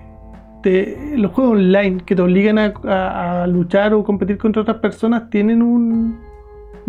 te- 0.61 1.17
los 1.17 1.31
juegos 1.31 1.53
online 1.57 2.03
que 2.05 2.15
te 2.15 2.21
obligan 2.21 2.59
a 2.59 3.47
luchar 3.47 3.93
o 3.93 4.03
competir 4.03 4.37
contra 4.37 4.61
otras 4.61 4.77
personas 4.77 5.29
tienen 5.29 5.61
un. 5.63 6.28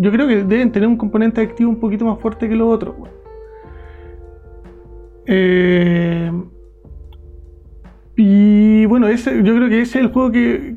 Yo 0.01 0.11
creo 0.11 0.27
que 0.27 0.45
deben 0.45 0.73
tener 0.73 0.89
un 0.89 0.97
componente 0.97 1.43
activo 1.43 1.69
un 1.69 1.79
poquito 1.79 2.07
más 2.07 2.19
fuerte 2.21 2.49
que 2.49 2.57
los 2.57 2.73
otros. 2.73 2.95
Eh, 5.27 6.33
y 8.17 8.87
bueno, 8.87 9.09
ese, 9.09 9.43
yo 9.43 9.55
creo 9.55 9.69
que 9.69 9.83
ese 9.83 9.99
es 9.99 10.05
el 10.07 10.11
juego 10.11 10.33
que, 10.33 10.77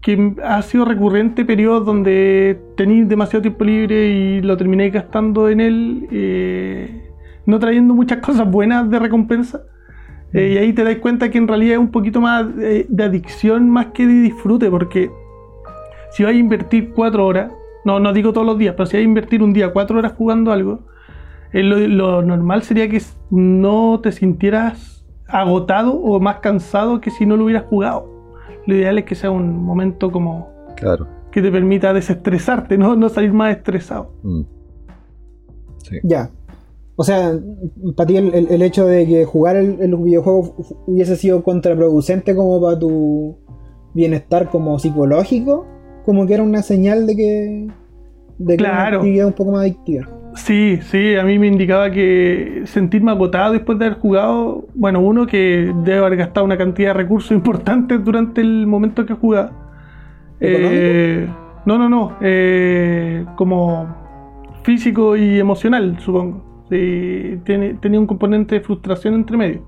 que 0.00 0.34
ha 0.42 0.62
sido 0.62 0.86
recurrente 0.86 1.44
periodos 1.44 1.84
donde 1.84 2.58
tenéis 2.74 3.06
demasiado 3.06 3.42
tiempo 3.42 3.64
libre 3.64 4.08
y 4.08 4.40
lo 4.40 4.56
terminé 4.56 4.88
gastando 4.88 5.50
en 5.50 5.60
él, 5.60 6.08
eh, 6.10 7.10
no 7.44 7.58
trayendo 7.58 7.92
muchas 7.92 8.18
cosas 8.20 8.50
buenas 8.50 8.88
de 8.88 8.98
recompensa. 8.98 9.60
Eh, 10.32 10.54
y 10.54 10.56
ahí 10.56 10.72
te 10.72 10.84
das 10.84 10.96
cuenta 10.96 11.30
que 11.30 11.36
en 11.36 11.48
realidad 11.48 11.74
es 11.74 11.80
un 11.80 11.90
poquito 11.90 12.18
más 12.18 12.46
eh, 12.58 12.86
de 12.88 13.04
adicción 13.04 13.68
más 13.68 13.88
que 13.88 14.06
de 14.06 14.22
disfrute, 14.22 14.70
porque 14.70 15.10
si 16.12 16.22
vas 16.22 16.32
a 16.32 16.36
invertir 16.36 16.92
cuatro 16.94 17.26
horas, 17.26 17.52
no, 17.84 18.00
no 18.00 18.12
digo 18.12 18.32
todos 18.32 18.46
los 18.46 18.58
días, 18.58 18.74
pero 18.76 18.86
si 18.86 18.96
vas 18.96 19.02
a 19.02 19.04
invertir 19.04 19.42
un 19.42 19.52
día 19.52 19.72
cuatro 19.72 19.98
horas 19.98 20.12
jugando 20.16 20.52
algo, 20.52 20.80
eh, 21.52 21.62
lo, 21.62 21.78
lo 21.78 22.22
normal 22.22 22.62
sería 22.62 22.88
que 22.88 23.00
no 23.30 24.00
te 24.02 24.12
sintieras 24.12 25.04
agotado 25.26 25.94
o 25.94 26.20
más 26.20 26.38
cansado 26.40 27.00
que 27.00 27.10
si 27.10 27.26
no 27.26 27.36
lo 27.36 27.44
hubieras 27.44 27.64
jugado. 27.64 28.06
Lo 28.66 28.74
ideal 28.74 28.98
es 28.98 29.04
que 29.04 29.14
sea 29.14 29.30
un 29.30 29.62
momento 29.64 30.10
como 30.10 30.48
Claro. 30.76 31.06
que 31.30 31.42
te 31.42 31.50
permita 31.50 31.92
desestresarte, 31.92 32.76
no, 32.78 32.96
no 32.96 33.08
salir 33.08 33.32
más 33.32 33.56
estresado. 33.56 34.10
Mm. 34.22 34.42
Sí. 35.78 35.96
Ya. 36.02 36.30
O 36.96 37.02
sea, 37.04 37.32
para 37.96 38.06
ti 38.06 38.16
el, 38.16 38.32
el- 38.34 38.48
el 38.50 38.62
hecho 38.62 38.86
de 38.86 39.04
que 39.06 39.24
jugar 39.24 39.56
el, 39.56 39.80
el 39.80 39.96
videojuego 39.96 40.54
hubiese 40.86 41.16
sido 41.16 41.42
contraproducente 41.42 42.34
como 42.36 42.60
para 42.62 42.78
tu 42.78 43.36
bienestar 43.94 44.48
como 44.50 44.78
psicológico, 44.78 45.66
como 46.04 46.26
que 46.26 46.34
era 46.34 46.42
una 46.42 46.62
señal 46.62 47.06
de 47.06 47.16
que 47.16 47.68
de 48.38 48.56
que 48.56 48.62
era 48.64 48.72
una 48.72 48.80
Claro. 48.82 48.96
actividad 48.98 49.26
un 49.26 49.32
poco 49.32 49.52
más 49.52 49.60
adictiva. 49.62 50.08
Sí, 50.34 50.78
sí, 50.82 51.14
a 51.14 51.22
mí 51.22 51.38
me 51.38 51.46
indicaba 51.46 51.90
que 51.92 52.62
sentirme 52.64 53.12
agotado 53.12 53.52
después 53.52 53.78
de 53.78 53.86
haber 53.86 53.98
jugado, 54.00 54.66
bueno, 54.74 55.00
uno 55.00 55.26
que 55.28 55.72
debe 55.84 55.98
haber 55.98 56.16
gastado 56.16 56.44
una 56.44 56.58
cantidad 56.58 56.88
de 56.88 56.94
recursos 56.94 57.30
importantes 57.36 58.04
durante 58.04 58.40
el 58.40 58.66
momento 58.66 59.06
que 59.06 59.14
jugaba. 59.14 59.52
Eh, 60.40 61.28
no, 61.64 61.78
no, 61.78 61.88
no, 61.88 62.16
eh, 62.20 63.24
como 63.36 63.86
físico 64.64 65.16
y 65.16 65.38
emocional, 65.38 65.96
supongo. 66.00 66.64
Sí, 66.68 67.38
tiene, 67.44 67.74
tenía 67.74 68.00
un 68.00 68.06
componente 68.06 68.56
de 68.56 68.60
frustración 68.60 69.14
entre 69.14 69.36
medio. 69.36 69.62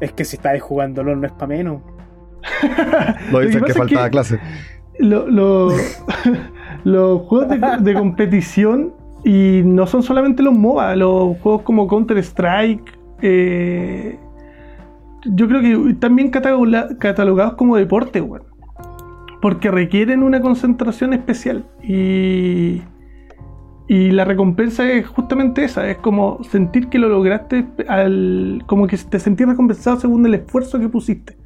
Es 0.00 0.12
que 0.12 0.24
si 0.24 0.36
estáis 0.36 0.62
jugando 0.62 1.02
LOL 1.02 1.20
no 1.20 1.26
es 1.26 1.32
para 1.32 1.48
menos. 1.48 1.82
Lo 3.32 3.40
que 3.40 3.46
dicen 3.46 3.64
que, 3.64 3.72
es 3.72 3.78
faltaba 3.78 4.04
que- 4.06 4.10
clase. 4.10 4.38
Lo- 4.98 5.28
lo- 5.28 5.72
los 6.84 7.22
juegos 7.22 7.48
de, 7.48 7.60
de 7.80 7.94
competición 7.94 8.92
y 9.24 9.62
no 9.64 9.86
son 9.86 10.02
solamente 10.02 10.42
los 10.42 10.54
MOBA, 10.54 10.96
los 10.96 11.38
juegos 11.38 11.62
como 11.62 11.86
Counter 11.88 12.18
Strike, 12.18 12.96
eh, 13.22 14.18
yo 15.24 15.48
creo 15.48 15.60
que 15.62 15.94
también 15.94 16.30
cataloga- 16.30 16.96
catalogados 16.98 17.54
como 17.54 17.76
deporte, 17.76 18.20
weón. 18.20 18.44
porque 19.40 19.70
requieren 19.70 20.22
una 20.22 20.40
concentración 20.40 21.14
especial 21.14 21.64
y, 21.82 22.82
y 23.88 24.10
la 24.10 24.24
recompensa 24.26 24.86
es 24.90 25.06
justamente 25.06 25.64
esa, 25.64 25.88
es 25.88 25.96
como 25.98 26.42
sentir 26.44 26.88
que 26.88 26.98
lo 26.98 27.08
lograste, 27.08 27.66
al, 27.88 28.62
como 28.66 28.86
que 28.86 28.96
te 28.98 29.18
sentís 29.18 29.48
recompensado 29.48 29.98
según 29.98 30.26
el 30.26 30.34
esfuerzo 30.34 30.78
que 30.78 30.88
pusiste. 30.90 31.36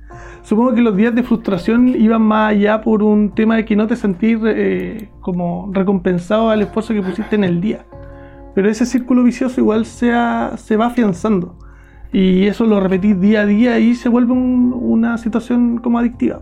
Supongo 0.43 0.75
que 0.75 0.81
los 0.81 0.97
días 0.97 1.15
de 1.15 1.23
frustración 1.23 1.89
iban 1.89 2.23
más 2.23 2.53
allá 2.53 2.81
por 2.81 3.03
un 3.03 3.35
tema 3.35 3.57
de 3.57 3.65
que 3.65 3.77
no 3.77 3.87
te 3.87 3.97
sentís 3.97 4.39
eh, 4.45 5.09
como 5.21 5.71
recompensado 5.73 6.51
al 6.51 6.63
esfuerzo 6.63 6.95
que 6.95 7.03
pusiste 7.03 7.37
en 7.37 7.45
el 7.45 7.61
día. 7.61 7.85
Pero 8.55 8.71
ese 8.71 8.87
círculo 8.87 9.23
vicioso 9.23 9.61
igual 9.61 9.85
se, 9.85 10.13
ha- 10.13 10.57
se 10.57 10.77
va 10.77 10.87
afianzando. 10.87 11.59
Y 12.13 12.47
eso 12.47 12.65
lo 12.65 12.81
repetís 12.81 13.21
día 13.21 13.43
a 13.43 13.47
día 13.47 13.79
y 13.79 13.95
se 13.95 14.09
vuelve 14.09 14.33
un- 14.33 14.73
una 14.75 15.19
situación 15.19 15.79
como 15.79 15.99
adictiva. 15.99 16.41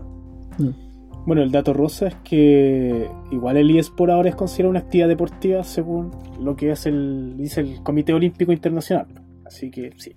Bueno, 1.25 1.41
el 1.43 1.51
dato 1.51 1.73
rosa 1.73 2.07
es 2.07 2.15
que 2.23 3.09
igual 3.31 3.57
el 3.57 3.77
eSport 3.77 4.11
ahora 4.13 4.29
es 4.29 4.35
considerado 4.35 4.69
una 4.69 4.79
actividad 4.79 5.09
deportiva 5.09 5.61
según 5.65 6.11
lo 6.41 6.55
que 6.55 6.71
es 6.71 6.85
el, 6.85 7.35
dice 7.35 7.59
el 7.59 7.83
Comité 7.83 8.13
Olímpico 8.13 8.53
Internacional. 8.53 9.07
Así 9.45 9.69
que 9.69 9.91
sí. 9.97 10.15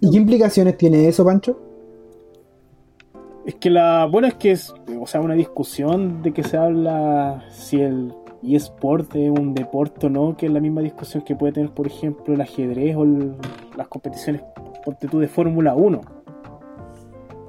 ¿Y 0.00 0.10
qué 0.10 0.16
implicaciones 0.16 0.78
tiene 0.78 1.06
eso, 1.08 1.26
Pancho? 1.26 1.60
Es 3.46 3.54
que 3.54 3.70
la. 3.70 4.06
Bueno, 4.10 4.26
es 4.28 4.34
que 4.34 4.50
es. 4.50 4.74
O 5.00 5.06
sea, 5.06 5.20
una 5.20 5.34
discusión 5.34 6.22
de 6.22 6.32
que 6.32 6.42
se 6.42 6.56
habla 6.56 7.44
si 7.50 7.80
el 7.80 8.12
eSport 8.42 9.14
es 9.14 9.30
un 9.30 9.54
deporte 9.54 10.06
o 10.06 10.10
no, 10.10 10.36
que 10.36 10.46
es 10.46 10.52
la 10.52 10.60
misma 10.60 10.80
discusión 10.82 11.22
que 11.22 11.34
puede 11.36 11.52
tener, 11.52 11.70
por 11.70 11.86
ejemplo, 11.86 12.34
el 12.34 12.40
ajedrez 12.40 12.96
o 12.96 13.04
el- 13.04 13.34
las 13.76 13.88
competiciones, 13.88 14.42
ponte 14.84 15.06
tú, 15.08 15.18
de 15.20 15.28
Fórmula 15.28 15.74
1. 15.74 16.00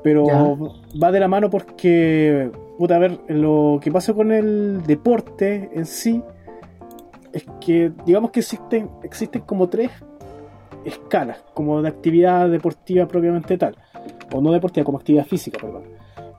Pero 0.04 0.28
Ya. 0.28 1.00
va 1.02 1.12
de 1.12 1.20
la 1.20 1.28
mano 1.28 1.50
porque. 1.50 2.52
Puta, 2.78 2.96
a 2.96 3.00
ver, 3.00 3.20
lo 3.28 3.80
que 3.82 3.92
pasa 3.92 4.14
con 4.14 4.32
el 4.32 4.84
deporte 4.86 5.72
en 5.74 5.88
sí 5.88 6.22
es 7.34 7.44
que, 7.60 7.92
digamos 8.06 8.30
que 8.30 8.42
existen, 8.42 8.88
existen 9.02 9.42
como 9.42 9.68
tres 9.68 9.90
escalas, 10.86 11.44
como 11.56 11.82
de 11.82 11.90
actividad 11.90 12.48
deportiva 12.50 13.08
propiamente 13.08 13.58
tal 13.58 13.76
o 14.34 14.42
no 14.42 14.52
deportiva, 14.52 14.84
como 14.84 14.98
actividad 14.98 15.26
física, 15.26 15.58
perdón. 15.62 15.84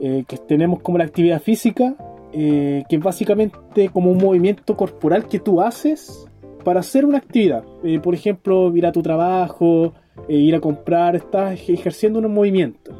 Eh, 0.01 0.24
que 0.29 0.37
tenemos 0.38 0.81
como 0.81 0.98
la 0.98 1.05
actividad 1.05 1.40
física, 1.42 1.94
eh, 2.33 2.85
que 2.88 2.96
es 2.96 3.03
básicamente 3.03 3.88
como 3.88 4.11
un 4.11 4.18
movimiento 4.18 4.77
corporal 4.77 5.27
que 5.27 5.38
tú 5.40 5.61
haces 5.61 6.27
para 6.64 6.81
hacer 6.81 7.05
una 7.05 7.18
actividad. 7.18 7.64
Eh, 7.83 7.98
por 8.01 8.14
ejemplo, 8.14 8.74
ir 8.77 8.87
a 8.87 8.92
tu 8.92 9.03
trabajo, 9.03 9.94
ir 10.29 10.55
a 10.55 10.61
comprar, 10.61 11.16
estás 11.16 11.53
ej- 11.55 11.70
ejerciendo 11.74 12.18
un 12.18 12.33
movimiento. 12.33 12.92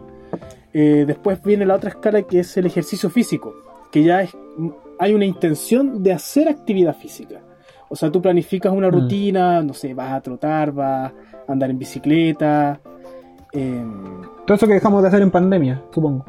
Después 0.73 1.43
viene 1.43 1.67
la 1.67 1.75
otra 1.75 1.91
escala 1.91 2.23
que 2.23 2.41
es 2.41 2.57
el 2.57 2.67
ejercicio 2.67 3.11
físico, 3.11 3.53
que 3.91 4.05
ya 4.05 4.23
es, 4.23 4.31
hay 5.01 5.13
una 5.13 5.25
intención 5.25 6.03
de 6.05 6.13
hacer 6.13 6.49
actividad 6.49 6.95
física. 6.95 7.41
O 7.89 7.97
sea, 7.97 8.11
tú 8.13 8.21
planificas 8.23 8.73
una 8.73 8.89
Mm. 8.89 8.93
rutina, 8.93 9.63
no 9.63 9.73
sé, 9.75 9.93
vas 9.95 10.13
a 10.13 10.21
trotar, 10.21 10.71
vas 10.73 11.13
a 11.49 11.53
andar 11.53 11.71
en 11.71 11.79
bicicleta, 11.79 12.81
Em, 13.53 14.23
Todo 14.47 14.57
eso 14.57 14.67
que 14.67 14.75
dejamos 14.75 15.03
de 15.03 15.09
hacer 15.09 15.23
en 15.23 15.31
pandemia, 15.31 15.83
supongo. 15.93 16.25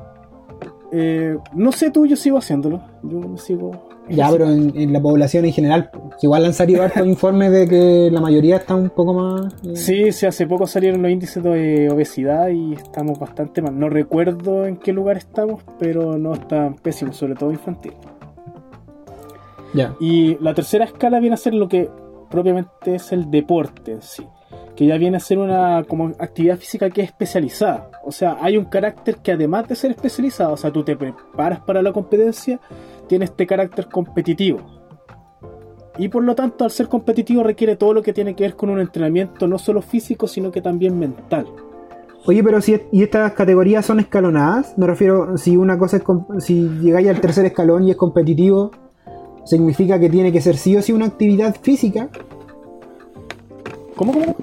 eh, 0.91 1.37
no 1.53 1.71
sé 1.71 1.91
tú, 1.91 2.05
yo 2.05 2.15
sigo 2.15 2.37
haciéndolo. 2.37 2.81
Yo 3.03 3.19
me 3.19 3.37
sigo. 3.37 3.71
Ya, 4.09 4.27
pero 4.31 4.49
en, 4.49 4.75
en 4.75 4.91
la 4.91 4.99
población 4.99 5.45
en 5.45 5.51
general. 5.53 5.91
Igual 6.21 6.43
han 6.45 6.53
salido 6.53 6.81
hartos 6.81 7.05
informes 7.15 7.51
de 7.51 7.67
que 7.67 8.09
la 8.11 8.19
mayoría 8.19 8.55
está 8.57 8.73
un 8.75 8.89
poco 8.89 9.13
más. 9.13 9.53
eh, 9.63 9.75
Sí, 9.75 10.11
sí, 10.11 10.25
hace 10.25 10.47
poco 10.47 10.65
salieron 10.65 11.01
los 11.03 11.11
índices 11.11 11.43
de 11.43 11.89
obesidad 11.91 12.47
y 12.49 12.73
estamos 12.73 13.19
bastante 13.19 13.61
mal. 13.61 13.77
No 13.77 13.87
recuerdo 13.89 14.65
en 14.65 14.77
qué 14.77 14.93
lugar 14.93 15.17
estamos, 15.17 15.61
pero 15.77 16.17
no 16.17 16.33
están 16.33 16.73
pésimos, 16.75 17.17
sobre 17.17 17.35
todo 17.35 17.51
infantil. 17.51 17.93
Ya. 19.75 19.93
Y 19.99 20.37
la 20.43 20.55
tercera 20.55 20.85
escala 20.85 21.19
viene 21.19 21.35
a 21.35 21.37
ser 21.37 21.53
lo 21.53 21.67
que 21.67 21.89
propiamente 22.31 22.95
es 22.95 23.11
el 23.11 23.29
deporte 23.29 23.91
en 23.91 24.01
sí. 24.01 24.25
Que 24.75 24.85
ya 24.85 24.97
viene 24.97 25.17
a 25.17 25.19
ser 25.19 25.37
una 25.37 25.83
como 25.83 26.07
actividad 26.19 26.57
física 26.57 26.89
que 26.89 27.01
es 27.01 27.09
especializada. 27.09 27.89
O 28.03 28.11
sea, 28.11 28.37
hay 28.41 28.57
un 28.57 28.65
carácter 28.65 29.17
que 29.17 29.33
además 29.33 29.67
de 29.67 29.75
ser 29.75 29.91
especializado, 29.91 30.53
o 30.53 30.57
sea, 30.57 30.71
tú 30.71 30.83
te 30.83 30.95
preparas 30.95 31.59
para 31.61 31.81
la 31.81 31.91
competencia, 31.91 32.59
tiene 33.07 33.25
este 33.25 33.45
carácter 33.45 33.87
competitivo. 33.87 34.59
Y 35.97 36.07
por 36.07 36.23
lo 36.23 36.33
tanto, 36.33 36.63
al 36.63 36.71
ser 36.71 36.87
competitivo 36.87 37.43
requiere 37.43 37.75
todo 37.75 37.93
lo 37.93 38.01
que 38.01 38.13
tiene 38.13 38.33
que 38.33 38.45
ver 38.45 38.55
con 38.55 38.69
un 38.69 38.79
entrenamiento 38.79 39.47
no 39.47 39.57
solo 39.57 39.81
físico, 39.81 40.27
sino 40.27 40.49
que 40.49 40.61
también 40.61 40.97
mental. 40.97 41.45
Oye, 42.25 42.43
pero 42.43 42.61
si 42.61 42.79
y 42.91 43.03
estas 43.03 43.33
categorías 43.33 43.85
son 43.85 43.99
escalonadas, 43.99 44.77
me 44.77 44.87
refiero, 44.87 45.37
si 45.37 45.57
una 45.57 45.77
cosa 45.77 45.97
es 45.97 46.03
si 46.43 46.69
llegáis 46.81 47.09
al 47.09 47.19
tercer 47.19 47.45
escalón 47.45 47.85
y 47.85 47.91
es 47.91 47.97
competitivo, 47.97 48.71
significa 49.45 49.99
que 49.99 50.09
tiene 50.09 50.31
que 50.31 50.41
ser 50.41 50.57
sí 50.57 50.77
o 50.77 50.81
sí 50.81 50.93
una 50.93 51.07
actividad 51.07 51.55
física. 51.61 52.09
¿Cómo, 53.99 54.13
cómo? 54.13 54.33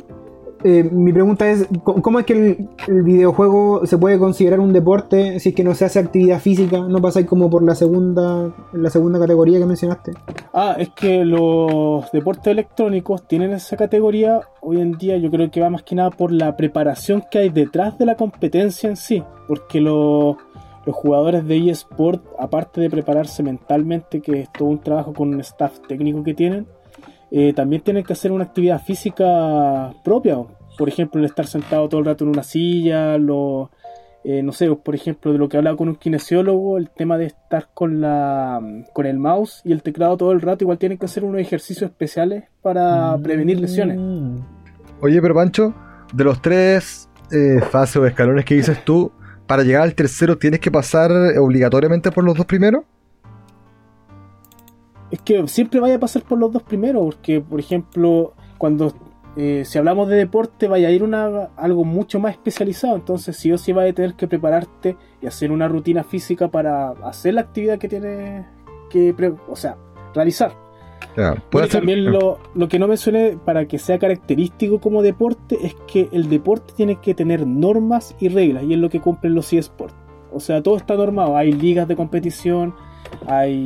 Eh, 0.65 0.85
mi 0.93 1.15
pregunta 1.15 1.49
es, 1.49 1.67
¿cómo 1.83 2.19
es 2.19 2.27
que 2.27 2.35
el, 2.35 2.69
el 2.89 3.03
videojuego 3.05 3.87
se 3.87 3.97
puede 3.97 4.19
considerar 4.19 4.61
un 4.61 4.75
deporte 4.75 5.41
si 5.41 5.49
es 5.49 5.55
que 5.55 5.65
no 5.65 5.75
se 5.75 5.87
hace 5.87 5.99
actividad 5.99 6.41
física? 6.41 6.81
¿No 6.81 7.01
pasáis 7.01 7.25
como 7.25 7.49
por 7.49 7.63
la 7.63 7.75
segunda, 7.75 8.55
la 8.75 8.91
segunda 8.91 9.19
categoría 9.19 9.59
que 9.59 9.65
mencionaste? 9.65 10.13
Ah, 10.53 10.77
es 10.79 10.91
que 10.91 11.25
los 11.25 12.13
deportes 12.13 12.49
electrónicos 12.49 13.27
tienen 13.27 13.55
esa 13.55 13.79
categoría. 13.79 14.43
Hoy 14.61 14.79
en 14.79 14.93
día 14.93 15.17
yo 15.17 15.31
creo 15.31 15.51
que 15.51 15.63
va 15.63 15.71
más 15.71 15.85
que 15.85 15.95
nada 15.95 16.11
por 16.11 16.33
la 16.33 16.55
preparación 16.55 17.25
que 17.31 17.39
hay 17.39 17.49
detrás 17.49 17.97
de 17.97 18.05
la 18.05 18.17
competencia 18.17 18.91
en 18.91 18.97
sí. 18.97 19.23
Porque 19.49 19.81
los, 19.81 20.37
los 20.85 20.95
jugadores 20.95 21.47
de 21.47 21.71
eSport, 21.71 22.23
aparte 22.39 22.83
de 22.83 22.91
prepararse 22.91 23.43
mentalmente, 23.43 24.21
que 24.21 24.41
es 24.43 24.53
todo 24.53 24.69
un 24.69 24.81
trabajo 24.81 25.15
con 25.15 25.33
un 25.33 25.41
staff 25.41 25.81
técnico 25.89 26.23
que 26.23 26.35
tienen, 26.35 26.67
eh, 27.31 27.53
también 27.53 27.83
tienen 27.83 28.05
que 28.05 28.13
hacer 28.13 28.33
una 28.33 28.45
actividad 28.45 28.83
física 28.83 29.93
propia. 30.05 30.39
Por 30.79 30.89
ejemplo, 30.89 31.21
el 31.21 31.27
estar 31.27 31.47
sentado 31.47 31.89
todo 31.89 32.01
el 32.01 32.07
rato 32.07 32.25
en 32.25 32.31
una 32.31 32.43
silla, 32.43 33.19
lo, 33.19 33.71
eh, 34.29 34.43
no 34.43 34.53
sé, 34.53 34.69
por 34.75 34.95
ejemplo, 34.95 35.33
de 35.33 35.39
lo 35.39 35.49
que 35.49 35.57
hablaba 35.57 35.77
con 35.77 35.89
un 35.89 35.97
kinesiólogo, 35.97 36.79
el 36.79 36.91
tema 36.91 37.17
de 37.17 37.27
estar 37.27 37.69
con 37.73 38.01
la 38.01 38.61
con 38.93 39.07
el 39.07 39.19
mouse 39.19 39.63
y 39.65 39.73
el 39.73 39.83
teclado 39.83 40.17
todo 40.17 40.33
el 40.33 40.41
rato, 40.41 40.65
igual 40.65 40.79
tienen 40.79 40.99
que 40.99 41.07
hacer 41.07 41.25
unos 41.25 41.41
ejercicios 41.41 41.91
especiales 41.91 42.45
para 42.61 43.17
prevenir 43.19 43.61
lesiones. 43.61 43.99
Mm. 43.99 44.41
Oye, 45.01 45.21
pero 45.23 45.35
Pancho, 45.35 45.75
de 46.13 46.25
los 46.25 46.43
tres 46.43 47.09
eh, 47.31 47.61
fases 47.71 47.97
o 47.97 48.07
escalones 48.07 48.45
que 48.45 48.55
dices 48.55 48.85
tú, 48.85 49.13
para 49.47 49.63
llegar 49.63 49.83
al 49.83 49.95
tercero 49.95 50.37
tienes 50.37 50.61
que 50.61 50.71
pasar 50.71 51.11
obligatoriamente 51.39 52.11
por 52.11 52.25
los 52.25 52.37
dos 52.37 52.47
primeros. 52.47 52.85
Es 55.11 55.21
que 55.21 55.47
siempre 55.49 55.81
vaya 55.81 55.97
a 55.97 56.01
pasar 56.01 56.23
por 56.23 56.39
los 56.39 56.53
dos 56.53 56.63
primeros, 56.63 57.05
porque, 57.15 57.41
por 57.41 57.61
ejemplo, 57.61 58.33
cuando 58.59 58.93
eh, 59.37 59.63
si 59.65 59.79
hablamos 59.79 60.09
de 60.09 60.17
deporte, 60.17 60.67
vaya 60.67 60.89
a 60.89 60.91
ir 60.91 61.03
una, 61.03 61.51
algo 61.57 61.85
mucho 61.85 62.19
más 62.19 62.33
especializado, 62.33 62.97
entonces 62.97 63.37
sí 63.37 63.53
o 63.53 63.59
sí 63.59 63.73
vas 63.73 63.89
a 63.89 63.93
tener 63.93 64.15
que 64.15 64.27
prepararte 64.27 64.97
y 65.23 65.27
hacer 65.27 65.53
una 65.53 65.69
rutina 65.69 66.03
física 66.05 66.49
para 66.49 66.91
hacer 67.05 67.35
la 67.35 67.43
actividad 67.43 67.79
que 67.79 67.89
tienes 67.89 68.47
que, 68.91 69.13
pre- 69.15 69.35
o 69.49 69.55
sea, 69.57 69.77
realizar. 70.15 70.53
Ya, 71.17 71.29
Bueno, 71.31 71.43
puede 71.51 71.67
y 71.67 71.71
ser. 71.71 71.81
también 71.81 72.05
lo, 72.11 72.39
lo 72.55 72.69
que 72.69 72.79
no 72.79 72.89
mencioné 72.89 73.39
para 73.45 73.67
que 73.67 73.79
sea 73.79 73.99
característico 73.99 74.81
como 74.81 75.03
deporte 75.03 75.57
es 75.65 75.75
que 75.87 76.09
el 76.13 76.29
deporte 76.29 76.73
tiene 76.75 76.97
que 77.01 77.15
tener 77.15 77.47
normas 77.47 78.15
y 78.19 78.29
reglas 78.29 78.65
y 78.65 78.73
es 78.73 78.79
lo 78.79 78.89
que 78.91 79.01
cumplen 79.01 79.35
los 79.35 79.53
eSports. 79.53 79.95
O 80.33 80.41
sea, 80.41 80.63
todo 80.63 80.77
está 80.77 80.95
normado. 80.95 81.37
Hay 81.37 81.53
ligas 81.53 81.89
de 81.89 81.97
competición, 81.97 82.75
hay, 83.27 83.65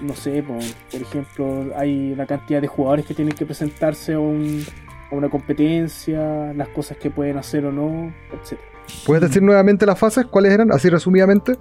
no 0.00 0.14
sé, 0.14 0.42
por, 0.42 0.56
por 0.90 1.00
ejemplo, 1.00 1.76
hay 1.76 2.12
una 2.12 2.26
cantidad 2.26 2.60
de 2.60 2.66
jugadores 2.66 3.06
que 3.06 3.14
tienen 3.14 3.34
que 3.34 3.44
presentarse 3.46 4.14
a, 4.14 4.20
un- 4.20 4.64
a 5.10 5.14
una 5.14 5.28
competencia, 5.28 6.52
las 6.54 6.68
cosas 6.68 6.96
que 6.98 7.10
pueden 7.10 7.36
hacer 7.38 7.64
o 7.66 7.72
no, 7.72 8.12
etc. 8.32 8.58
¿Puedes 9.06 9.22
decir 9.22 9.42
nuevamente 9.42 9.86
las 9.86 9.98
fases? 9.98 10.26
¿Cuáles 10.26 10.52
eran? 10.52 10.72
Así 10.72 10.88
resumidamente. 10.88 11.56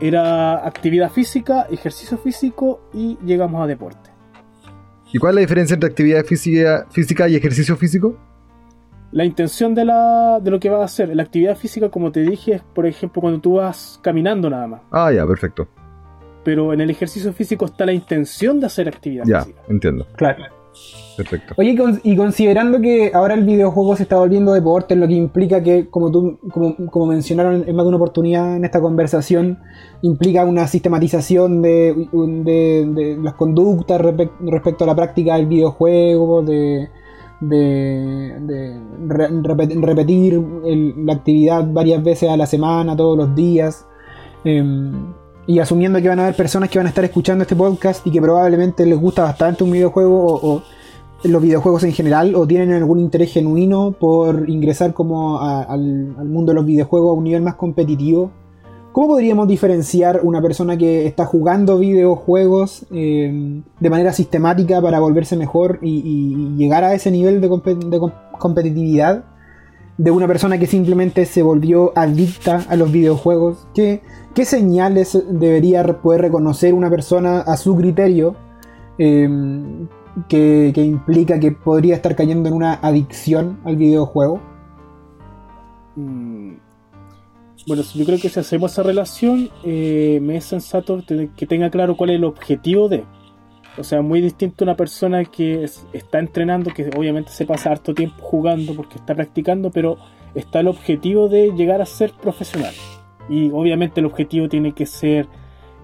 Era 0.00 0.66
actividad 0.66 1.10
física, 1.10 1.66
ejercicio 1.70 2.16
físico 2.16 2.80
y 2.92 3.18
llegamos 3.24 3.62
a 3.62 3.66
deporte. 3.66 4.10
¿Y 5.12 5.18
cuál 5.18 5.32
es 5.32 5.34
la 5.36 5.40
diferencia 5.42 5.74
entre 5.74 5.90
actividad 5.90 6.24
física, 6.24 6.86
física 6.90 7.28
y 7.28 7.36
ejercicio 7.36 7.76
físico? 7.76 8.16
La 9.12 9.24
intención 9.24 9.74
de, 9.74 9.84
la, 9.84 10.38
de 10.40 10.50
lo 10.52 10.60
que 10.60 10.70
vas 10.70 10.80
a 10.82 10.84
hacer, 10.84 11.14
la 11.14 11.24
actividad 11.24 11.56
física, 11.56 11.90
como 11.90 12.12
te 12.12 12.20
dije, 12.20 12.54
es 12.54 12.62
por 12.62 12.86
ejemplo 12.86 13.20
cuando 13.20 13.40
tú 13.40 13.54
vas 13.54 13.98
caminando 14.02 14.48
nada 14.48 14.68
más. 14.68 14.80
Ah, 14.92 15.12
ya, 15.12 15.26
perfecto. 15.26 15.68
Pero 16.44 16.72
en 16.72 16.80
el 16.80 16.90
ejercicio 16.90 17.32
físico 17.32 17.66
está 17.66 17.84
la 17.86 17.92
intención 17.92 18.60
de 18.60 18.66
hacer 18.66 18.88
actividad 18.88 19.24
Ya, 19.26 19.40
física. 19.42 19.60
entiendo. 19.68 20.06
Claro. 20.16 20.44
Perfecto. 21.16 21.52
Oye, 21.58 21.70
y 21.72 21.76
con- 21.76 22.00
y 22.02 22.16
considerando 22.16 22.80
que 22.80 23.10
ahora 23.12 23.34
el 23.34 23.44
videojuego 23.44 23.94
se 23.96 24.04
está 24.04 24.16
volviendo 24.16 24.52
deporte, 24.54 24.96
lo 24.96 25.06
que 25.06 25.14
implica 25.14 25.62
que, 25.62 25.88
como 25.90 26.10
tú, 26.10 26.38
como, 26.50 26.74
como 26.90 27.06
mencionaron 27.06 27.64
en 27.66 27.76
más 27.76 27.84
de 27.84 27.88
una 27.88 27.96
oportunidad 27.98 28.56
en 28.56 28.64
esta 28.64 28.80
conversación, 28.80 29.58
implica 30.00 30.44
una 30.46 30.66
sistematización 30.66 31.60
de, 31.60 32.06
de- 32.12 32.86
de 32.94 33.18
las 33.22 33.34
conductas 33.34 34.00
respe- 34.00 34.30
respecto 34.40 34.84
a 34.84 34.86
la 34.86 34.94
práctica 34.94 35.36
del 35.36 35.46
videojuego, 35.46 36.40
de, 36.42 36.88
de- 37.40 38.36
de 38.40 38.80
re- 39.08 39.30
repet- 39.30 39.82
repetir 39.84 40.40
el- 40.64 40.94
la 41.04 41.14
actividad 41.14 41.66
varias 41.70 42.02
veces 42.02 42.30
a 42.30 42.36
la 42.36 42.46
semana, 42.46 42.96
todos 42.96 43.18
los 43.18 43.34
días. 43.34 43.86
Em, 44.44 45.12
y 45.46 45.58
asumiendo 45.58 46.00
que 46.00 46.08
van 46.08 46.18
a 46.20 46.24
haber 46.24 46.36
personas 46.36 46.68
que 46.68 46.78
van 46.78 46.86
a 46.86 46.90
estar 46.90 47.04
escuchando 47.04 47.42
este 47.42 47.56
podcast 47.56 48.06
y 48.06 48.10
que 48.10 48.20
probablemente 48.20 48.86
les 48.86 48.98
gusta 48.98 49.22
bastante 49.22 49.64
un 49.64 49.72
videojuego 49.72 50.38
o, 50.42 50.62
los 51.22 51.42
videojuegos 51.42 51.84
en 51.84 51.92
general 51.92 52.34
o 52.34 52.46
tienen 52.46 52.72
algún 52.72 52.98
interés 52.98 53.30
genuino 53.32 53.92
por 53.92 54.48
ingresar 54.48 54.94
como 54.94 55.38
a- 55.38 55.64
al, 55.64 55.84
mundo 56.26 56.52
de 56.52 56.56
los 56.56 56.64
videojuegos 56.64 57.10
a 57.10 57.12
un 57.18 57.24
nivel 57.24 57.42
más 57.42 57.56
competitivo. 57.56 58.30
¿Cómo 58.92 59.08
podríamos 59.08 59.46
diferenciar 59.46 60.20
una 60.24 60.40
persona 60.40 60.76
que 60.78 61.06
está 61.06 61.26
jugando 61.26 61.78
videojuegos 61.78 62.86
eh, 62.90 63.60
de 63.78 63.90
manera 63.90 64.12
sistemática 64.14 64.80
para 64.80 64.98
volverse 64.98 65.36
mejor 65.36 65.78
y, 65.82 66.56
llegar 66.56 66.84
a 66.84 66.94
ese 66.94 67.10
nivel 67.10 67.40
de, 67.40 67.50
compe- 67.50 67.78
de 67.78 67.98
com- 67.98 68.12
competitividad 68.38 69.24
de 70.00 70.10
una 70.10 70.26
persona 70.26 70.56
que 70.58 70.66
simplemente 70.66 71.26
se 71.26 71.42
volvió 71.42 71.92
adicta 71.94 72.64
a 72.70 72.76
los 72.76 72.90
videojuegos? 72.90 73.66
¿Qué, 73.74 74.00
qué 74.34 74.46
señales 74.46 75.18
debería 75.28 75.84
poder 76.00 76.22
reconocer 76.22 76.72
una 76.72 76.88
persona 76.88 77.40
a 77.40 77.58
su 77.58 77.76
criterio 77.76 78.34
eh, 78.98 79.28
que, 80.26 80.72
que 80.74 80.82
implica 80.82 81.38
que 81.38 81.52
podría 81.52 81.96
estar 81.96 82.16
cayendo 82.16 82.48
en 82.48 82.54
una 82.54 82.74
adicción 82.74 83.60
al 83.64 83.76
videojuego? 83.76 84.40
Mm, 85.96 86.54
Bueno, 87.66 87.82
yo 87.94 88.04
creo 88.06 88.18
que 88.18 88.30
si 88.30 88.40
hacemos 88.40 88.72
esa 88.72 88.82
relación, 88.82 89.50
eh, 89.64 90.18
me 90.22 90.36
es 90.38 90.44
sensato 90.46 91.02
que 91.36 91.46
tenga 91.46 91.70
claro 91.70 91.96
cuál 91.96 92.10
es 92.10 92.16
el 92.16 92.24
objetivo 92.24 92.88
de. 92.88 93.04
O 93.78 93.84
sea, 93.84 94.02
muy 94.02 94.20
distinto 94.20 94.64
a 94.64 94.66
una 94.66 94.76
persona 94.76 95.24
que 95.24 95.64
es- 95.64 95.86
está 95.92 96.18
entrenando, 96.18 96.70
que 96.74 96.90
obviamente 96.96 97.30
se 97.30 97.46
pasa 97.46 97.70
harto 97.70 97.94
tiempo 97.94 98.22
jugando 98.22 98.74
porque 98.74 98.96
está 98.96 99.14
practicando, 99.14 99.70
pero 99.70 99.96
está 100.34 100.60
el 100.60 100.68
objetivo 100.68 101.28
de 101.28 101.52
llegar 101.52 101.80
a 101.80 101.86
ser 101.86 102.12
profesional. 102.12 102.74
Y 103.28 103.50
obviamente 103.52 104.00
el 104.00 104.06
objetivo 104.06 104.48
tiene 104.48 104.72
que 104.72 104.86
ser 104.86 105.26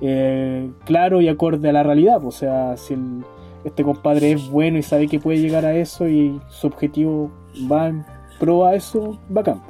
eh, 0.02 0.70
claro 0.84 1.22
y 1.22 1.28
acorde 1.28 1.70
a 1.70 1.72
la 1.72 1.82
realidad. 1.82 2.22
O 2.22 2.30
sea, 2.30 2.76
si 2.76 2.92
el- 2.92 3.24
este 3.64 3.82
compadre 3.82 4.32
es 4.32 4.50
bueno 4.50 4.76
y 4.76 4.82
sabe 4.82 5.08
que 5.08 5.18
puede 5.18 5.38
llegar 5.38 5.64
a 5.64 5.74
eso 5.74 6.06
y 6.06 6.38
su 6.50 6.66
objetivo 6.66 7.30
va 7.72 7.88
en 7.88 8.04
pro 8.38 8.66
a 8.66 8.74
eso, 8.74 9.18
bacán. 9.30 9.62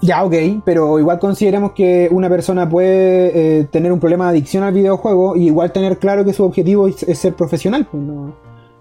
Ya, 0.00 0.24
ok, 0.24 0.34
pero 0.64 0.98
igual 1.00 1.18
consideremos 1.18 1.72
que 1.72 2.08
una 2.12 2.28
persona 2.28 2.68
puede 2.68 3.60
eh, 3.60 3.64
tener 3.64 3.90
un 3.92 3.98
problema 3.98 4.26
de 4.26 4.30
adicción 4.30 4.62
al 4.62 4.72
videojuego 4.72 5.34
y 5.36 5.46
igual 5.46 5.72
tener 5.72 5.98
claro 5.98 6.24
que 6.24 6.32
su 6.32 6.44
objetivo 6.44 6.86
es, 6.86 7.02
es 7.02 7.18
ser 7.18 7.34
profesional. 7.34 7.86
pues, 7.90 8.02
no- 8.02 8.34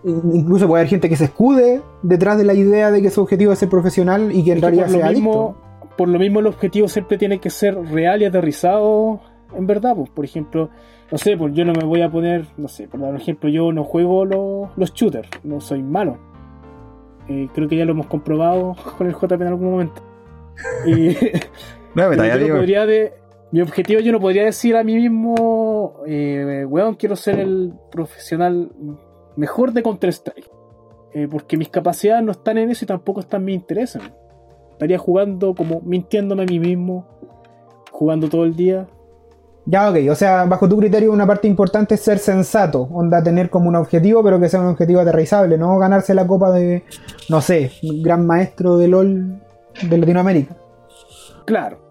Incluso 0.03 0.67
puede 0.67 0.81
haber 0.81 0.89
gente 0.89 1.09
que 1.09 1.15
se 1.15 1.25
escude 1.25 1.81
detrás 2.03 2.37
de 2.37 2.43
la 2.45 2.53
idea 2.53 2.91
de 2.91 3.01
que 3.01 3.09
su 3.09 3.21
objetivo 3.21 3.51
es 3.51 3.59
ser 3.59 3.67
profesional 3.67 4.31
y 4.31 4.43
que 4.43 4.51
en 4.51 4.57
Es 4.57 4.63
que 4.63 4.67
realidad 4.69 4.85
por 4.85 4.93
lo 4.93 4.99
sea 4.99 5.09
mismo, 5.09 5.55
adicto. 5.79 5.95
por 5.97 6.07
lo 6.07 6.19
mismo 6.19 6.39
el 6.39 6.47
objetivo 6.47 6.87
siempre 6.87 7.17
tiene 7.17 7.39
que 7.39 7.49
ser 7.49 7.75
real 7.75 8.21
y 8.21 8.25
aterrizado 8.25 9.19
en 9.57 9.65
verdad. 9.67 9.95
Pues. 9.95 10.09
Por 10.11 10.23
ejemplo, 10.23 10.69
no 11.11 11.17
sé, 11.17 11.35
pues 11.35 11.51
yo 11.55 11.65
no 11.65 11.73
me 11.73 11.83
voy 11.83 12.03
a 12.03 12.11
poner, 12.11 12.45
no 12.57 12.67
sé, 12.67 12.87
por 12.87 13.01
ejemplo, 13.15 13.49
yo 13.49 13.71
no 13.73 13.83
juego 13.83 14.23
los, 14.23 14.69
los 14.77 14.93
shooters, 14.93 15.29
no 15.43 15.59
soy 15.59 15.81
malo. 15.81 16.17
Eh, 17.27 17.49
creo 17.53 17.67
que 17.67 17.75
ya 17.75 17.83
lo 17.83 17.91
hemos 17.91 18.05
comprobado 18.05 18.75
con 18.97 19.07
el 19.07 19.13
JP 19.13 19.41
en 19.41 19.47
algún 19.47 19.71
momento. 19.71 20.01
Y, 20.85 21.15
No, 21.95 22.09
me 22.09 22.15
yo 22.17 22.23
no 22.23 22.47
ya, 22.47 22.53
podría 22.53 22.85
de- 22.85 23.13
mi 23.51 23.61
objetivo 23.61 24.01
yo 24.01 24.11
no 24.11 24.19
podría 24.19 24.43
decir 24.43 24.75
a 24.75 24.83
mí 24.83 24.95
mismo, 24.95 26.01
eh, 26.05 26.65
weón, 26.67 26.95
quiero 26.95 27.15
ser 27.15 27.39
el 27.39 27.73
profesional 27.91 28.71
mejor 29.35 29.71
de 29.71 29.81
Counter-Strike. 29.83 30.51
Eh, 31.13 31.27
porque 31.31 31.57
mis 31.57 31.69
capacidades 31.69 32.23
no 32.23 32.33
están 32.33 32.57
en 32.57 32.69
eso 32.69 32.83
y 32.85 32.87
tampoco 32.87 33.21
están 33.21 33.43
mis 33.45 33.55
intereses. 33.55 34.01
Estaría 34.73 34.97
jugando 34.99 35.55
como 35.55 35.81
mintiéndome 35.81 36.43
a 36.43 36.45
mí 36.45 36.59
mismo, 36.59 37.07
jugando 37.91 38.29
todo 38.29 38.43
el 38.43 38.55
día. 38.55 38.85
Ya, 39.65 39.89
ok, 39.89 39.97
o 40.11 40.15
sea, 40.15 40.45
bajo 40.45 40.69
tu 40.69 40.77
criterio 40.77 41.11
una 41.11 41.25
parte 41.25 41.47
importante 41.47 41.95
es 41.95 42.01
ser 42.01 42.19
sensato, 42.19 42.83
onda 42.91 43.23
tener 43.23 43.49
como 43.49 43.67
un 43.69 43.75
objetivo, 43.75 44.23
pero 44.23 44.39
que 44.39 44.49
sea 44.49 44.61
un 44.61 44.67
objetivo 44.67 44.99
aterrizable, 44.99 45.57
no 45.57 45.77
ganarse 45.79 46.13
la 46.13 46.27
copa 46.27 46.51
de, 46.51 46.83
no 47.29 47.41
sé, 47.41 47.71
gran 48.03 48.25
maestro 48.27 48.77
de 48.77 48.87
LOL 48.87 49.41
de 49.81 49.97
Latinoamérica. 49.97 50.55
Claro. 51.45 51.87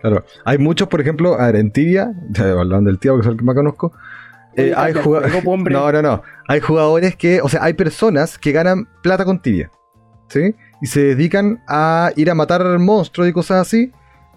Claro. 0.00 0.24
Hay 0.46 0.56
muchos, 0.56 0.88
por 0.88 1.00
ejemplo, 1.00 1.34
a 1.38 1.46
ver, 1.46 1.56
en 1.56 1.72
Tibia, 1.72 2.10
hablando 2.38 2.88
del 2.88 2.98
tío, 2.98 3.16
que 3.16 3.20
es 3.20 3.26
el 3.26 3.36
que 3.36 3.44
más 3.44 3.54
conozco. 3.54 3.92
Eh, 4.56 4.72
hay 4.76 4.92
cambia 4.92 5.00
el 5.00 5.04
juga- 5.06 5.20
juego, 5.30 5.42
po, 5.44 5.50
hombre. 5.52 5.74
No, 5.74 5.92
no, 5.92 6.02
no. 6.02 6.22
Hay 6.48 6.60
jugadores 6.60 7.16
que, 7.16 7.40
o 7.42 7.48
sea, 7.48 7.62
hay 7.62 7.74
personas 7.74 8.38
que 8.38 8.52
ganan 8.52 8.88
plata 9.02 9.24
con 9.24 9.40
Tibia. 9.40 9.70
¿Sí? 10.28 10.54
Y 10.80 10.86
se 10.86 11.00
dedican 11.00 11.62
a 11.68 12.12
ir 12.16 12.30
a 12.30 12.34
matar 12.34 12.62
monstruos 12.78 13.28
y 13.28 13.32
cosas 13.32 13.62
así. 13.66 13.92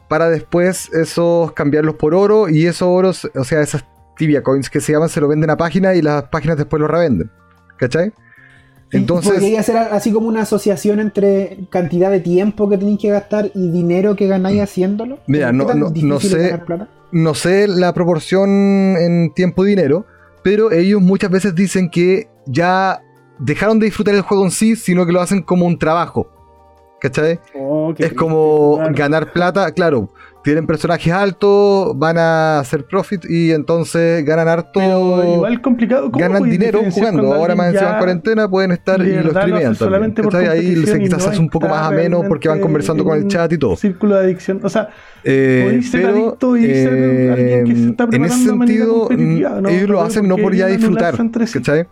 Para 0.10 0.30
después 0.30 0.90
esos 0.94 1.52
cambiarlos 1.54 1.96
por 1.96 2.14
oro. 2.16 2.50
Y 2.50 2.66
esos 2.66 2.88
oros, 2.88 3.30
o 3.36 3.44
sea, 3.44 3.62
esas 3.62 3.86
Tibia 4.18 4.44
coins 4.44 4.70
que 4.70 4.80
se 4.82 4.92
llaman, 4.94 5.10
se 5.10 5.20
lo 5.22 5.28
venden 5.28 5.50
a 5.50 5.58
páginas 5.58 5.96
y 5.96 6.02
las 6.02 6.24
páginas 6.26 6.58
después 6.58 6.80
lo 6.82 6.88
revenden. 6.88 7.32
¿Cachai? 7.78 8.12
Entonces. 8.92 9.34
Podría 9.34 9.64
ser 9.64 9.78
así 9.78 10.12
como 10.12 10.28
una 10.28 10.42
asociación 10.42 11.00
entre 11.00 11.66
cantidad 11.72 12.12
de 12.12 12.20
tiempo 12.20 12.70
que 12.70 12.78
tenéis 12.78 13.00
que 13.00 13.10
gastar 13.10 13.50
y 13.56 13.72
dinero 13.72 14.16
que 14.16 14.28
ganáis 14.28 14.62
haciéndolo. 14.62 15.18
Mira, 15.26 15.48
¿Qué 15.48 15.54
no- 15.54 16.20
sé. 16.20 16.60
No 17.14 17.36
sé 17.36 17.68
la 17.68 17.94
proporción 17.94 18.50
en 18.98 19.32
tiempo-dinero, 19.34 20.06
pero 20.44 20.72
ellos 20.72 21.02
muchas 21.02 21.30
veces 21.30 21.56
dicen 21.56 21.90
que 21.90 22.28
ya 22.48 23.02
dejaron 23.40 23.80
de 23.80 23.86
disfrutar 23.86 24.16
el 24.16 24.22
juego 24.22 24.44
en 24.44 24.52
sí, 24.52 24.76
sino 24.76 25.06
que 25.06 25.12
lo 25.12 25.22
hacen 25.22 25.44
como 25.44 25.66
un 25.66 25.78
trabajo. 25.78 26.30
¿Cachai? 27.00 27.40
Oh, 27.56 27.92
Es 27.92 27.98
triste 27.98 28.16
como 28.16 28.80
ganar 28.92 29.32
plata, 29.32 29.72
claro. 29.72 30.10
Tienen 30.44 30.68
personajes 30.68 31.14
altos, 31.14 31.98
van 31.98 32.18
a 32.18 32.60
hacer 32.60 32.86
profit 32.86 33.24
y 33.30 33.52
entonces 33.52 34.26
ganan 34.26 34.50
harto. 34.50 34.72
Pero 34.74 35.36
igual 35.36 35.62
complicado. 35.62 36.12
¿cómo 36.12 36.22
ganan 36.22 36.44
dinero 36.50 36.82
jugando. 36.92 37.34
Ahora 37.34 37.56
más 37.56 37.74
encima 37.74 37.92
en 37.92 37.98
cuarentena 37.98 38.50
pueden 38.50 38.72
estar 38.74 39.00
y 39.02 39.10
lo 39.12 39.34
verdad 39.34 39.48
lo 39.48 39.56
hace 39.56 39.76
streamean. 39.76 40.52
Ahí 40.52 40.86
se 40.86 41.00
quizás 41.00 41.24
no 41.24 41.32
hace 41.32 41.40
un 41.40 41.50
poco 41.50 41.70
más 41.70 41.88
ameno 41.88 42.24
porque 42.28 42.50
van 42.50 42.60
conversando 42.60 43.06
con 43.06 43.18
el 43.18 43.28
chat 43.28 43.54
y 43.54 43.58
todo. 43.58 43.78
Círculo 43.78 44.16
de 44.16 44.26
adicción. 44.26 44.60
O 44.64 44.70
sea, 44.70 44.90
Eh, 45.24 45.62
Podéis 45.64 45.90
ser 45.90 46.02
pero 46.02 46.28
adicto 46.28 46.58
y 46.58 46.66
ser 46.66 47.32
alguien 47.32 47.64
que 47.64 47.76
se 47.76 47.90
está 47.90 48.08
en 48.12 48.26
ese 48.26 48.44
sentido, 48.44 49.10
ellos 49.12 49.90
lo 49.90 50.02
hacen 50.02 50.28
no 50.28 50.36
por 50.38 50.54
ya 50.54 50.68
disfrutar, 50.68 51.16
sí. 51.16 51.54
¿cachai? 51.60 51.88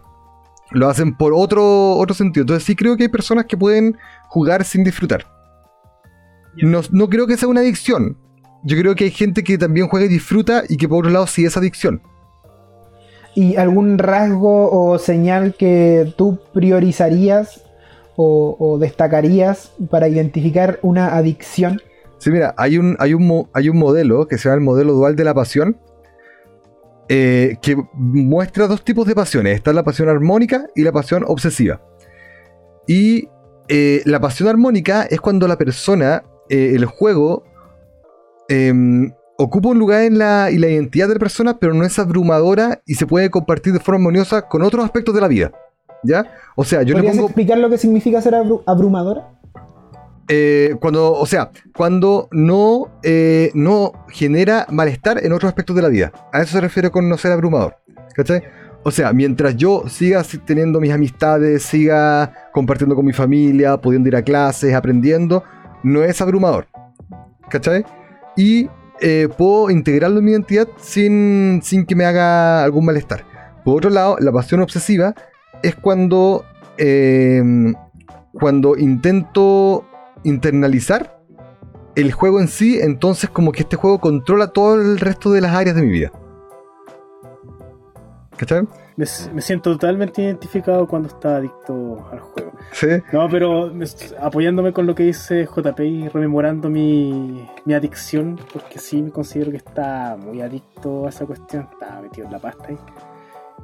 Lo 0.72 0.90
hacen 0.90 1.16
por 1.16 1.32
otro, 1.34 1.94
otro 1.94 2.14
sentido. 2.14 2.44
Entonces 2.44 2.66
sí 2.66 2.76
creo 2.76 2.98
que 2.98 3.04
hay 3.04 3.10
personas 3.10 3.46
que 3.46 3.56
pueden 3.56 3.98
jugar 4.28 4.66
sin 4.66 4.84
disfrutar. 4.84 5.26
No, 6.62 6.82
no 6.92 7.10
creo 7.10 7.28
que 7.28 7.38
sea 7.38 7.48
una 7.48 7.62
adicción. 7.62 8.18
Yo 8.64 8.78
creo 8.78 8.96
que 8.96 9.06
hay 9.06 9.12
gente 9.12 9.44
que 9.44 9.58
también 9.58 9.88
juega 9.88 10.06
y 10.06 10.10
disfruta 10.10 10.64
y 10.68 10.78
que 10.78 10.88
por 10.88 11.00
otro 11.00 11.12
lado 11.12 11.28
sí 11.28 11.46
es 11.46 11.58
adicción. 11.58 12.02
¿Y 13.34 13.56
algún 13.56 13.98
rasgo 13.98 14.70
o 14.72 14.98
señal 15.00 15.56
que 15.56 16.14
tú 16.18 16.40
priorizarías 16.54 17.64
o, 18.16 18.56
o 18.60 18.78
destacarías 18.78 19.72
para 19.90 20.08
identificar 20.08 20.80
una 20.82 21.16
adicción? 21.16 21.82
Sí, 22.22 22.30
mira, 22.30 22.54
hay 22.56 22.78
un, 22.78 22.96
hay 23.00 23.16
un, 23.16 23.50
hay 23.52 23.70
un 23.70 23.78
modelo 23.80 24.28
que 24.28 24.38
se 24.38 24.48
llama 24.48 24.56
el 24.56 24.62
modelo 24.62 24.94
dual 24.94 25.16
de 25.16 25.24
la 25.24 25.34
pasión, 25.34 25.78
eh, 27.10 27.58
que 27.64 27.76
muestra 27.94 28.68
dos 28.68 28.84
tipos 28.84 29.08
de 29.08 29.16
pasiones. 29.16 29.56
Está 29.56 29.74
la 29.74 29.84
pasión 29.84 30.08
armónica 30.08 30.68
y 30.76 30.84
la 30.84 30.92
pasión 30.92 31.26
obsesiva. 31.28 31.82
Y 32.88 33.28
eh, 33.70 34.02
la 34.06 34.20
pasión 34.20 34.50
armónica 34.50 35.04
es 35.04 35.20
cuando 35.20 35.48
la 35.48 35.58
persona, 35.58 36.24
eh, 36.48 36.74
el 36.76 36.86
juego, 36.86 37.44
em, 38.52 39.12
ocupa 39.38 39.70
un 39.70 39.80
lugar 39.80 40.04
en 40.04 40.18
la, 40.18 40.50
y 40.52 40.58
la 40.58 40.68
identidad 40.68 41.08
de 41.08 41.16
la 41.16 41.20
persona, 41.20 41.58
pero 41.58 41.74
no 41.74 41.84
es 41.84 41.98
abrumadora 41.98 42.82
y 42.86 42.96
se 42.96 43.08
puede 43.08 43.30
compartir 43.30 43.74
de 43.74 43.80
forma 43.80 43.98
armoniosa 44.00 44.48
con 44.48 44.62
otros 44.62 44.84
aspectos 44.86 45.16
de 45.16 45.22
la 45.22 45.28
vida. 45.28 45.52
¿Ya? 46.04 46.26
O 46.56 46.64
sea, 46.64 46.82
yo 46.82 46.94
le 46.96 47.02
¿Podrías 47.02 47.16
pongo... 47.16 47.28
explicar 47.28 47.58
lo 47.60 47.70
que 47.70 47.78
significa 47.78 48.22
ser 48.22 48.34
abru- 48.34 48.64
abrumadora? 48.66 49.30
Eh, 50.28 50.76
cuando, 50.80 51.14
o 51.14 51.26
sea, 51.26 51.52
cuando 51.76 52.28
no, 52.32 52.88
eh, 53.04 53.52
no 53.54 53.92
genera 54.10 54.66
malestar 54.70 55.24
en 55.24 55.32
otros 55.34 55.50
aspectos 55.50 55.76
de 55.76 55.82
la 55.82 55.90
vida. 55.90 56.12
A 56.32 56.42
eso 56.42 56.54
se 56.54 56.62
refiere 56.62 56.90
con 56.90 57.08
no 57.10 57.18
ser 57.18 57.32
abrumador. 57.32 57.76
¿Cachai? 58.16 58.42
O 58.84 58.90
sea, 58.92 59.14
mientras 59.14 59.56
yo 59.58 59.84
siga 59.88 60.24
si- 60.24 60.38
teniendo 60.40 60.80
mis 60.80 60.92
amistades, 60.92 61.64
siga 61.64 62.34
compartiendo 62.54 62.96
con 62.96 63.06
mi 63.06 63.14
familia, 63.14 63.78
pudiendo 63.78 64.10
ir 64.10 64.16
a 64.16 64.24
clases, 64.24 64.74
aprendiendo, 64.74 65.44
no 65.84 66.04
es 66.04 66.20
abrumador. 66.22 66.66
¿Cachai? 67.50 67.86
Y 68.36 68.70
eh, 69.00 69.28
puedo 69.38 69.70
integrarlo 69.70 70.20
en 70.20 70.26
mi 70.26 70.32
identidad 70.32 70.68
sin, 70.78 71.62
sin 71.64 71.86
que 71.86 71.96
me 71.96 72.06
haga 72.06 72.64
algún 72.64 72.86
malestar. 72.86 73.26
Por 73.64 73.78
otro 73.78 73.90
lado, 73.90 74.18
la 74.20 74.32
pasión 74.32 74.62
obsesiva 74.62 75.14
es 75.64 75.76
cuando, 75.76 76.46
eh, 76.78 77.44
cuando 78.34 78.78
intento 78.78 79.86
internalizar 80.24 81.20
el 81.96 82.12
juego 82.12 82.40
en 82.40 82.48
sí, 82.48 82.80
entonces 82.80 83.30
como 83.30 83.52
que 83.52 83.64
este 83.64 83.76
juego 83.76 84.00
controla 84.00 84.48
todo 84.48 84.76
el 84.76 85.00
resto 85.00 85.32
de 85.32 85.42
las 85.42 85.54
áreas 85.56 85.76
de 85.76 85.82
mi 85.82 85.90
vida. 85.90 86.12
¿Cachai? 88.38 88.68
Me, 89.02 89.34
me 89.34 89.42
siento 89.42 89.72
totalmente 89.72 90.22
identificado 90.22 90.88
cuando 90.88 91.08
estaba 91.10 91.38
adicto 91.38 92.08
al 92.12 92.20
juego. 92.20 92.52
Sí. 92.72 92.88
No, 93.12 93.28
pero 93.30 93.74
me- 93.74 93.86
apoyándome 94.20 94.74
con 94.74 94.86
lo 94.86 94.94
que 94.94 95.04
dice 95.04 95.46
JP 95.48 95.80
y 95.80 96.08
rememorando 96.10 96.70
mi, 96.70 97.48
mi 97.66 97.74
adicción, 97.74 98.40
porque 98.54 98.78
sí 98.80 99.02
me 99.02 99.10
considero 99.12 99.50
que 99.52 99.58
está 99.58 100.18
muy 100.20 100.42
adicto 100.42 101.06
a 101.06 101.10
esa 101.10 101.26
cuestión, 101.26 101.68
estaba 101.72 102.02
metido 102.02 102.28
en 102.28 102.34
la 102.34 102.40
pasta 102.40 102.68
ahí. 102.70 102.78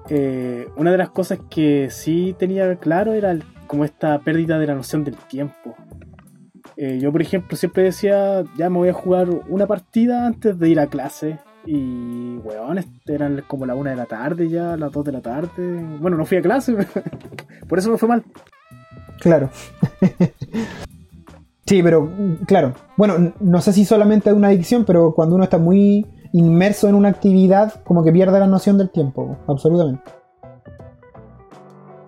Eh, 0.10 0.68
una 0.76 0.92
de 0.92 0.98
las 0.98 1.10
cosas 1.10 1.40
que 1.50 1.90
sí 1.92 2.36
tenía 2.40 2.76
claro 2.78 3.14
era 3.14 3.32
el- 3.32 3.44
como 3.68 3.84
esta 3.86 4.18
pérdida 4.20 4.58
de 4.58 4.68
la 4.68 4.76
noción 4.76 5.04
del 5.04 5.16
tiempo. 5.18 5.76
Eh, 6.78 7.00
yo, 7.00 7.12
por 7.12 7.22
ejemplo, 7.22 7.58
siempre 7.58 7.84
decía, 7.84 8.44
ya 8.58 8.70
me 8.70 8.78
voy 8.78 8.90
a 8.90 8.94
jugar 8.94 9.28
una 9.50 9.68
partida 9.68 10.26
antes 10.26 10.58
de 10.58 10.70
ir 10.70 10.80
a 10.80 10.88
clase. 10.88 11.40
Y, 11.68 12.38
weón, 12.46 12.80
eran 13.08 13.44
como 13.46 13.66
la 13.66 13.76
una 13.76 13.90
de 13.90 13.98
la 13.98 14.06
tarde 14.06 14.48
ya, 14.48 14.78
las 14.78 14.90
dos 14.90 15.04
de 15.04 15.12
la 15.12 15.22
tarde. 15.22 15.86
Bueno, 16.00 16.16
no 16.16 16.26
fui 16.26 16.38
a 16.38 16.42
clase, 16.42 16.78
por 17.68 17.78
eso 17.78 17.92
me 17.92 17.98
fue 17.98 18.08
mal. 18.08 18.24
Claro. 19.20 19.50
sí, 21.66 21.84
pero 21.84 22.10
claro. 22.46 22.74
Bueno, 22.96 23.34
no 23.42 23.60
sé 23.60 23.74
si 23.74 23.84
solamente 23.84 24.30
es 24.30 24.36
una 24.36 24.48
adicción, 24.48 24.86
pero 24.86 25.14
cuando 25.14 25.36
uno 25.36 25.44
está 25.44 25.58
muy 25.58 26.06
inmerso 26.32 26.88
en 26.88 26.96
una 26.96 27.10
actividad, 27.10 27.84
como 27.84 28.02
que 28.02 28.14
pierde 28.14 28.40
la 28.40 28.48
noción 28.48 28.78
del 28.78 28.90
tiempo, 28.90 29.38
absolutamente. 29.48 30.10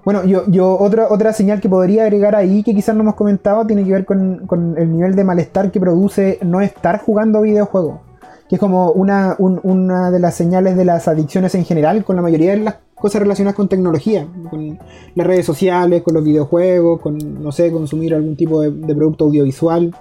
Bueno, 0.05 0.23
yo, 0.23 0.43
yo 0.47 0.77
otra, 0.79 1.07
otra 1.09 1.33
señal 1.33 1.59
que 1.59 1.67
podría 1.67 2.03
agregar 2.03 2.33
ahí, 2.33 2.63
que 2.63 2.73
quizás 2.73 2.95
no 2.95 3.01
hemos 3.01 3.15
comentado, 3.15 3.67
tiene 3.67 3.83
que 3.83 3.91
ver 3.91 4.05
con, 4.05 4.47
con 4.47 4.77
el 4.77 4.89
nivel 4.93 5.15
de 5.15 5.25
malestar 5.25 5.69
que 5.69 5.81
produce 5.81 6.39
no 6.43 6.61
estar 6.61 7.01
jugando 7.01 7.41
videojuegos. 7.41 8.08
Que 8.49 8.55
es 8.55 8.59
como 8.59 8.91
una, 8.91 9.35
un- 9.37 9.59
una 9.63 10.09
de 10.11 10.19
las 10.19 10.33
señales 10.35 10.75
de 10.75 10.83
las 10.83 11.07
adicciones 11.07 11.53
en 11.55 11.65
general, 11.65 12.03
con 12.03 12.15
la 12.15 12.21
mayoría 12.23 12.51
de 12.51 12.57
las 12.57 12.75
cosas 12.95 13.21
relacionadas 13.21 13.55
con 13.55 13.69
tecnología, 13.69 14.27
con 14.49 14.79
las 15.15 15.27
redes 15.27 15.45
sociales, 15.45 16.01
con 16.01 16.15
los 16.15 16.23
videojuegos, 16.23 16.99
con, 16.99 17.17
no 17.43 17.51
sé, 17.51 17.71
consumir 17.71 18.13
algún 18.15 18.35
tipo 18.35 18.61
de, 18.61 18.71
de 18.71 18.95
producto 18.95 19.25
audiovisual. 19.25 19.95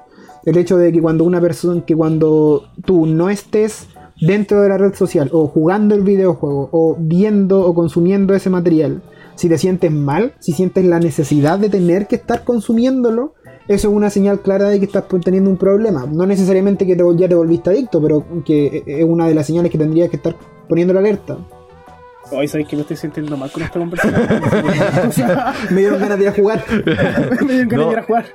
El 0.44 0.56
hecho 0.56 0.78
de 0.78 0.90
que 0.92 1.02
cuando 1.02 1.24
una 1.24 1.40
persona, 1.40 1.84
que 1.84 1.94
cuando 1.94 2.64
tú 2.84 3.06
no 3.06 3.28
estés 3.28 3.86
dentro 4.20 4.62
de 4.62 4.70
la 4.70 4.78
red 4.78 4.94
social, 4.94 5.28
o 5.32 5.46
jugando 5.46 5.94
el 5.94 6.02
videojuego, 6.02 6.70
o 6.72 6.96
viendo 6.98 7.60
o 7.64 7.74
consumiendo 7.74 8.34
ese 8.34 8.48
material, 8.50 9.02
si 9.36 9.48
te 9.48 9.58
sientes 9.58 9.92
mal, 9.92 10.32
si 10.40 10.52
sientes 10.52 10.84
la 10.84 10.98
necesidad 10.98 11.58
de 11.60 11.68
tener 11.68 12.08
que 12.08 12.16
estar 12.16 12.42
consumiéndolo, 12.44 13.34
eso 13.68 13.88
es 13.88 13.94
una 13.94 14.10
señal 14.10 14.40
clara 14.40 14.68
de 14.68 14.78
que 14.80 14.86
estás 14.86 15.04
teniendo 15.22 15.50
un 15.50 15.56
problema. 15.58 16.06
No 16.10 16.26
necesariamente 16.26 16.86
que 16.86 16.96
te, 16.96 17.02
ya 17.16 17.28
te 17.28 17.34
volviste 17.34 17.70
adicto, 17.70 18.00
pero 18.02 18.24
que 18.44 18.82
es 18.86 19.04
una 19.04 19.28
de 19.28 19.34
las 19.34 19.46
señales 19.46 19.70
que 19.70 19.78
tendrías 19.78 20.08
que 20.10 20.16
estar 20.16 20.34
poniendo 20.68 20.92
la 20.94 21.00
alerta. 21.00 21.36
Hoy 22.30 22.46
sabéis 22.48 22.68
que 22.68 22.76
me 22.76 22.82
estoy 22.82 22.96
sintiendo 22.96 23.36
mal 23.36 23.50
con 23.50 23.62
esta 23.62 23.78
conversación. 23.78 24.22
O 25.08 25.12
sea, 25.12 25.54
Me 25.70 25.80
dieron 25.80 26.00
ganas 26.00 26.18
de 26.18 26.24
ir 26.24 26.30
a 26.30 26.32
jugar. 26.32 26.64
me 27.46 27.52
dieron 27.52 27.68
ganas 27.68 27.72
No. 27.72 27.86
de 27.86 27.92
ir 27.92 27.98
a 27.98 28.02
jugar. 28.02 28.26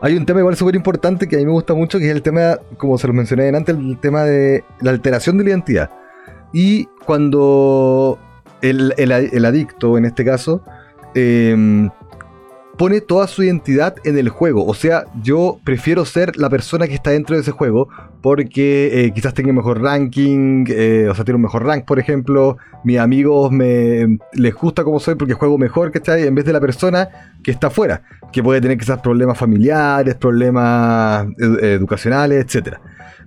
Hay 0.00 0.16
un 0.16 0.24
tema 0.24 0.38
igual 0.40 0.54
súper 0.56 0.76
importante 0.76 1.26
que 1.26 1.34
a 1.36 1.38
mí 1.40 1.44
me 1.44 1.50
gusta 1.50 1.74
mucho, 1.74 1.98
que 1.98 2.04
es 2.08 2.12
el 2.14 2.22
tema, 2.22 2.58
como 2.76 2.96
se 2.98 3.08
lo 3.08 3.12
mencioné 3.14 3.48
antes, 3.48 3.76
el 3.76 3.98
tema 3.98 4.22
de 4.22 4.62
la 4.80 4.90
alteración 4.92 5.38
de 5.38 5.44
la 5.44 5.50
identidad. 5.50 5.90
Y 6.52 6.86
cuando 7.04 8.16
el, 8.62 8.94
el- 8.96 9.10
el 9.12 9.44
adicto, 9.44 9.98
en 9.98 10.04
este 10.04 10.24
caso, 10.24 10.62
em, 11.14 11.90
pone 12.78 13.00
toda 13.00 13.26
su 13.26 13.42
identidad 13.42 13.96
en 14.04 14.16
el 14.16 14.28
juego. 14.28 14.64
O 14.64 14.72
sea, 14.72 15.04
yo 15.22 15.58
prefiero 15.64 16.04
ser 16.04 16.36
la 16.36 16.48
persona 16.48 16.86
que 16.86 16.94
está 16.94 17.10
dentro 17.10 17.34
de 17.36 17.42
ese 17.42 17.50
juego 17.50 17.88
porque 18.22 19.04
eh, 19.04 19.12
quizás 19.12 19.34
tenga 19.34 19.50
un 19.50 19.56
mejor 19.56 19.82
ranking, 19.82 20.64
eh, 20.68 21.08
o 21.10 21.14
sea, 21.14 21.24
tiene 21.24 21.36
un 21.36 21.42
mejor 21.42 21.64
rank, 21.64 21.84
por 21.84 21.98
ejemplo. 21.98 22.56
Mis 22.84 22.98
amigos 22.98 23.50
me 23.50 24.18
les 24.32 24.54
gusta 24.54 24.84
como 24.84 25.00
soy 25.00 25.16
porque 25.16 25.34
juego 25.34 25.58
mejor, 25.58 25.90
¿cachai? 25.90 26.26
En 26.26 26.34
vez 26.34 26.44
de 26.44 26.52
la 26.52 26.60
persona 26.60 27.08
que 27.42 27.50
está 27.50 27.66
afuera, 27.66 28.02
que 28.32 28.42
puede 28.42 28.60
tener 28.60 28.78
quizás 28.78 29.00
problemas 29.00 29.36
familiares, 29.36 30.14
problemas 30.14 31.26
edu- 31.26 31.62
educacionales, 31.62 32.44
etcétera. 32.44 32.80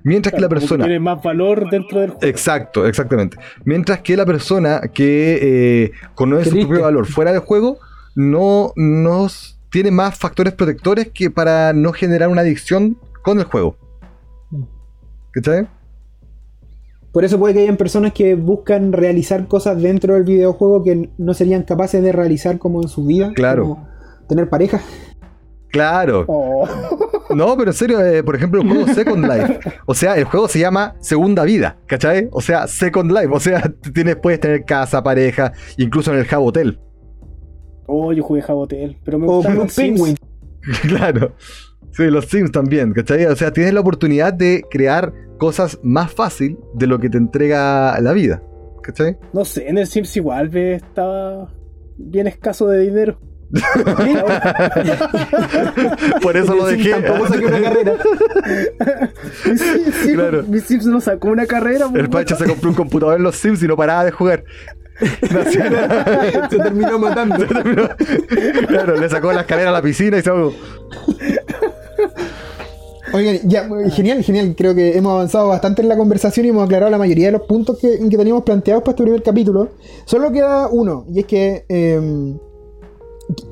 Mientras 0.04 0.34
que 0.34 0.42
la 0.42 0.50
persona... 0.50 0.86
tiene 0.86 1.00
más 1.00 1.22
valor 1.22 1.70
dentro 1.70 2.00
del 2.00 2.12
juego. 2.12 2.26
Exacto, 2.26 2.88
exactamente. 2.88 3.38
Mientras 3.66 4.00
que 4.00 4.18
la 4.18 4.26
persona 4.26 4.82
que 4.94 5.40
eh, 5.42 5.92
conoce 6.16 6.50
su 6.50 6.60
propio 6.60 6.82
valor 6.84 7.06
fuera 7.06 7.32
del 7.32 7.42
juego 7.42 7.78
no 8.16 8.74
nos 8.76 9.60
tiene 9.70 9.92
más 9.92 10.18
factores 10.18 10.54
protectores 10.54 11.10
que 11.14 11.32
para 11.32 11.74
no 11.74 11.94
generar 11.94 12.30
una 12.30 12.42
adicción 12.42 12.98
con 13.24 13.40
el 13.40 13.46
juego. 13.46 13.78
¿Cachai? 15.32 15.68
Por 17.12 17.26
eso 17.26 17.38
puede 17.40 17.54
que 17.54 17.62
hayan 17.62 17.78
personas 17.78 18.14
que 18.14 18.36
buscan 18.36 18.94
realizar 18.94 19.48
cosas 19.48 19.82
dentro 19.82 20.14
del 20.14 20.24
videojuego 20.24 20.84
que 20.84 21.10
no 21.18 21.34
serían 21.34 21.64
capaces 21.64 22.02
de 22.02 22.12
realizar 22.12 22.58
como 22.58 22.82
en 22.82 22.88
su 22.88 23.06
vida. 23.06 23.32
Claro. 23.34 23.64
como 23.64 23.88
tener 24.28 24.50
pareja. 24.50 24.82
Claro. 25.72 26.26
Oh. 26.28 26.68
No, 27.36 27.56
pero 27.56 27.72
en 27.72 27.78
serio, 27.78 28.06
eh, 28.06 28.24
por 28.24 28.36
ejemplo, 28.36 28.62
el 28.62 28.68
juego 28.68 28.94
Second 28.94 29.26
Life. 29.26 29.60
O 29.86 29.94
sea, 29.94 30.18
el 30.18 30.26
juego 30.26 30.50
se 30.50 30.60
llama 30.60 30.96
Segunda 31.00 31.46
Vida, 31.46 31.78
¿cachai? 31.88 32.28
O 32.34 32.42
sea, 32.42 32.68
Second 32.68 33.10
Life. 33.10 33.30
O 33.32 33.40
sea, 33.40 33.72
tienes, 33.94 34.18
puedes 34.18 34.42
tener 34.42 34.66
casa, 34.66 35.02
pareja, 35.02 35.54
incluso 35.78 36.12
en 36.12 36.20
el 36.20 36.26
Jabo 36.26 36.48
Hotel. 36.48 36.78
Oh, 37.88 38.14
yo 38.14 38.24
jugué 38.24 38.42
Jabotel, 38.42 38.98
pero 39.04 39.20
me 39.20 39.28
O 39.28 39.36
gustaron 39.38 39.58
Blue 39.58 39.64
los 39.66 39.74
Sims. 39.74 40.16
Claro. 40.84 41.36
Sí, 41.92 42.04
los 42.10 42.26
Sims 42.26 42.52
también, 42.52 42.94
¿cachai? 42.94 43.26
O 43.26 43.36
sea, 43.36 43.52
tienes 43.52 43.74
la 43.74 43.82
oportunidad 43.82 44.34
de 44.34 44.64
crear 44.70 45.12
cosas 45.38 45.80
más 45.84 46.14
fácil 46.14 46.58
de 46.76 46.88
lo 46.88 47.00
que 47.00 47.10
te 47.10 47.18
entrega 47.18 48.00
la 48.00 48.14
vida, 48.14 48.42
¿cachai? 48.84 49.18
No 49.34 49.44
sé, 49.44 49.68
en 49.68 49.78
el 49.78 49.88
Sims 49.88 50.16
igual 50.16 50.48
ve, 50.50 50.76
estaba 50.76 51.52
bien 51.98 52.28
escaso 52.28 52.68
de 52.68 52.80
dinero. 52.80 53.20
Por 56.22 56.38
eso 56.38 56.56
lo 56.56 56.66
dejé. 56.68 56.92
Tampoco 56.92 57.28
saqué 57.28 57.46
una 57.46 57.62
carrera. 57.62 57.94
Mi 59.46 59.58
Sims, 59.58 59.96
Claro. 60.14 60.44
mi 60.44 60.60
Sims 60.60 60.86
no 60.86 61.02
sacó 61.02 61.30
una 61.30 61.46
carrera. 61.46 61.86
El 61.88 61.92
pues, 61.92 62.10
Pacha 62.10 62.36
se 62.36 62.46
compró 62.46 62.70
un 62.70 62.76
computador 62.76 63.18
en 63.18 63.24
los 63.24 63.36
Sims 63.36 63.62
y 63.64 63.68
no 63.68 63.76
paraba 63.76 64.06
de 64.06 64.12
jugar. 64.12 64.44
Se 66.50 66.58
terminó 66.58 67.00
matando. 67.00 67.46
claro, 68.68 68.98
le 68.98 69.10
sacó 69.10 69.32
la 69.34 69.42
escalera 69.42 69.70
a 69.70 69.74
la 69.74 69.82
piscina 69.82 70.18
y 70.18 70.22
se 70.22 70.30
ahogó. 70.30 70.54
Oigan, 73.14 73.40
ya, 73.44 73.68
genial, 73.90 74.24
genial. 74.24 74.54
Creo 74.58 74.74
que 74.74 74.98
hemos 74.98 75.12
avanzado 75.14 75.50
bastante 75.50 75.82
en 75.82 75.90
la 75.90 75.98
conversación 75.98 76.46
y 76.46 76.50
hemos 76.50 76.64
aclarado 76.64 76.90
la 76.92 76.98
mayoría 76.98 77.26
de 77.28 77.34
los 77.34 77.42
puntos 77.42 77.78
que, 77.80 78.00
que 78.10 78.18
teníamos 78.18 78.44
planteados 78.44 78.84
para 78.84 78.92
este 78.94 79.04
primer 79.04 79.22
capítulo. 79.24 79.70
Solo 80.06 80.32
queda 80.32 80.68
uno, 80.70 81.06
y 81.12 81.20
es 81.20 81.26
que 81.26 81.66
eh, 81.68 82.36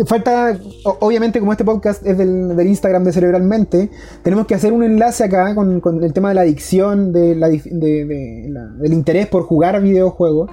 falta, 0.05 0.57
obviamente 0.99 1.39
como 1.41 1.51
este 1.51 1.65
podcast 1.65 2.05
es 2.05 2.17
del, 2.17 2.55
del 2.55 2.67
Instagram 2.67 3.03
de 3.03 3.11
Cerebralmente, 3.11 3.89
tenemos 4.23 4.47
que 4.47 4.55
hacer 4.55 4.71
un 4.71 4.83
enlace 4.83 5.25
acá 5.25 5.53
con, 5.55 5.81
con 5.81 6.01
el 6.03 6.13
tema 6.13 6.29
de 6.29 6.35
la 6.35 6.41
adicción, 6.41 7.11
de 7.11 7.35
la 7.35 7.49
de- 7.49 7.61
de 7.65 8.45
la- 8.49 8.67
del 8.77 8.93
interés 8.93 9.27
por 9.27 9.43
jugar 9.43 9.81
videojuegos. 9.81 10.49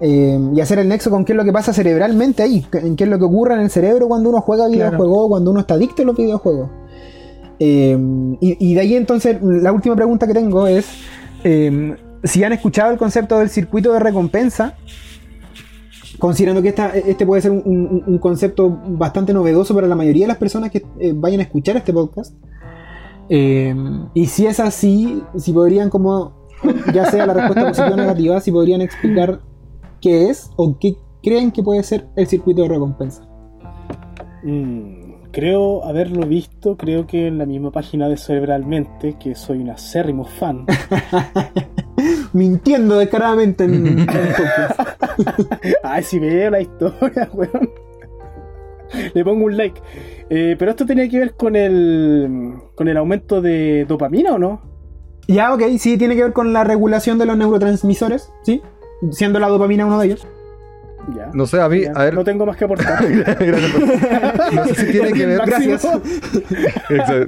Eh, 0.00 0.38
y 0.54 0.60
hacer 0.60 0.78
el 0.78 0.88
nexo 0.88 1.10
con 1.10 1.24
qué 1.24 1.32
es 1.32 1.36
lo 1.36 1.44
que 1.44 1.52
pasa 1.52 1.72
cerebralmente 1.72 2.42
ahí, 2.42 2.66
en 2.72 2.96
qué 2.96 3.04
es 3.04 3.10
lo 3.10 3.18
que 3.18 3.24
ocurre 3.24 3.54
en 3.54 3.60
el 3.60 3.70
cerebro 3.70 4.08
cuando 4.08 4.28
uno 4.30 4.40
juega 4.40 4.66
Claro. 4.68 4.90
videojuegos, 4.96 5.28
cuando 5.28 5.50
uno 5.50 5.60
está 5.60 5.74
adicto 5.74 6.02
a 6.02 6.06
los 6.06 6.16
videojuegos. 6.16 6.70
Eh, 7.58 7.96
y, 8.40 8.70
y 8.70 8.74
de 8.74 8.80
ahí 8.80 8.94
entonces, 8.96 9.38
la 9.42 9.72
última 9.72 9.94
pregunta 9.94 10.26
que 10.26 10.34
tengo 10.34 10.66
es 10.66 10.86
eh, 11.44 11.96
si 12.24 12.42
han 12.44 12.52
escuchado 12.52 12.90
el 12.90 12.98
concepto 12.98 13.38
del 13.38 13.50
circuito 13.50 13.92
de 13.92 14.00
recompensa, 14.00 14.74
considerando 16.18 16.62
que 16.62 16.68
esta- 16.68 16.94
este 16.96 17.26
puede 17.26 17.42
ser 17.42 17.50
un, 17.50 17.62
un- 17.64 18.04
un 18.06 18.18
concepto 18.18 18.68
bastante 18.88 19.32
novedoso 19.32 19.74
para 19.74 19.86
la 19.86 19.94
mayoría 19.96 20.24
de 20.24 20.28
las 20.28 20.36
personas 20.38 20.70
que 20.70 20.82
vayan 21.14 21.40
a 21.40 21.44
escuchar 21.44 21.76
este 21.76 21.92
podcast. 21.92 22.34
Y 23.28 24.26
si 24.26 24.46
es 24.46 24.60
así, 24.60 25.22
si 25.36 25.52
podrían 25.52 25.88
como, 25.88 26.32
ya 26.92 27.10
sea 27.10 27.26
la 27.26 27.32
respuesta 27.34 27.66
positiva 27.68 27.92
o 27.94 27.96
negativa, 27.96 28.40
si 28.40 28.52
podrían 28.52 28.82
explicar 28.82 29.40
qué 30.02 30.28
es 30.28 30.50
o 30.56 30.76
qué 30.78 30.96
creen 31.22 31.52
que 31.52 31.62
puede 31.62 31.82
ser 31.82 32.08
el 32.16 32.26
circuito 32.26 32.62
de 32.62 32.68
recompensa. 32.68 33.26
Mm, 34.42 35.30
creo 35.30 35.84
haberlo 35.84 36.26
visto, 36.26 36.76
creo 36.76 37.06
que 37.06 37.28
en 37.28 37.38
la 37.38 37.46
misma 37.46 37.70
página 37.70 38.08
de 38.08 38.16
Cerebralmente, 38.16 39.16
que 39.18 39.34
soy 39.34 39.60
un 39.60 39.70
acérrimo 39.70 40.24
fan. 40.24 40.66
Mintiendo 42.32 42.98
descaradamente 42.98 43.64
en, 43.64 43.86
en. 43.86 44.06
Ay, 45.82 46.02
si 46.02 46.18
veo 46.18 46.50
la 46.50 46.60
historia, 46.60 47.30
weón. 47.32 47.70
Le 49.14 49.24
pongo 49.24 49.46
un 49.46 49.56
like. 49.56 49.80
Eh, 50.28 50.56
pero 50.58 50.72
esto 50.72 50.84
tenía 50.84 51.08
que 51.08 51.18
ver 51.18 51.34
con 51.34 51.56
el 51.56 52.54
con 52.74 52.88
el 52.88 52.96
aumento 52.96 53.40
de 53.40 53.86
dopamina 53.86 54.34
o 54.34 54.38
no? 54.38 54.60
Ya, 55.28 55.54
ok, 55.54 55.62
sí, 55.78 55.96
tiene 55.96 56.16
que 56.16 56.24
ver 56.24 56.32
con 56.32 56.52
la 56.52 56.64
regulación 56.64 57.16
de 57.16 57.26
los 57.26 57.36
neurotransmisores, 57.36 58.32
¿sí? 58.42 58.60
Siendo 59.10 59.38
la 59.38 59.48
dopamina 59.48 59.84
uno 59.86 59.98
de 60.00 60.06
ellos. 60.06 60.26
Ya. 61.16 61.30
No 61.34 61.46
sé, 61.46 61.60
a 61.60 61.68
mí, 61.68 61.82
Ya, 61.82 61.90
a 61.92 62.04
ver. 62.04 62.14
No 62.14 62.22
tengo 62.22 62.46
más 62.46 62.56
que 62.56 62.64
aportar. 62.64 63.02
No 64.52 64.64
sé 64.66 64.74
si 64.74 64.92
tiene 64.92 65.12
que 65.12 65.26
ver. 65.26 65.40
Gracias. 65.44 65.84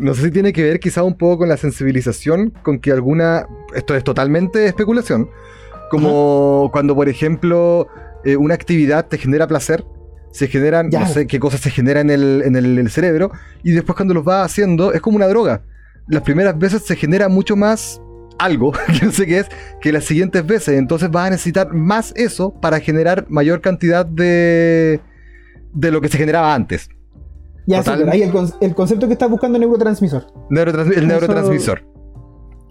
No 0.01 0.14
sé 0.14 0.22
si 0.22 0.31
tiene 0.31 0.53
que 0.53 0.62
ver 0.62 0.79
quizá 0.81 1.03
un 1.03 1.14
poco 1.16 1.39
con 1.39 1.49
la 1.49 1.57
sensibilización, 1.57 2.51
con 2.62 2.79
que 2.79 2.93
alguna, 2.93 3.47
esto 3.75 3.95
es 3.97 4.05
totalmente 4.05 4.66
especulación, 4.66 5.29
como 5.91 6.70
cuando 6.72 6.95
por 6.95 7.09
ejemplo 7.09 7.89
eh, 8.25 8.37
una 8.37 8.55
actividad 8.55 9.07
te 9.07 9.18
genera 9.18 9.47
placer, 9.47 9.85
se 10.31 10.47
generan, 10.49 10.91
Ya. 10.91 11.01
no 11.01 11.07
sé 11.09 11.27
qué 11.27 11.39
cosas 11.41 11.61
se 11.61 11.70
generan 11.70 12.11
en 12.11 12.20
el, 12.20 12.43
en 12.45 12.57
el- 12.57 12.79
el 12.79 12.91
cerebro, 12.91 13.31
y 13.62 13.72
después 13.72 13.97
cuando 13.97 14.14
los 14.14 14.25
vas 14.25 14.47
haciendo 14.51 14.93
es 14.93 15.01
como 15.01 15.16
una 15.16 15.27
droga. 15.29 15.62
Las 16.09 16.22
primeras 16.22 16.59
veces 16.59 16.83
se 16.83 16.97
genera 16.97 17.29
mucho 17.29 17.57
más 17.57 18.01
algo, 18.39 18.72
que 18.99 19.07
no 19.07 19.12
sé 19.12 19.26
qué 19.26 19.41
es, 19.41 19.49
que 19.80 19.93
las 19.93 20.05
siguientes 20.05 20.47
veces, 20.47 20.78
entonces 20.78 21.11
vas 21.11 21.28
a 21.28 21.30
necesitar 21.30 21.72
más 21.72 22.12
eso 22.16 22.53
para 22.61 22.80
generar 22.80 23.26
mayor 23.28 23.61
cantidad 23.61 24.05
de, 24.07 25.01
de 25.72 25.91
lo 25.91 26.01
que 26.01 26.09
se 26.09 26.18
generaba 26.18 26.55
antes. 26.55 26.89
Ya, 27.66 27.82
ahí 28.11 28.22
el, 28.22 28.32
el 28.61 28.74
concepto 28.74 29.07
que 29.07 29.14
estás 29.14 29.30
buscando 29.30 29.59
neurotransmisor. 29.59 30.26
Neurotrans- 30.51 30.97
el 30.97 31.09
neurotransmisor. 31.09 31.82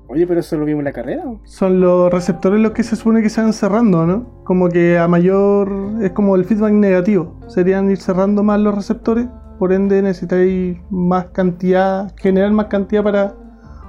Oye, 0.07 0.27
pero 0.27 0.41
eso 0.41 0.55
lo 0.57 0.65
vimos 0.65 0.81
en 0.81 0.85
la 0.85 0.91
carrera. 0.91 1.23
¿o? 1.25 1.41
Son 1.45 1.81
los 1.81 2.11
receptores 2.11 2.59
los 2.59 2.73
que 2.73 2.83
se 2.83 2.95
supone 2.95 3.23
que 3.23 3.29
se 3.29 3.41
van 3.41 3.53
cerrando, 3.53 4.05
¿no? 4.05 4.43
Como 4.43 4.69
que 4.69 4.99
a 4.99 5.07
mayor. 5.07 5.71
Es 6.03 6.11
como 6.11 6.35
el 6.35 6.45
feedback 6.45 6.73
negativo. 6.73 7.39
Serían 7.47 7.89
ir 7.89 7.97
cerrando 7.97 8.43
más 8.43 8.59
los 8.59 8.75
receptores. 8.75 9.25
Por 9.57 9.73
ende, 9.73 10.03
necesitáis 10.03 10.77
más 10.91 11.25
cantidad, 11.27 12.13
generar 12.17 12.51
más 12.51 12.67
cantidad 12.67 13.01
para 13.01 13.33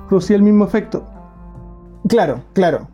producir 0.09 0.37
el 0.37 0.43
mismo 0.43 0.65
efecto. 0.65 1.07
Claro, 2.09 2.45
claro. 2.53 2.89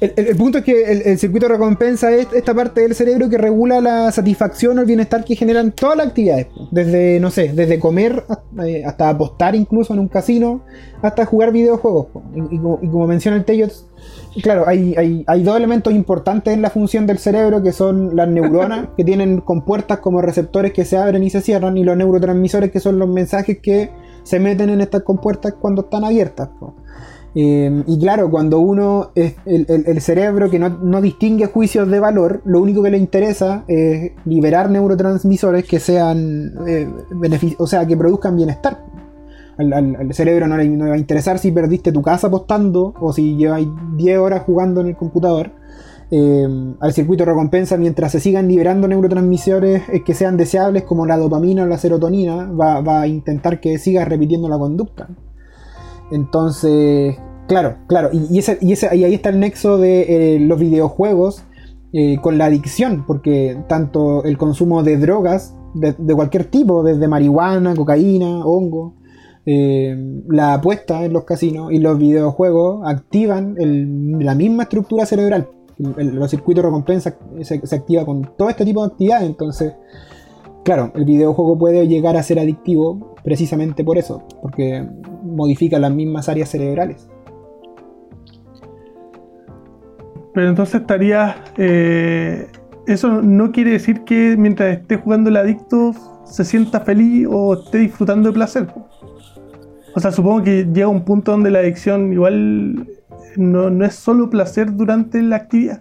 El, 0.00 0.12
el- 0.16 0.26
el 0.28 0.36
punto 0.36 0.58
es 0.58 0.64
que 0.64 0.92
el, 0.92 1.02
el 1.02 1.18
circuito 1.18 1.46
de 1.46 1.54
recompensa 1.54 2.10
es 2.12 2.26
esta 2.34 2.52
parte 2.54 2.82
del 2.82 2.94
cerebro 2.94 3.28
que 3.30 3.38
regula 3.38 3.80
la 3.80 4.10
satisfacción 4.12 4.76
o 4.78 4.80
el 4.82 4.86
bienestar 4.86 5.24
que 5.24 5.36
generan 5.36 5.72
todas 5.72 5.96
las 5.96 6.08
actividades. 6.08 6.48
Desde, 6.70 7.18
no 7.20 7.30
sé, 7.30 7.52
desde 7.54 7.78
comer 7.78 8.24
hasta, 8.28 8.68
eh, 8.68 8.84
hasta 8.84 9.08
apostar 9.08 9.54
incluso 9.54 9.94
en 9.94 10.00
un 10.00 10.08
casino, 10.08 10.62
hasta 11.02 11.24
jugar 11.24 11.52
videojuegos. 11.52 12.08
Y, 12.34 12.56
y 12.56 12.58
como, 12.58 12.78
y 12.82 12.88
como 12.88 13.06
menciona 13.06 13.36
el 13.38 13.44
Tello, 13.44 13.68
claro, 14.42 14.64
hay, 14.66 14.94
hay, 14.98 15.24
hay 15.26 15.42
dos 15.42 15.56
elementos 15.56 15.94
importantes 15.94 16.52
en 16.52 16.60
la 16.62 16.70
función 16.70 17.06
del 17.06 17.18
cerebro 17.18 17.62
que 17.62 17.72
son 17.72 18.16
las 18.16 18.28
neuronas, 18.28 18.88
que 18.96 19.04
tienen 19.04 19.40
compuertas 19.40 20.00
como 20.00 20.20
receptores 20.20 20.72
que 20.72 20.84
se 20.84 20.96
abren 20.98 21.22
y 21.22 21.30
se 21.30 21.40
cierran, 21.40 21.76
y 21.78 21.84
los 21.84 21.96
neurotransmisores, 21.96 22.70
que 22.70 22.80
son 22.80 22.98
los 22.98 23.08
mensajes 23.08 23.58
que 23.62 23.90
se 24.24 24.40
meten 24.40 24.68
en 24.70 24.80
estas 24.82 25.02
compuertas 25.04 25.54
cuando 25.58 25.82
están 25.82 26.04
abiertas. 26.04 26.48
po. 26.60 26.74
Eh, 27.38 27.82
y 27.86 27.98
claro, 27.98 28.30
cuando 28.30 28.60
uno, 28.60 29.10
es 29.14 29.34
el, 29.44 30.00
cerebro 30.00 30.48
que 30.48 30.58
no, 30.58 31.02
distingue 31.02 31.44
juicios 31.44 31.86
de 31.86 32.00
valor, 32.00 32.40
lo 32.46 32.62
único 32.62 32.82
que 32.82 32.90
le 32.90 32.96
interesa 32.96 33.62
es 33.68 34.12
liberar 34.24 34.70
neurotransmisores 34.70 35.66
que 35.66 35.78
sean, 35.78 36.54
eh, 36.66 36.88
o 37.58 37.66
sea, 37.66 37.86
que 37.86 37.94
produzcan 37.94 38.36
bienestar. 38.36 38.82
Al, 39.58 40.14
cerebro 40.14 40.48
no 40.48 40.56
le, 40.56 40.76
va 40.78 40.94
a 40.94 40.98
interesar 40.98 41.38
si 41.38 41.52
perdiste 41.52 41.92
tu 41.92 42.00
casa 42.00 42.28
apostando 42.28 42.94
o 43.00 43.12
si 43.12 43.36
lleváis 43.36 43.68
10 43.96 44.18
horas 44.18 44.42
jugando 44.46 44.80
en 44.80 44.86
el 44.88 44.96
computador. 44.96 45.50
eh, 46.10 46.46
al 46.80 46.92
circuito 46.94 47.26
recompensa 47.26 47.76
mientras 47.76 48.12
se 48.12 48.20
sigan 48.20 48.48
liberando 48.48 48.88
neurotransmisores 48.88 49.82
eh, 49.90 50.04
que 50.04 50.14
sean 50.14 50.38
deseables 50.38 50.84
como 50.84 51.04
la 51.04 51.18
dopamina 51.18 51.64
o 51.64 51.66
la 51.66 51.76
serotonina, 51.76 52.46
va, 52.46 52.80
va 52.80 53.02
a 53.02 53.06
intentar 53.08 53.60
que 53.60 53.76
sigas 53.78 54.08
repitiendo 54.08 54.48
la 54.48 54.56
conducta. 54.56 55.08
Entonces, 56.10 57.16
claro, 57.46 57.76
claro, 57.86 58.10
y, 58.12 58.18
y, 58.30 58.74
ahí 59.04 59.14
está 59.14 59.28
el 59.30 59.40
nexo 59.40 59.78
de 59.78 60.36
eh, 60.36 60.40
los 60.40 60.58
videojuegos 60.58 61.44
eh, 61.92 62.18
con 62.20 62.38
la 62.38 62.46
adicción, 62.46 63.04
porque 63.06 63.56
tanto 63.68 64.24
el 64.24 64.36
consumo 64.36 64.82
de 64.82 64.96
drogas 64.98 65.54
de, 65.74 66.14
cualquier 66.14 66.44
tipo, 66.46 66.82
desde 66.82 67.08
marihuana, 67.08 67.74
cocaína, 67.74 68.44
hongo, 68.44 68.94
eh, 69.44 69.96
la 70.28 70.54
apuesta 70.54 71.04
en 71.04 71.12
los 71.12 71.24
casinos 71.24 71.72
y 71.72 71.78
los 71.78 71.98
videojuegos 71.98 72.82
activan 72.84 73.54
la 73.58 74.34
misma 74.34 74.64
estructura 74.64 75.06
cerebral. 75.06 75.48
El- 75.96 76.16
los 76.16 76.30
circuitos 76.30 76.62
de 76.62 76.68
recompensa 76.68 77.16
se, 77.42 77.66
se 77.66 77.76
activa 77.76 78.04
con 78.04 78.30
todo 78.36 78.48
este 78.48 78.64
tipo 78.64 78.80
de 78.82 78.92
actividades, 78.92 79.26
entonces, 79.26 79.74
claro, 80.64 80.90
el 80.94 81.04
videojuego 81.04 81.58
puede 81.58 81.86
llegar 81.86 82.16
a 82.16 82.22
ser 82.22 82.38
adictivo 82.38 83.14
precisamente 83.22 83.84
por 83.84 83.98
eso, 83.98 84.22
porque 84.40 84.88
modifica 85.22 85.78
las 85.78 85.92
mismas 85.92 86.28
áreas 86.28 86.48
cerebrales. 86.48 87.08
Pero 90.36 90.50
entonces 90.50 90.82
estaría. 90.82 91.36
eh, 91.56 92.46
eso 92.86 93.22
no 93.22 93.52
quiere 93.52 93.70
decir 93.70 94.04
que 94.04 94.36
mientras 94.36 94.76
esté 94.76 94.98
jugando 94.98 95.30
el 95.30 95.36
adicto 95.38 95.94
se 96.26 96.44
sienta 96.44 96.80
feliz 96.80 97.26
o 97.30 97.54
esté 97.54 97.78
disfrutando 97.78 98.28
de 98.28 98.34
placer. 98.34 98.66
O 99.94 99.98
sea, 99.98 100.12
supongo 100.12 100.44
que 100.44 100.64
llega 100.66 100.88
un 100.88 101.06
punto 101.06 101.32
donde 101.32 101.50
la 101.50 101.60
adicción 101.60 102.12
igual 102.12 102.86
no, 103.36 103.70
no 103.70 103.84
es 103.86 103.94
solo 103.94 104.28
placer 104.28 104.76
durante 104.76 105.22
la 105.22 105.36
actividad. 105.36 105.80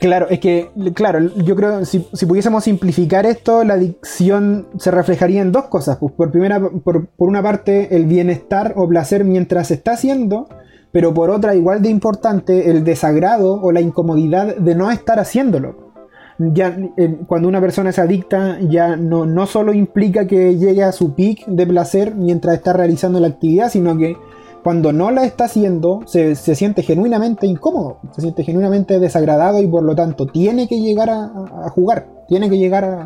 Claro, 0.00 0.26
es 0.30 0.40
que, 0.40 0.70
claro, 0.94 1.20
yo 1.36 1.54
creo 1.54 1.84
si, 1.84 2.08
si 2.14 2.24
pudiésemos 2.24 2.64
simplificar 2.64 3.26
esto, 3.26 3.62
la 3.64 3.74
adicción 3.74 4.68
se 4.78 4.90
reflejaría 4.90 5.42
en 5.42 5.52
dos 5.52 5.66
cosas. 5.66 5.98
Pues 5.98 6.14
por, 6.14 6.30
primera, 6.30 6.60
por, 6.60 7.08
por 7.08 7.28
una 7.28 7.42
parte, 7.42 7.94
el 7.94 8.06
bienestar 8.06 8.72
o 8.76 8.88
placer 8.88 9.24
mientras 9.24 9.68
se 9.68 9.74
está 9.74 9.92
haciendo, 9.92 10.48
pero 10.92 11.14
por 11.14 11.30
otra, 11.30 11.54
igual 11.54 11.82
de 11.82 11.88
importante, 11.88 12.70
el 12.70 12.84
desagrado 12.84 13.60
o 13.60 13.72
la 13.72 13.80
incomodidad 13.80 14.56
de 14.56 14.74
no 14.74 14.90
estar 14.90 15.18
haciéndolo. 15.18 15.90
Ya, 16.38 16.74
eh, 16.96 17.18
cuando 17.26 17.48
una 17.48 17.60
persona 17.60 17.90
es 17.90 17.98
adicta, 17.98 18.58
ya 18.60 18.96
no, 18.96 19.26
no 19.26 19.46
solo 19.46 19.74
implica 19.74 20.26
que 20.26 20.56
llegue 20.56 20.82
a 20.82 20.92
su 20.92 21.14
peak 21.14 21.46
de 21.46 21.66
placer 21.66 22.14
mientras 22.14 22.54
está 22.54 22.72
realizando 22.72 23.20
la 23.20 23.28
actividad, 23.28 23.68
sino 23.70 23.96
que 23.98 24.16
cuando 24.62 24.92
no 24.92 25.10
la 25.10 25.24
está 25.24 25.44
haciendo, 25.44 26.00
se, 26.06 26.34
se 26.34 26.54
siente 26.54 26.82
genuinamente 26.82 27.46
incómodo, 27.46 27.98
se 28.12 28.22
siente 28.22 28.42
genuinamente 28.42 28.98
desagradado 28.98 29.60
y 29.62 29.66
por 29.66 29.82
lo 29.82 29.94
tanto 29.94 30.26
tiene 30.26 30.66
que 30.66 30.80
llegar 30.80 31.10
a, 31.10 31.68
jugar, 31.70 32.08
tiene 32.28 32.48
que 32.50 32.58
llegar 32.58 32.84
a, 32.84 33.02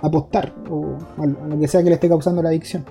a 0.00 0.06
apostar 0.06 0.52
o 0.70 0.96
a, 1.18 1.26
lo 1.26 1.58
que 1.58 1.68
sea 1.68 1.82
que 1.82 1.88
le 1.88 1.94
esté 1.94 2.08
causando 2.08 2.42
la 2.42 2.48
adicción. 2.48 2.84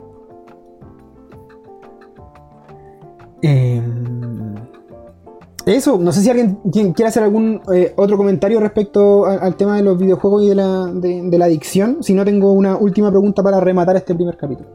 Em, 3.41 4.24
eso, 5.66 5.97
no 5.97 6.11
sé 6.11 6.22
si 6.22 6.30
alguien 6.30 6.55
quiere 6.72 7.07
hacer 7.07 7.24
algún 7.24 7.61
eh, 7.74 7.93
otro 7.95 8.18
comentario 8.18 8.59
respecto 8.59 9.26
al 9.26 9.55
tema 9.55 9.78
de 9.78 9.84
los 9.84 9.97
videojuegos 9.97 10.43
y 10.43 10.49
de 10.49 10.55
la, 10.55 10.86
de- 10.93 11.22
de 11.24 11.38
la 11.38 11.45
adicción. 11.45 12.03
Si 12.03 12.13
no, 12.13 12.24
tengo 12.24 12.51
una 12.51 12.78
última 12.78 13.09
pregunta 13.09 13.41
para 13.41 13.59
rematar 13.59 13.95
este 13.95 14.13
primer 14.13 14.38
capítulo. 14.38 14.70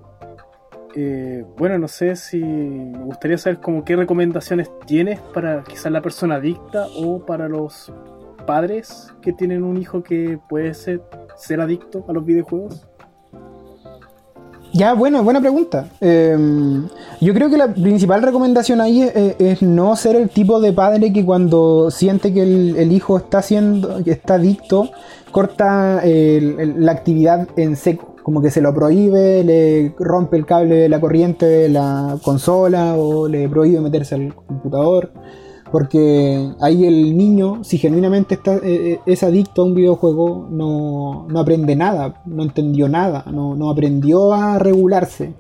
Eh, 0.97 1.45
bueno, 1.57 1.79
no 1.79 1.87
sé 1.87 2.17
si 2.17 2.39
me 2.43 3.05
gustaría 3.05 3.39
saber 3.39 3.61
como 3.61 3.85
qué 3.85 3.95
recomendaciones 3.95 4.71
tienes 4.87 5.21
para 5.21 5.63
quizás 5.63 5.93
la 5.93 6.03
persona 6.03 6.35
adicta 6.37 6.87
o 6.97 7.21
para 7.25 7.49
los 7.49 7.93
padres 8.45 9.13
que 9.23 9.33
tienen 9.33 9.63
un 9.63 9.77
hijo 9.77 10.03
que 10.03 10.41
puede 10.49 10.75
ser, 10.75 11.03
ser 11.37 11.61
adicto 11.61 12.05
a 12.09 12.13
los 12.13 12.25
videojuegos. 12.25 12.89
Ya, 14.73 14.95
bueno, 14.95 15.23
buena 15.25 15.41
pregunta. 15.41 15.89
Eh, 16.01 16.37
yo 17.21 17.35
creo 17.35 17.51
que 17.51 17.57
la 17.57 17.73
principal 17.75 18.23
recomendación 18.23 18.81
ahí 18.81 19.03
es, 19.03 19.35
es 19.39 19.63
no 19.63 19.97
ser 19.97 20.15
el 20.17 20.29
tipo 20.31 20.61
de 20.61 20.73
padre 20.73 21.13
que 21.13 21.25
cuando 21.25 21.91
siente 21.91 22.33
que 22.33 22.43
el, 22.43 22.77
el 22.77 22.93
hijo 22.93 23.17
está 23.17 23.39
haciendo, 23.39 24.03
que 24.05 24.13
está 24.13 24.35
adicto, 24.35 24.91
corta 25.33 26.01
el- 26.05 26.61
el- 26.61 26.85
la 26.87 26.93
actividad 26.93 27.49
en 27.57 27.77
seco. 27.77 28.15
Como 28.23 28.43
que 28.43 28.51
se 28.51 28.61
lo 28.61 28.73
prohíbe, 28.75 29.43
le 29.43 29.95
rompe 29.99 30.37
el 30.37 30.47
cable 30.47 30.77
de 30.77 30.89
la 30.89 31.01
corriente 31.01 31.47
de 31.47 31.69
la 31.69 32.17
consola 32.23 32.95
o 32.97 33.27
le 33.27 33.49
prohíbe 33.49 33.81
meterse 33.81 34.15
al 34.15 34.35
computador. 34.35 35.11
Porque 35.71 36.51
ahí 36.61 36.85
el 36.85 37.17
niño, 37.17 37.63
si 37.63 37.79
genuinamente 37.79 38.35
está, 38.35 38.57
eh, 38.57 38.61
eh, 38.65 39.01
es 39.07 39.23
adicto 39.23 39.63
a 39.63 39.65
un 39.67 39.75
videojuego, 39.75 40.49
no, 40.51 41.27
no 41.29 41.41
aprende 41.41 41.77
nada, 41.77 42.23
no 42.27 42.43
entendió 42.43 42.89
nada, 42.89 43.25
no, 43.31 43.55
no 43.55 43.71
aprendió 43.71 44.33
a 44.33 44.59
regularse. 44.59 45.35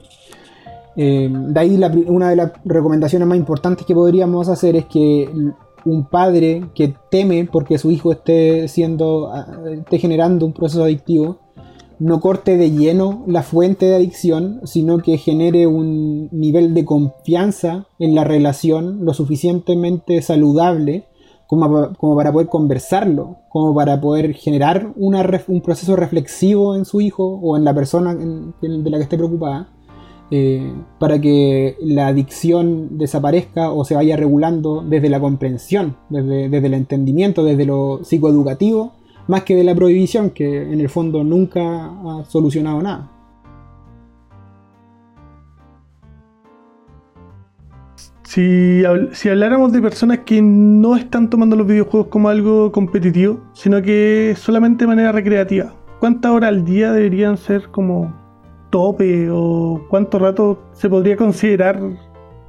Eh, 0.96 1.28
de 1.30 1.60
ahí 1.60 1.80
una 2.06 2.30
de 2.30 2.36
las 2.36 2.52
recomendaciones 2.64 3.26
más 3.26 3.38
importantes 3.38 3.86
que 3.86 3.94
podríamos 3.94 4.48
hacer 4.48 4.76
es 4.76 4.86
que 4.86 5.28
un 5.84 6.04
padre 6.04 6.64
que 6.74 6.94
teme 7.10 7.48
porque 7.50 7.78
su 7.78 7.90
hijo 7.90 8.12
esté 8.12 8.68
siendo 8.68 9.32
ah, 9.32 9.46
esté 9.72 9.98
generando 9.98 10.44
un 10.44 10.52
proceso 10.52 10.84
adictivo 10.84 11.38
no 12.00 12.18
corte 12.18 12.56
de 12.56 12.70
lleno 12.70 13.22
la 13.26 13.42
fuente 13.42 13.86
de 13.86 13.94
adicción, 13.94 14.60
sino 14.64 14.98
que 14.98 15.18
genere 15.18 15.66
un 15.66 16.28
nivel 16.32 16.74
de 16.74 16.84
confianza 16.84 17.86
en 17.98 18.14
la 18.14 18.24
relación 18.24 19.04
lo 19.04 19.12
suficientemente 19.12 20.20
saludable 20.22 21.04
como, 21.46 21.92
como 21.98 22.16
para 22.16 22.32
poder 22.32 22.48
conversarlo, 22.48 23.36
como 23.50 23.74
para 23.74 24.00
poder 24.00 24.32
generar 24.34 24.92
un 24.96 25.60
proceso 25.62 25.94
reflexivo 25.94 26.74
en 26.74 26.84
su 26.84 27.00
hijo 27.00 27.24
o 27.24 27.56
en 27.56 27.64
la 27.64 27.74
persona 27.74 28.14
de 28.14 28.90
la 28.90 28.96
que 28.96 29.02
esté 29.02 29.16
preocupada, 29.16 29.68
eh, 30.30 30.72
para 31.00 31.20
que 31.20 31.76
la 31.80 32.06
adicción 32.06 32.96
desaparezca 32.96 33.72
o 33.72 33.84
se 33.84 33.96
vaya 33.96 34.16
regulando 34.16 34.82
desde 34.82 35.10
la 35.10 35.20
comprensión, 35.20 35.96
desde, 36.08 36.48
desde 36.48 36.68
el 36.68 36.74
entendimiento, 36.74 37.42
desde 37.42 37.66
lo 37.66 38.04
psicoeducativo, 38.04 38.92
más 39.30 39.44
que 39.44 39.54
de 39.54 39.62
la 39.62 39.76
prohibición, 39.76 40.30
que 40.30 40.62
en 40.72 40.80
el 40.80 40.88
fondo 40.88 41.22
nunca 41.22 41.60
ha 41.62 42.24
solucionado 42.24 42.82
nada. 42.82 43.08
Si, 48.24 48.82
si 49.12 49.28
habláramos 49.28 49.72
de 49.72 49.80
personas 49.80 50.18
que 50.26 50.42
no 50.42 50.96
están 50.96 51.30
tomando 51.30 51.54
los 51.54 51.66
videojuegos 51.66 52.08
como 52.08 52.28
algo 52.28 52.72
competitivo, 52.72 53.40
sino 53.52 53.80
que 53.82 54.34
solamente 54.36 54.84
de 54.84 54.88
manera 54.88 55.12
recreativa, 55.12 55.74
¿cuántas 56.00 56.32
horas 56.32 56.48
al 56.48 56.64
día 56.64 56.92
deberían 56.92 57.36
ser 57.36 57.68
como 57.70 58.12
tope 58.70 59.28
o 59.30 59.86
cuánto 59.90 60.18
rato 60.18 60.60
se 60.72 60.88
podría 60.88 61.16
considerar 61.16 61.80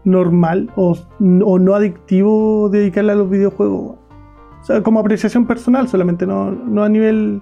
normal 0.04 0.72
o, 0.76 0.98
o 1.46 1.60
no 1.60 1.76
adictivo 1.76 2.70
dedicarle 2.70 3.12
a 3.12 3.16
los 3.16 3.30
videojuegos? 3.30 4.01
O 4.62 4.66
sea, 4.66 4.82
como 4.84 5.00
apreciación 5.00 5.48
personal 5.48 5.88
solamente, 5.88 6.26
no, 6.28 6.52
no 6.52 6.84
a 6.84 6.90
nivel 6.90 7.42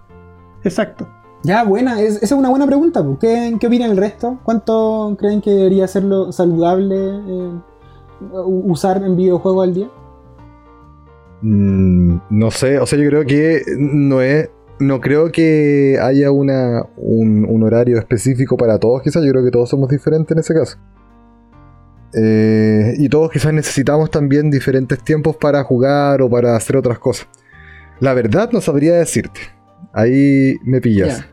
exacto. 0.64 1.08
Ya, 1.44 1.64
buena, 1.64 2.02
es- 2.02 2.18
esa 2.18 2.26
es 2.26 2.32
una 2.40 2.50
buena 2.50 2.66
pregunta. 2.66 3.04
pues. 3.04 3.18
¿Qué, 3.20 3.56
qué 3.60 3.68
opinan 3.68 3.92
el 3.92 3.98
resto? 3.98 4.40
¿Cuánto 4.44 5.16
creen 5.20 5.42
que 5.42 5.52
debería 5.52 5.88
ser 5.88 6.04
lo 6.04 6.32
saludable 6.32 6.96
eh, 6.98 7.52
usar 8.46 9.04
en 9.04 9.16
videojuegos 9.16 9.68
al 9.68 9.74
día? 9.74 9.90
Mm, 11.42 12.18
no 12.30 12.52
sé, 12.52 12.80
o 12.80 12.86
sea, 12.86 13.00
yo 13.00 13.08
creo 13.10 13.26
que 13.26 13.62
no 13.78 14.22
es. 14.22 14.50
No 14.82 15.02
creo 15.02 15.30
que 15.30 15.98
haya 16.02 16.32
una, 16.32 16.84
un, 16.96 17.46
un 17.50 17.64
horario 17.64 17.98
específico 17.98 18.56
para 18.56 18.78
todos, 18.80 19.02
quizás. 19.02 19.22
Yo 19.26 19.32
creo 19.32 19.44
que 19.44 19.52
todos 19.52 19.70
somos 19.70 19.90
diferentes 19.90 20.32
en 20.32 20.40
ese 20.40 20.54
caso. 20.54 20.78
Eh, 22.14 22.96
y 22.98 23.08
todos 23.10 23.32
quizás 23.32 23.54
necesitamos 23.54 24.10
también 24.10 24.50
diferentes 24.50 25.04
tiempos 25.04 25.36
para 25.36 25.64
jugar 25.64 26.22
o 26.22 26.30
para 26.30 26.56
hacer 26.56 26.78
otras 26.78 27.00
cosas. 27.00 27.28
La 28.00 28.14
verdad 28.14 28.50
no 28.52 28.62
sabría 28.62 28.96
decirte. 28.96 29.42
Ahí 29.94 30.56
me 30.64 30.82
pillas. 30.82 31.26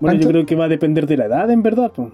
Bueno, 0.00 0.20
yo 0.20 0.28
creo 0.28 0.46
que 0.46 0.54
va 0.54 0.64
a 0.64 0.68
depender 0.68 1.06
de 1.06 1.16
la 1.16 1.26
edad, 1.26 1.50
en 1.50 1.62
verdad. 1.62 1.92
pues. 1.94 2.08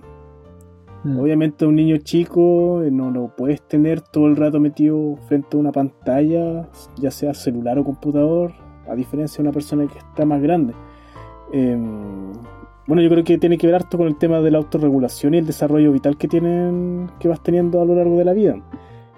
Mm. 1.05 1.21
Obviamente 1.21 1.67
un 1.67 1.77
niño 1.77 1.99
chico 1.99 2.83
eh, 2.83 2.91
no 2.91 3.11
lo 3.11 3.29
puedes 3.37 3.63
tener 3.63 4.01
todo 4.01 4.27
el 4.27 4.37
rato 4.37 4.59
metido 4.59 5.17
frente 5.29 5.57
a 5.57 5.61
una 5.61 5.73
pantalla, 5.73 6.69
ya 6.99 7.11
sea 7.11 7.33
celular 7.33 7.79
o 7.79 7.85
computador, 7.85 8.53
a 8.89 8.95
diferencia 8.95 9.37
de 9.37 9.43
una 9.43 9.53
persona 9.53 9.87
que 9.87 9.99
está 9.99 10.25
más 10.25 10.43
grande. 10.43 10.75
Eh, 11.53 11.79
bueno, 12.87 13.03
yo 13.03 13.09
creo 13.11 13.25
que 13.25 13.39
tiene 13.39 13.59
que 13.59 13.67
ver 13.67 13.77
harto 13.77 13.99
con 13.99 14.07
el 14.07 14.17
tema 14.17 14.41
de 14.41 14.51
la 14.51 14.59
autorregulación 14.59 15.35
y 15.35 15.39
el 15.39 15.47
desarrollo 15.47 15.93
vital 15.93 16.17
que 16.17 16.29
tienen, 16.29 17.11
que 17.19 17.29
vas 17.29 17.43
teniendo 17.43 17.81
a 17.81 17.85
lo 17.85 17.95
largo 17.95 18.19
de 18.19 18.25
la 18.25 18.33
vida. 18.33 18.57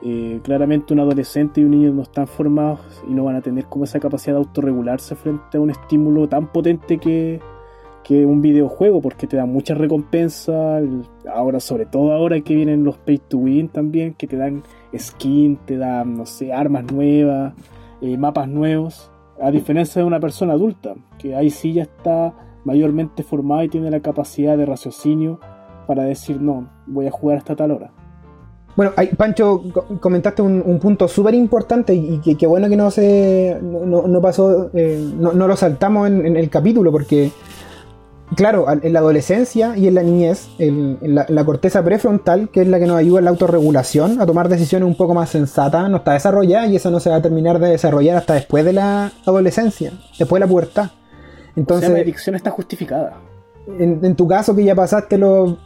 Eh, 0.03 0.41
claramente 0.45 0.95
un 0.95 1.01
adolescente 1.01 1.61
y 1.61 1.65
un 1.65 1.73
niño 1.73 1.93
no 1.93 2.03
están 2.03 2.29
formados 2.29 2.81
y 3.09 3.13
no 3.13 3.25
van 3.25 3.37
a 3.37 3.41
tener 3.41 3.67
como 3.67 3.85
esa 3.85 3.99
capacidad 3.99 4.35
de 4.35 4.39
autorregularse 4.39 5.17
frente 5.17 5.57
a 5.57 5.61
un 5.61 5.71
estímulo 5.71 6.29
tan 6.29 6.53
potente 6.53 6.99
que, 6.99 7.41
que 8.05 8.25
un 8.25 8.41
videojuego 8.41 9.01
porque 9.01 9.27
te 9.27 9.37
da 9.37 9.45
muchas 9.45 9.77
recompensas 9.77 10.85
ahora 11.29 11.59
sobre 11.59 11.85
todo 11.85 12.13
ahora 12.13 12.41
que 12.43 12.55
vienen 12.55 12.85
los 12.85 12.97
pay 12.97 13.19
to 13.19 13.39
win 13.39 13.71
también 13.71 14.15
que 14.15 14.29
te 14.29 14.37
dan 14.37 14.63
skin 14.97 15.57
te 15.67 15.77
dan 15.77 16.17
no 16.17 16.27
sé 16.27 16.53
armas 16.53 16.85
nuevas 16.93 17.55
eh, 18.01 18.17
mapas 18.17 18.49
nuevos, 18.49 19.11
a 19.43 19.51
diferencia 19.51 20.01
de 20.01 20.07
una 20.07 20.21
persona 20.21 20.53
adulta, 20.53 20.95
que 21.19 21.35
ahí 21.35 21.51
sí 21.51 21.73
ya 21.73 21.83
está 21.83 22.33
mayormente 22.69 23.23
formada 23.23 23.65
y 23.65 23.69
tiene 23.69 23.91
la 23.91 24.01
capacidad 24.01 24.57
de 24.57 24.67
raciocinio 24.67 25.41
para 25.87 26.05
decir, 26.05 26.41
no, 26.41 26.69
voy 26.87 27.07
a 27.07 27.11
jugar 27.11 27.39
hasta 27.39 27.57
tal 27.57 27.71
hora. 27.73 27.91
Bueno, 28.77 28.93
Pancho, 29.17 29.61
co- 29.73 29.87
comentaste 29.99 30.41
un, 30.43 30.63
un 30.65 30.79
punto 30.79 31.09
súper 31.09 31.35
importante 31.35 31.95
y 31.95 32.21
que, 32.37 32.47
bueno 32.47 32.69
que 32.69 32.77
no 32.77 32.91
se 32.93 33.59
no, 33.61 34.07
no 34.07 34.21
pasó, 34.21 34.71
eh, 34.73 35.03
no, 35.19 35.33
no 35.33 35.49
lo 35.49 35.57
saltamos 35.57 36.07
en, 36.07 36.37
el 36.37 36.49
capítulo, 36.49 36.93
porque, 36.93 37.33
claro, 38.37 38.67
en 38.71 38.93
la 38.93 39.01
adolescencia 39.01 39.77
y 39.77 39.89
en 39.89 39.95
la 39.97 40.05
niñez, 40.05 40.49
la, 40.59 41.27
la 41.29 41.45
corteza 41.45 41.83
prefrontal, 41.83 42.51
que 42.51 42.61
es 42.61 42.69
la 42.69 42.79
que 42.79 42.87
nos 42.87 42.99
ayuda 42.99 43.19
en 43.19 43.25
la 43.25 43.31
autorregulación, 43.31 44.21
a 44.21 44.27
tomar 44.27 44.49
decisiones 44.49 44.87
un 44.87 44.95
poco 44.95 45.13
más 45.13 45.31
sensatas, 45.31 45.91
no 45.91 45.97
está 45.97 46.13
desarrollada 46.13 46.67
y 46.69 46.77
eso 46.77 46.91
no 46.93 47.01
se 47.01 47.11
va 47.11 47.17
a 47.17 47.23
terminar 47.23 47.59
de 47.59 47.71
desarrollar 47.71 48.17
hasta 48.17 48.35
después 48.35 48.65
de 48.65 48.75
la 48.75 49.11
adolescencia, 49.27 49.93
después 50.19 50.39
de 50.39 50.47
la 50.47 50.51
pubertad. 50.53 50.91
O 51.61 51.65
sea, 51.65 51.71
Entonces, 51.79 51.91
la 51.91 52.01
adicción 52.01 52.37
está 52.37 52.51
justificada. 52.51 53.21
en, 53.79 54.01
en 54.03 54.17
tu 54.17 54.27
caso 54.27 54.55
que 54.55 54.65
ya 54.65 54.75
pasaste 54.75 55.19
los 55.19 55.59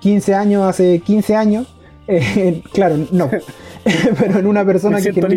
15 0.00 0.34
años 0.34 0.64
hace 0.64 1.00
15 1.00 1.36
años, 1.36 1.74
eh, 2.08 2.62
claro, 2.72 2.96
no. 3.10 3.30
Pero 4.18 4.40
en 4.40 4.46
una 4.46 4.64
persona 4.64 5.00
que 5.00 5.12
pero 5.12 5.28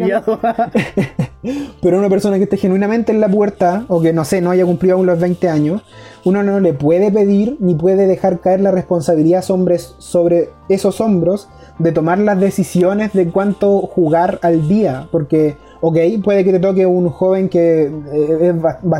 en 1.96 2.00
una 2.00 2.10
persona 2.10 2.38
que 2.38 2.44
esté 2.44 2.58
genuinamente 2.58 3.12
en 3.12 3.22
la 3.22 3.30
puerta 3.30 3.86
o 3.88 4.02
que 4.02 4.12
no 4.12 4.26
sé, 4.26 4.42
no 4.42 4.50
haya 4.50 4.66
cumplido 4.66 4.96
aún 4.96 5.06
los 5.06 5.20
20 5.20 5.50
años, 5.50 5.84
uno 6.26 6.42
no 6.44 6.60
le 6.60 6.74
puede 6.74 7.12
pedir 7.12 7.58
ni 7.60 7.76
puede 7.76 8.08
dejar 8.08 8.40
caer 8.40 8.62
la 8.62 8.72
responsabilidad 8.72 9.44
sobre, 9.44 9.78
sobre 9.78 10.50
esos 10.68 11.00
hombros 11.00 11.48
de 11.78 11.92
tomar 11.92 12.18
las 12.18 12.40
decisiones 12.40 13.14
de 13.14 13.30
cuánto 13.30 13.82
jugar 13.82 14.40
al 14.42 14.68
día, 14.68 15.08
porque 15.12 15.58
ok, 15.82 15.98
puede 16.24 16.44
que 16.44 16.52
te 16.52 16.60
toque 16.60 16.86
un 16.86 17.10
joven 17.10 17.50
que 17.50 17.92
eh, 18.14 18.54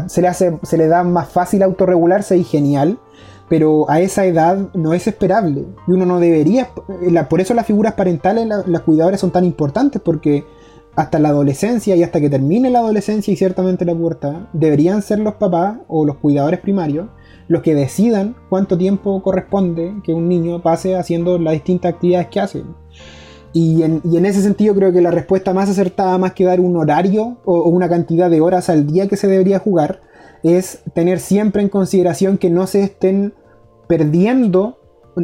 se, 0.08 0.22
le 0.22 0.28
hace, 0.28 0.58
se 0.64 0.78
le 0.78 0.88
da 0.88 1.04
más 1.04 1.30
fácil 1.30 1.64
autorregularse 1.64 2.38
y 2.38 2.44
genial, 2.44 2.98
pero 3.50 3.90
a 3.90 4.00
esa 4.00 4.26
edad 4.26 4.70
no 4.74 4.94
es 4.94 5.08
esperable. 5.08 5.66
Y 5.88 5.92
uno 5.92 6.06
no 6.06 6.20
debería. 6.20 6.70
la- 7.02 7.28
por 7.30 7.42
eso 7.42 7.54
las 7.54 7.66
figuras 7.66 7.94
parentales, 7.94 8.46
la- 8.48 8.64
las 8.66 8.82
cuidadoras 8.82 9.20
son 9.20 9.32
tan 9.32 9.44
importantes, 9.46 10.02
porque 10.04 10.46
hasta 10.96 11.18
la 11.20 11.30
adolescencia 11.30 11.96
y 11.96 12.04
hasta 12.04 12.20
que 12.20 12.30
termine 12.30 12.70
la 12.70 12.80
adolescencia 12.80 13.32
y 13.34 13.38
ciertamente 13.38 13.86
la 13.86 13.96
pubertad, 13.96 14.34
deberían 14.54 15.02
ser 15.02 15.20
los 15.20 15.36
papás 15.36 15.78
o 15.88 16.06
los 16.06 16.18
cuidadores 16.18 16.60
primarios 16.60 17.08
los 17.48 17.64
que 17.64 17.74
decidan 17.74 18.36
cuánto 18.50 18.78
tiempo 18.78 19.24
corresponde 19.24 19.96
que 20.04 20.14
un 20.14 20.28
niño 20.30 20.62
pase 20.62 20.96
haciendo 20.96 21.40
las 21.40 21.54
distintas 21.54 21.94
actividades 21.94 22.28
que 22.28 22.40
hace. 22.40 22.64
Y 23.52 23.84
en, 23.84 24.02
y 24.04 24.18
en 24.18 24.26
ese 24.26 24.42
sentido 24.42 24.76
creo 24.76 24.92
que 24.92 25.02
la 25.02 25.12
respuesta 25.12 25.54
más 25.54 25.70
acertada, 25.70 26.18
más 26.18 26.34
que 26.34 26.46
dar 26.46 26.60
un 26.60 26.76
horario 26.78 27.38
o, 27.46 27.60
o 27.60 27.70
una 27.70 27.90
cantidad 27.90 28.30
de 28.30 28.42
horas 28.42 28.70
al 28.70 28.86
día 28.86 29.08
que 29.08 29.18
se 29.18 29.28
debería 29.28 29.60
jugar, 29.60 30.02
es 30.44 30.82
tener 30.94 31.20
siempre 31.20 31.62
en 31.62 31.70
consideración 31.70 32.38
que 32.38 32.50
no 32.50 32.68
se 32.68 32.84
estén 32.84 33.34
perdiendo 33.88 34.78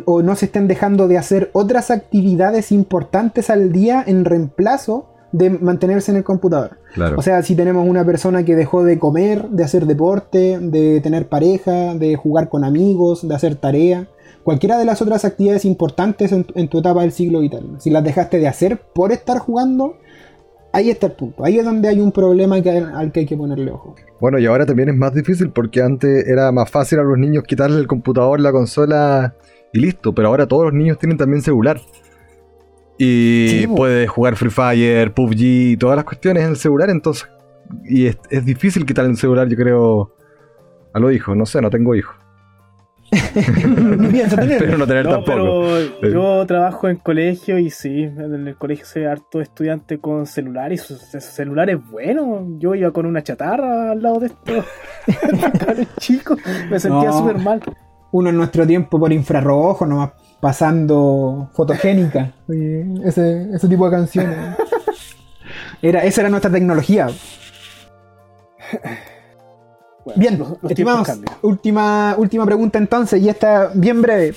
o 0.06 0.22
no 0.22 0.36
se 0.36 0.48
estén 0.48 0.68
dejando 0.68 1.08
de 1.08 1.18
hacer 1.18 1.52
otras 1.54 1.92
actividades 1.92 2.72
importantes 2.72 3.50
al 3.50 3.72
día 3.72 4.04
en 4.06 4.26
reemplazo 4.26 5.08
de 5.32 5.50
mantenerse 5.50 6.12
en 6.12 6.18
el 6.18 6.24
computador. 6.24 6.80
Claro. 6.94 7.18
O 7.18 7.22
sea, 7.22 7.44
si 7.44 7.56
tenemos 7.56 7.88
una 7.88 8.06
persona 8.06 8.44
que 8.44 8.56
dejó 8.56 8.84
de 8.84 9.00
comer, 9.00 9.50
de 9.50 9.64
hacer 9.64 9.86
deporte, 9.86 10.60
de 10.60 11.02
tener 11.02 11.28
pareja, 11.28 11.94
de 11.94 12.16
jugar 12.16 12.50
con 12.50 12.64
amigos, 12.64 13.28
de 13.28 13.36
hacer 13.36 13.56
tarea, 13.56 14.08
cualquiera 14.46 14.78
de 14.78 14.86
las 14.86 15.02
otras 15.02 15.26
actividades 15.26 15.66
importantes 15.66 16.32
en, 16.32 16.44
tu- 16.46 16.54
en 16.58 16.68
tu 16.70 16.80
etapa 16.80 17.02
del 17.02 17.12
siglo 17.12 17.40
vital, 17.42 17.76
si 17.80 17.90
las 17.90 18.04
dejaste 18.04 18.38
de 18.40 18.48
hacer 18.48 18.80
por 18.94 19.12
estar 19.12 19.40
jugando, 19.40 19.98
ahí 20.72 20.90
está 20.92 21.08
el 21.08 21.14
punto. 21.14 21.44
Ahí 21.44 21.58
es 21.58 21.66
donde 21.66 21.88
hay 21.90 22.00
un 22.00 22.12
problema 22.12 22.62
que- 22.62 22.70
al 22.70 23.12
que 23.12 23.22
hay 23.22 23.26
que 23.26 23.36
ponerle 23.36 23.72
ojo. 23.72 23.96
Bueno, 24.22 24.38
y 24.40 24.46
ahora 24.46 24.66
también 24.66 24.90
es 24.90 24.96
más 24.96 25.14
difícil 25.14 25.50
porque 25.50 25.82
antes 25.82 26.28
era 26.28 26.52
más 26.52 26.70
fácil 26.70 27.00
a 27.00 27.04
los 27.04 27.18
niños 27.18 27.44
quitarle 27.44 27.80
el 27.80 27.88
computador, 27.88 28.40
la 28.40 28.52
consola 28.52 29.34
y 29.74 29.80
listo, 29.80 30.14
pero 30.14 30.28
ahora 30.30 30.48
todos 30.48 30.66
los 30.66 30.74
niños 30.74 30.98
tienen 31.00 31.18
también 31.18 31.42
celular. 31.42 31.82
Y 32.98 33.48
Sí, 33.50 33.68
po. 33.68 33.76
puede 33.76 34.08
jugar 34.08 34.36
Free 34.36 34.50
Fire, 34.52 35.14
PUBG 35.14 35.40
y 35.42 35.78
todas 35.78 35.96
las 35.98 36.06
cuestiones 36.06 36.44
en 36.44 36.50
el 36.52 36.56
celular, 36.56 36.90
entonces. 36.90 37.28
Y 37.84 38.06
es, 38.06 38.18
es 38.30 38.46
difícil 38.46 38.86
quitarle 38.86 39.12
el 39.12 39.18
celular, 39.18 39.48
yo 39.50 39.58
creo, 39.58 40.14
a 40.94 41.00
los 41.00 41.12
hijos. 41.14 41.36
No 41.36 41.46
sé, 41.46 41.62
no 41.62 41.70
tengo 41.70 41.94
hijos. 41.96 42.16
Espero 44.56 44.78
no 44.78 44.88
tener 44.88 45.06
No, 45.06 45.12
tampoco. 45.12 45.68
pero 46.02 46.14
yo 46.14 46.46
trabajo 46.46 46.90
en 46.90 46.98
colegio 46.98 47.58
y 47.60 47.70
sí, 47.70 48.04
en 48.04 48.48
el 48.48 48.56
colegio 48.58 48.86
se 48.86 49.02
ve 49.02 49.08
harto 49.08 49.42
estudiante 49.42 50.00
con 50.00 50.26
celular 50.26 50.72
y 50.74 50.78
su, 50.78 50.96
su 50.98 51.20
celular 51.20 51.70
es 51.70 51.78
bueno. 51.90 52.46
Yo 52.60 52.76
iba 52.76 52.92
con 52.92 53.06
una 53.06 53.24
chatarra 53.24 53.92
al 53.92 54.02
lado 54.02 54.20
de 54.20 54.28
estos 54.28 54.66
cabros 55.60 55.88
chicos, 56.00 56.40
me 56.70 56.80
sentía 56.80 57.10
No. 57.10 57.20
súper 57.20 57.38
mal. 57.40 57.62
Uno 58.12 58.30
en 58.30 58.38
nuestro 58.38 58.66
tiempo 58.66 59.00
por 59.00 59.12
infrarrojo, 59.12 59.86
nomás 59.86 60.12
pasando 60.40 61.50
fotogénica. 61.54 62.32
ese, 63.04 63.50
ese 63.54 63.68
tipo 63.68 63.86
de 63.86 63.92
canciones. 63.98 64.38
Era, 65.82 66.04
esa 66.04 66.22
era 66.22 66.30
nuestra 66.30 66.50
tecnología. 66.52 67.08
Bueno, 70.06 70.20
Bien, 70.20 70.38
los- 70.40 70.50
los 70.62 70.74
tiempos 70.74 71.10
estimados, 71.10 71.38
última, 71.42 72.16
última 72.18 72.46
pregunta 72.46 72.78
entonces, 72.78 73.22
y 73.22 73.28
esta 73.30 73.72
bien 73.74 74.02
breve. 74.02 74.36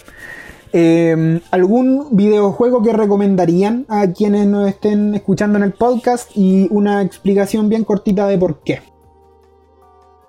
Eh, 0.73 1.41
¿Algún 1.51 2.09
videojuego 2.13 2.83
que 2.83 2.93
recomendarían 2.93 3.87
a 3.89 4.07
quienes 4.13 4.47
nos 4.47 4.69
estén 4.69 5.15
escuchando 5.15 5.57
en 5.59 5.65
el 5.65 5.73
podcast? 5.73 6.31
Y 6.35 6.69
una 6.71 7.03
explicación 7.03 7.69
bien 7.69 7.85
cortita 7.85 8.27
de 8.27 8.37
por 8.39 8.61
qué. 8.63 8.81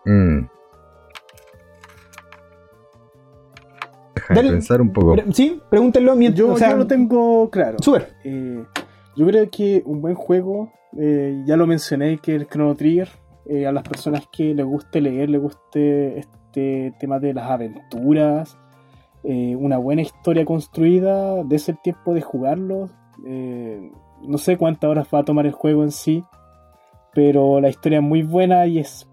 Mm. 0.05 0.45
Deja 4.29 4.41
de 4.43 4.49
pensar 4.51 4.81
un 4.81 4.93
poco. 4.93 5.13
Pre- 5.13 5.25
sí, 5.33 5.59
pregúntenlo 5.69 6.15
mientras. 6.15 6.39
Yo, 6.39 6.53
o 6.53 6.57
sea, 6.57 6.71
yo 6.71 6.77
lo 6.77 6.87
tengo 6.87 7.49
claro. 7.49 7.77
Súper. 7.81 8.13
Eh, 8.23 8.63
yo 9.15 9.25
creo 9.25 9.49
que 9.49 9.81
un 9.85 10.01
buen 10.01 10.15
juego, 10.15 10.71
eh, 10.97 11.43
ya 11.45 11.57
lo 11.57 11.65
mencioné, 11.65 12.19
que 12.19 12.35
el 12.35 12.47
Chrono 12.47 12.75
Trigger, 12.75 13.09
eh, 13.49 13.65
a 13.65 13.71
las 13.71 13.83
personas 13.83 14.27
que 14.31 14.53
les 14.53 14.65
guste 14.65 15.01
leer, 15.01 15.29
les 15.29 15.41
guste 15.41 16.19
este 16.19 16.93
tema 16.99 17.19
de 17.19 17.33
las 17.33 17.49
aventuras, 17.49 18.57
eh, 19.23 19.55
una 19.55 19.77
buena 19.77 20.01
historia 20.01 20.45
construida, 20.45 21.43
de 21.43 21.55
ese 21.55 21.73
tiempo 21.73 22.13
de 22.13 22.21
jugarlo. 22.21 22.89
eh, 23.25 23.91
no 24.21 24.37
sé 24.37 24.57
cuántas 24.57 24.89
horas 24.89 25.07
va 25.13 25.19
a 25.19 25.23
tomar 25.23 25.45
el 25.45 25.53
juego 25.53 25.83
en 25.83 25.91
sí, 25.91 26.23
pero 27.13 27.59
la 27.61 27.69
historia 27.69 27.99
es 27.99 28.03
muy 28.03 28.21
buena 28.21 28.67
y 28.67 28.79
es 28.79 29.09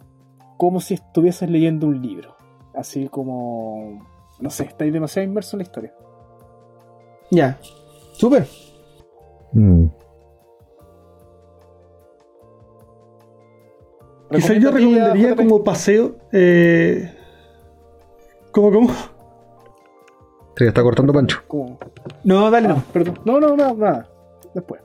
como 0.57 0.80
si 0.80 0.95
estuvieses 0.95 1.49
leyendo 1.49 1.87
un 1.87 2.03
libro. 2.03 2.34
Así 2.74 3.09
como, 3.09 4.01
no 4.41 4.51
sé, 4.51 4.64
estáis 4.64 4.93
demasiado 4.93 5.26
inmerso 5.28 5.57
en 5.57 5.59
la 5.59 5.62
historia. 5.62 5.95
Ya. 7.30 7.59
Súper. 8.12 8.47
Mm. 9.53 9.87
Quizás 14.30 14.58
yo 14.60 14.70
recomendaría 14.70 15.36
como 15.36 15.62
paseo. 15.62 16.16
Eh, 16.32 17.12
¿Cómo, 18.50 18.72
cómo? 18.72 18.90
Se 20.56 20.66
está 20.66 20.82
cortando 20.82 21.12
Pancho. 21.12 21.42
¿Cómo? 21.46 21.78
No, 22.24 22.50
dale, 22.50 22.68
Ah, 22.68 22.74
no. 22.74 22.82
perdón. 22.92 23.18
No, 23.24 23.38
no, 23.40 23.56
no, 23.56 23.74
nada. 23.74 24.08
Después. 24.54 24.80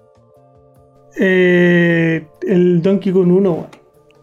Eh, 1.19 2.27
el 2.47 2.81
Donkey 2.81 3.11
Kong 3.11 3.31
1, 3.31 3.51
weón. 3.51 3.67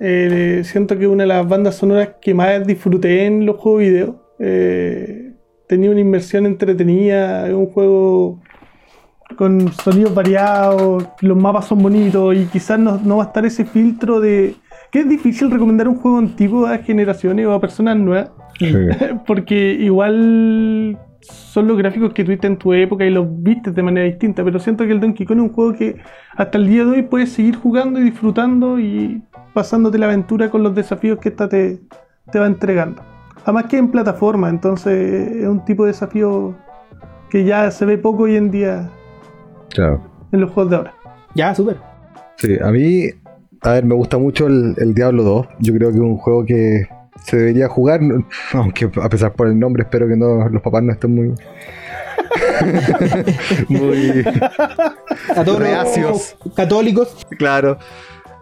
Eh, 0.00 0.62
siento 0.64 0.96
que 0.98 1.06
una 1.08 1.24
de 1.24 1.28
las 1.28 1.48
bandas 1.48 1.74
sonoras 1.76 2.10
que 2.20 2.32
más 2.34 2.64
disfruté 2.66 3.26
en 3.26 3.44
los 3.46 3.56
juegos 3.56 3.80
video. 3.80 4.16
Eh, 4.38 5.32
tenía 5.66 5.90
una 5.90 6.00
inmersión 6.00 6.46
entretenida, 6.46 7.48
es 7.48 7.54
un 7.54 7.66
juego 7.66 8.40
con 9.36 9.72
sonidos 9.72 10.14
variados, 10.14 11.04
los 11.20 11.36
mapas 11.36 11.66
son 11.66 11.82
bonitos 11.82 12.34
y 12.34 12.46
quizás 12.46 12.78
no, 12.78 12.98
no 12.98 13.18
va 13.18 13.24
a 13.24 13.26
estar 13.26 13.44
ese 13.44 13.64
filtro 13.64 14.20
de... 14.20 14.54
que 14.90 15.00
es 15.00 15.08
difícil 15.08 15.50
recomendar 15.50 15.88
un 15.88 15.96
juego 15.96 16.18
antiguo 16.18 16.66
a 16.66 16.78
generaciones 16.78 17.46
o 17.46 17.52
a 17.52 17.60
personas 17.60 17.96
nuevas. 17.96 18.30
Sí. 18.58 18.72
Porque 19.26 19.72
igual 19.74 20.98
son 21.20 21.68
los 21.68 21.76
gráficos 21.76 22.12
que 22.12 22.24
tuviste 22.24 22.46
en 22.46 22.56
tu 22.56 22.72
época 22.72 23.04
y 23.04 23.10
los 23.10 23.26
viste 23.42 23.72
de 23.72 23.82
manera 23.82 24.06
distinta, 24.06 24.44
pero 24.44 24.58
siento 24.58 24.86
que 24.86 24.92
el 24.92 25.00
Donkey 25.00 25.26
Kong 25.26 25.38
es 25.38 25.42
un 25.42 25.52
juego 25.52 25.72
que 25.74 25.96
hasta 26.36 26.58
el 26.58 26.68
día 26.68 26.84
de 26.84 26.90
hoy 26.90 27.02
puedes 27.02 27.32
seguir 27.32 27.56
jugando 27.56 28.00
y 28.00 28.04
disfrutando 28.04 28.78
y 28.78 29.22
pasándote 29.52 29.98
la 29.98 30.06
aventura 30.06 30.50
con 30.50 30.62
los 30.62 30.74
desafíos 30.74 31.18
que 31.18 31.30
esta 31.30 31.48
te, 31.48 31.80
te 32.30 32.38
va 32.38 32.46
entregando. 32.46 33.02
Además 33.42 33.64
que 33.64 33.78
en 33.78 33.88
plataforma, 33.88 34.48
entonces 34.48 35.36
es 35.36 35.48
un 35.48 35.64
tipo 35.64 35.84
de 35.84 35.88
desafío 35.88 36.54
que 37.30 37.44
ya 37.44 37.70
se 37.70 37.84
ve 37.84 37.98
poco 37.98 38.24
hoy 38.24 38.36
en 38.36 38.50
día 38.50 38.90
en 39.76 40.40
los 40.40 40.50
juegos 40.50 40.70
de 40.70 40.76
ahora. 40.76 40.94
Ya, 41.34 41.54
súper. 41.54 41.76
Sí, 42.36 42.56
a 42.62 42.70
mí, 42.70 43.10
a 43.62 43.72
ver, 43.72 43.84
me 43.84 43.94
gusta 43.94 44.18
mucho 44.18 44.46
el, 44.46 44.74
el 44.78 44.94
Diablo 44.94 45.22
2. 45.24 45.46
Yo 45.60 45.74
creo 45.74 45.90
que 45.90 45.96
es 45.96 46.00
un 46.00 46.16
juego 46.16 46.44
que 46.44 46.86
se 47.24 47.36
debería 47.36 47.68
jugar, 47.68 48.00
aunque 48.54 48.90
a 49.02 49.08
pesar 49.08 49.32
por 49.32 49.48
el 49.48 49.58
nombre, 49.58 49.82
espero 49.82 50.06
que 50.08 50.16
no, 50.16 50.48
los 50.48 50.62
papás 50.62 50.82
no 50.82 50.92
estén 50.92 51.14
muy. 51.14 51.34
muy 53.68 54.24
A 55.34 55.44
todos 55.44 55.58
Reacios. 55.60 56.36
los 56.44 56.54
católicos. 56.54 57.26
claro. 57.38 57.78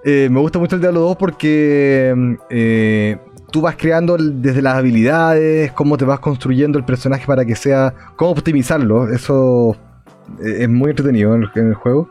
eh, 0.04 0.28
me 0.30 0.40
gusta 0.40 0.58
mucho 0.58 0.76
el 0.76 0.82
Diablo 0.82 1.00
2 1.00 1.16
porque 1.16 2.36
eh, 2.50 3.16
tú 3.50 3.60
vas 3.60 3.76
creando 3.76 4.16
desde 4.18 4.62
las 4.62 4.74
habilidades, 4.76 5.72
cómo 5.72 5.96
te 5.96 6.04
vas 6.04 6.20
construyendo 6.20 6.78
el 6.78 6.84
personaje 6.84 7.26
para 7.26 7.44
que 7.44 7.56
sea, 7.56 7.92
cómo 8.16 8.32
optimizarlo. 8.32 9.10
Eso 9.12 9.76
eh, 10.44 10.58
es 10.60 10.68
muy 10.68 10.90
entretenido 10.90 11.34
en 11.34 11.42
el, 11.44 11.50
en 11.54 11.68
el 11.68 11.74
juego. 11.74 12.08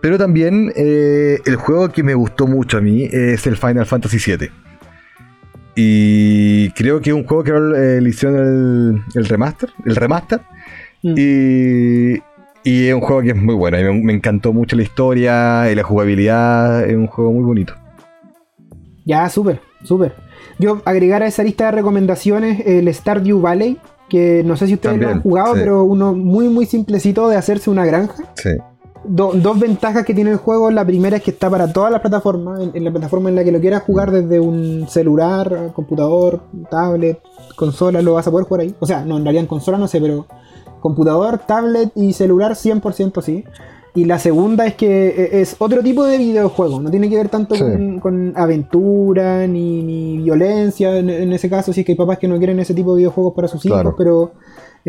Pero 0.00 0.18
también 0.18 0.72
eh, 0.76 1.40
el 1.44 1.56
juego 1.56 1.88
que 1.90 2.02
me 2.02 2.14
gustó 2.14 2.46
mucho 2.46 2.78
a 2.78 2.80
mí 2.80 3.08
es 3.10 3.46
el 3.46 3.56
Final 3.56 3.86
Fantasy 3.86 4.18
VII. 4.18 4.50
Y 5.74 6.70
creo 6.70 7.00
que 7.00 7.10
es 7.10 7.16
un 7.16 7.24
juego 7.24 7.44
que 7.44 7.50
ahora, 7.52 7.78
eh, 7.80 8.00
le 8.00 8.08
hicieron 8.08 8.36
el, 8.36 9.02
el 9.14 9.24
remaster, 9.26 9.70
el 9.84 9.96
remaster. 9.96 10.40
Mm. 11.02 11.14
Y, 11.16 12.22
y 12.64 12.88
es 12.88 12.94
un 12.94 13.00
juego 13.00 13.22
que 13.22 13.30
es 13.30 13.36
muy 13.36 13.54
bueno. 13.54 13.76
Me, 13.76 14.02
me 14.02 14.12
encantó 14.12 14.52
mucho 14.52 14.76
la 14.76 14.82
historia 14.82 15.70
y 15.70 15.74
la 15.74 15.82
jugabilidad. 15.82 16.84
Es 16.88 16.96
un 16.96 17.06
juego 17.06 17.32
muy 17.32 17.44
bonito. 17.44 17.74
Ya, 19.04 19.28
súper, 19.28 19.60
súper. 19.84 20.14
Yo 20.58 20.82
agregar 20.84 21.22
a 21.22 21.26
esa 21.26 21.42
lista 21.42 21.66
de 21.66 21.72
recomendaciones 21.72 22.66
el 22.66 22.92
Stardew 22.92 23.40
Valley, 23.40 23.78
que 24.08 24.42
no 24.44 24.56
sé 24.56 24.66
si 24.66 24.74
ustedes 24.74 24.98
lo 24.98 25.08
han 25.08 25.22
jugado, 25.22 25.54
sí. 25.54 25.60
pero 25.60 25.84
uno 25.84 26.12
muy, 26.12 26.48
muy 26.48 26.66
simplecito 26.66 27.28
de 27.28 27.36
hacerse 27.36 27.70
una 27.70 27.86
granja. 27.86 28.24
Sí. 28.34 28.50
Do- 29.04 29.32
dos 29.34 29.58
ventajas 29.58 30.04
que 30.04 30.12
tiene 30.14 30.30
el 30.30 30.36
juego. 30.36 30.70
La 30.70 30.84
primera 30.84 31.16
es 31.16 31.22
que 31.22 31.30
está 31.30 31.48
para 31.48 31.72
todas 31.72 31.90
las 31.90 32.00
plataformas. 32.00 32.60
En, 32.60 32.70
en 32.74 32.84
la 32.84 32.90
plataforma 32.90 33.28
en 33.28 33.36
la 33.36 33.44
que 33.44 33.52
lo 33.52 33.60
quieras 33.60 33.82
jugar, 33.84 34.10
desde 34.10 34.40
un 34.40 34.86
celular, 34.88 35.70
computador, 35.74 36.40
tablet, 36.70 37.20
consola, 37.56 38.02
lo 38.02 38.14
vas 38.14 38.26
a 38.26 38.30
poder 38.30 38.46
jugar 38.46 38.62
ahí. 38.62 38.74
O 38.80 38.86
sea, 38.86 39.04
no, 39.04 39.16
en 39.16 39.24
realidad 39.24 39.42
en 39.42 39.48
consola 39.48 39.78
no 39.78 39.88
sé, 39.88 40.00
pero 40.00 40.26
computador, 40.80 41.38
tablet 41.46 41.90
y 41.94 42.12
celular 42.12 42.52
100% 42.52 43.22
sí. 43.22 43.44
Y 43.94 44.04
la 44.04 44.18
segunda 44.18 44.66
es 44.66 44.74
que 44.74 45.08
e- 45.08 45.40
es 45.40 45.56
otro 45.58 45.82
tipo 45.82 46.04
de 46.04 46.18
videojuego. 46.18 46.80
No 46.80 46.90
tiene 46.90 47.08
que 47.08 47.16
ver 47.16 47.28
tanto 47.30 47.54
Sí. 47.54 47.62
con, 47.62 48.00
con 48.00 48.32
aventura 48.36 49.46
ni, 49.46 49.82
ni 49.82 50.18
violencia. 50.18 50.96
En, 50.98 51.08
en 51.10 51.32
ese 51.32 51.48
caso, 51.48 51.72
si 51.72 51.80
es 51.80 51.86
que 51.86 51.92
hay 51.92 51.98
papás 51.98 52.18
que 52.18 52.28
no 52.28 52.36
quieren 52.38 52.60
ese 52.60 52.74
tipo 52.74 52.92
de 52.94 52.98
videojuegos 52.98 53.32
para 53.34 53.48
sus 53.48 53.62
Claro. 53.62 53.80
hijos, 53.90 53.94
pero 53.98 54.32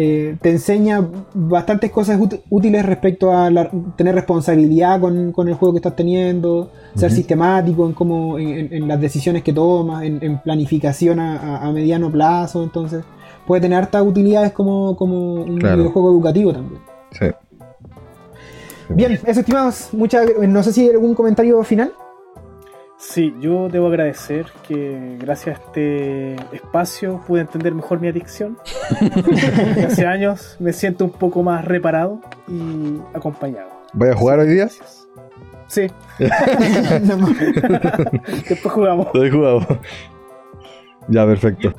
eh, 0.01 0.37
te 0.41 0.49
enseña 0.51 1.05
bastantes 1.33 1.91
cosas 1.91 2.17
út- 2.19 2.41
útiles 2.49 2.85
respecto 2.85 3.31
a 3.35 3.49
la- 3.49 3.69
tener 3.97 4.15
responsabilidad 4.15 4.99
con, 5.01 5.31
con 5.31 5.47
el 5.49 5.55
juego 5.55 5.73
que 5.73 5.79
estás 5.79 5.95
teniendo, 5.95 6.71
ser 6.95 7.11
sistemático 7.11 7.85
en 7.85 7.93
cómo 7.93 8.37
en, 8.39 8.87
las 8.87 8.99
decisiones 9.01 9.43
que 9.43 9.51
tomas, 9.51 10.03
en, 10.03 10.19
en 10.21 10.39
planificación 10.39 11.19
a 11.19 11.71
mediano 11.71 12.09
plazo, 12.11 12.63
entonces 12.63 13.03
puede 13.45 13.61
tener 13.61 13.79
hartas 13.79 14.03
utilidades 14.05 14.51
como, 14.53 14.95
como 14.95 15.33
un 15.33 15.57
Claro. 15.57 15.77
videojuego 15.77 16.11
educativo 16.11 16.53
también. 16.53 16.81
Sí. 17.11 17.25
Bien, 18.89 19.19
eso 19.25 19.39
estimados, 19.41 19.89
muchas 19.91 20.25
no 20.47 20.63
sé 20.63 20.73
si 20.73 20.81
hay 20.81 20.89
algún 20.91 21.13
comentario 21.13 21.63
final. 21.63 21.91
Sí, 22.99 23.33
yo 23.39 23.69
debo 23.69 23.87
agradecer 23.87 24.47
que 24.67 25.17
gracias 25.21 25.57
a 25.57 25.61
este 25.61 26.35
espacio 26.53 27.23
pude 27.25 27.39
entender 27.39 27.73
mejor 27.73 28.01
mi 28.01 28.09
adicción. 28.09 28.57
Y 29.77 29.79
hace 29.79 30.05
años 30.05 30.57
me 30.59 30.73
siento 30.73 31.05
un 31.05 31.11
poco 31.11 31.41
más 31.41 31.63
reparado 31.63 32.19
y 32.49 32.99
acompañado. 33.13 33.69
¿Voy 33.93 34.09
a 34.09 34.15
jugar 34.15 34.39
hoy 34.39 34.47
día? 34.47 34.65
Gracias. 34.65 35.07
Sí, 35.67 35.87
después 38.49 38.73
jugamos. 38.73 39.07
Lo 39.13 39.23
he 39.23 39.31
jugado. 39.31 39.65
Ya, 41.07 41.25
perfecto. 41.25 41.73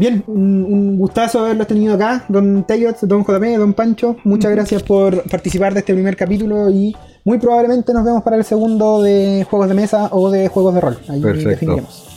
Bien, 0.00 0.24
un, 0.26 0.64
un 0.64 0.96
gustazo 0.96 1.40
haberlos 1.40 1.66
tenido 1.66 1.94
acá, 1.94 2.24
don 2.28 2.64
Teyots, 2.64 3.06
don 3.06 3.22
JP, 3.22 3.58
don 3.58 3.74
Pancho. 3.74 4.16
Muchas 4.24 4.50
gracias 4.50 4.82
por 4.82 5.22
participar 5.24 5.74
de 5.74 5.80
este 5.80 5.92
primer 5.92 6.16
capítulo 6.16 6.70
y 6.70 6.96
muy 7.22 7.38
probablemente 7.38 7.92
nos 7.92 8.02
vemos 8.02 8.22
para 8.22 8.36
el 8.36 8.44
segundo 8.44 9.02
de 9.02 9.46
juegos 9.50 9.68
de 9.68 9.74
mesa 9.74 10.08
o 10.10 10.30
de 10.30 10.48
juegos 10.48 10.74
de 10.74 10.80
rol. 10.80 10.98
Ahí 11.06 11.20
Perfecto. 11.20 11.50
definiremos. 11.50 12.08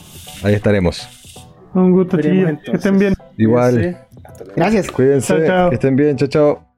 Ahí 0.44 0.54
estaremos. 0.54 1.10
Un 1.74 1.92
gusto, 1.92 2.16
chiquillos. 2.22 2.60
Que 2.64 2.78
estén 2.78 2.98
bien. 2.98 3.16
Igual. 3.38 3.74
Cuídense. 3.74 3.98
Hasta 4.24 4.44
luego. 4.46 4.54
Gracias. 4.56 4.92
Cuídense. 4.92 5.28
Chao, 5.28 5.46
chao. 5.46 5.70
Que 5.70 5.76
estén 5.76 5.96
bien. 5.98 6.16
Chao, 6.16 6.28
chao. 6.30 6.73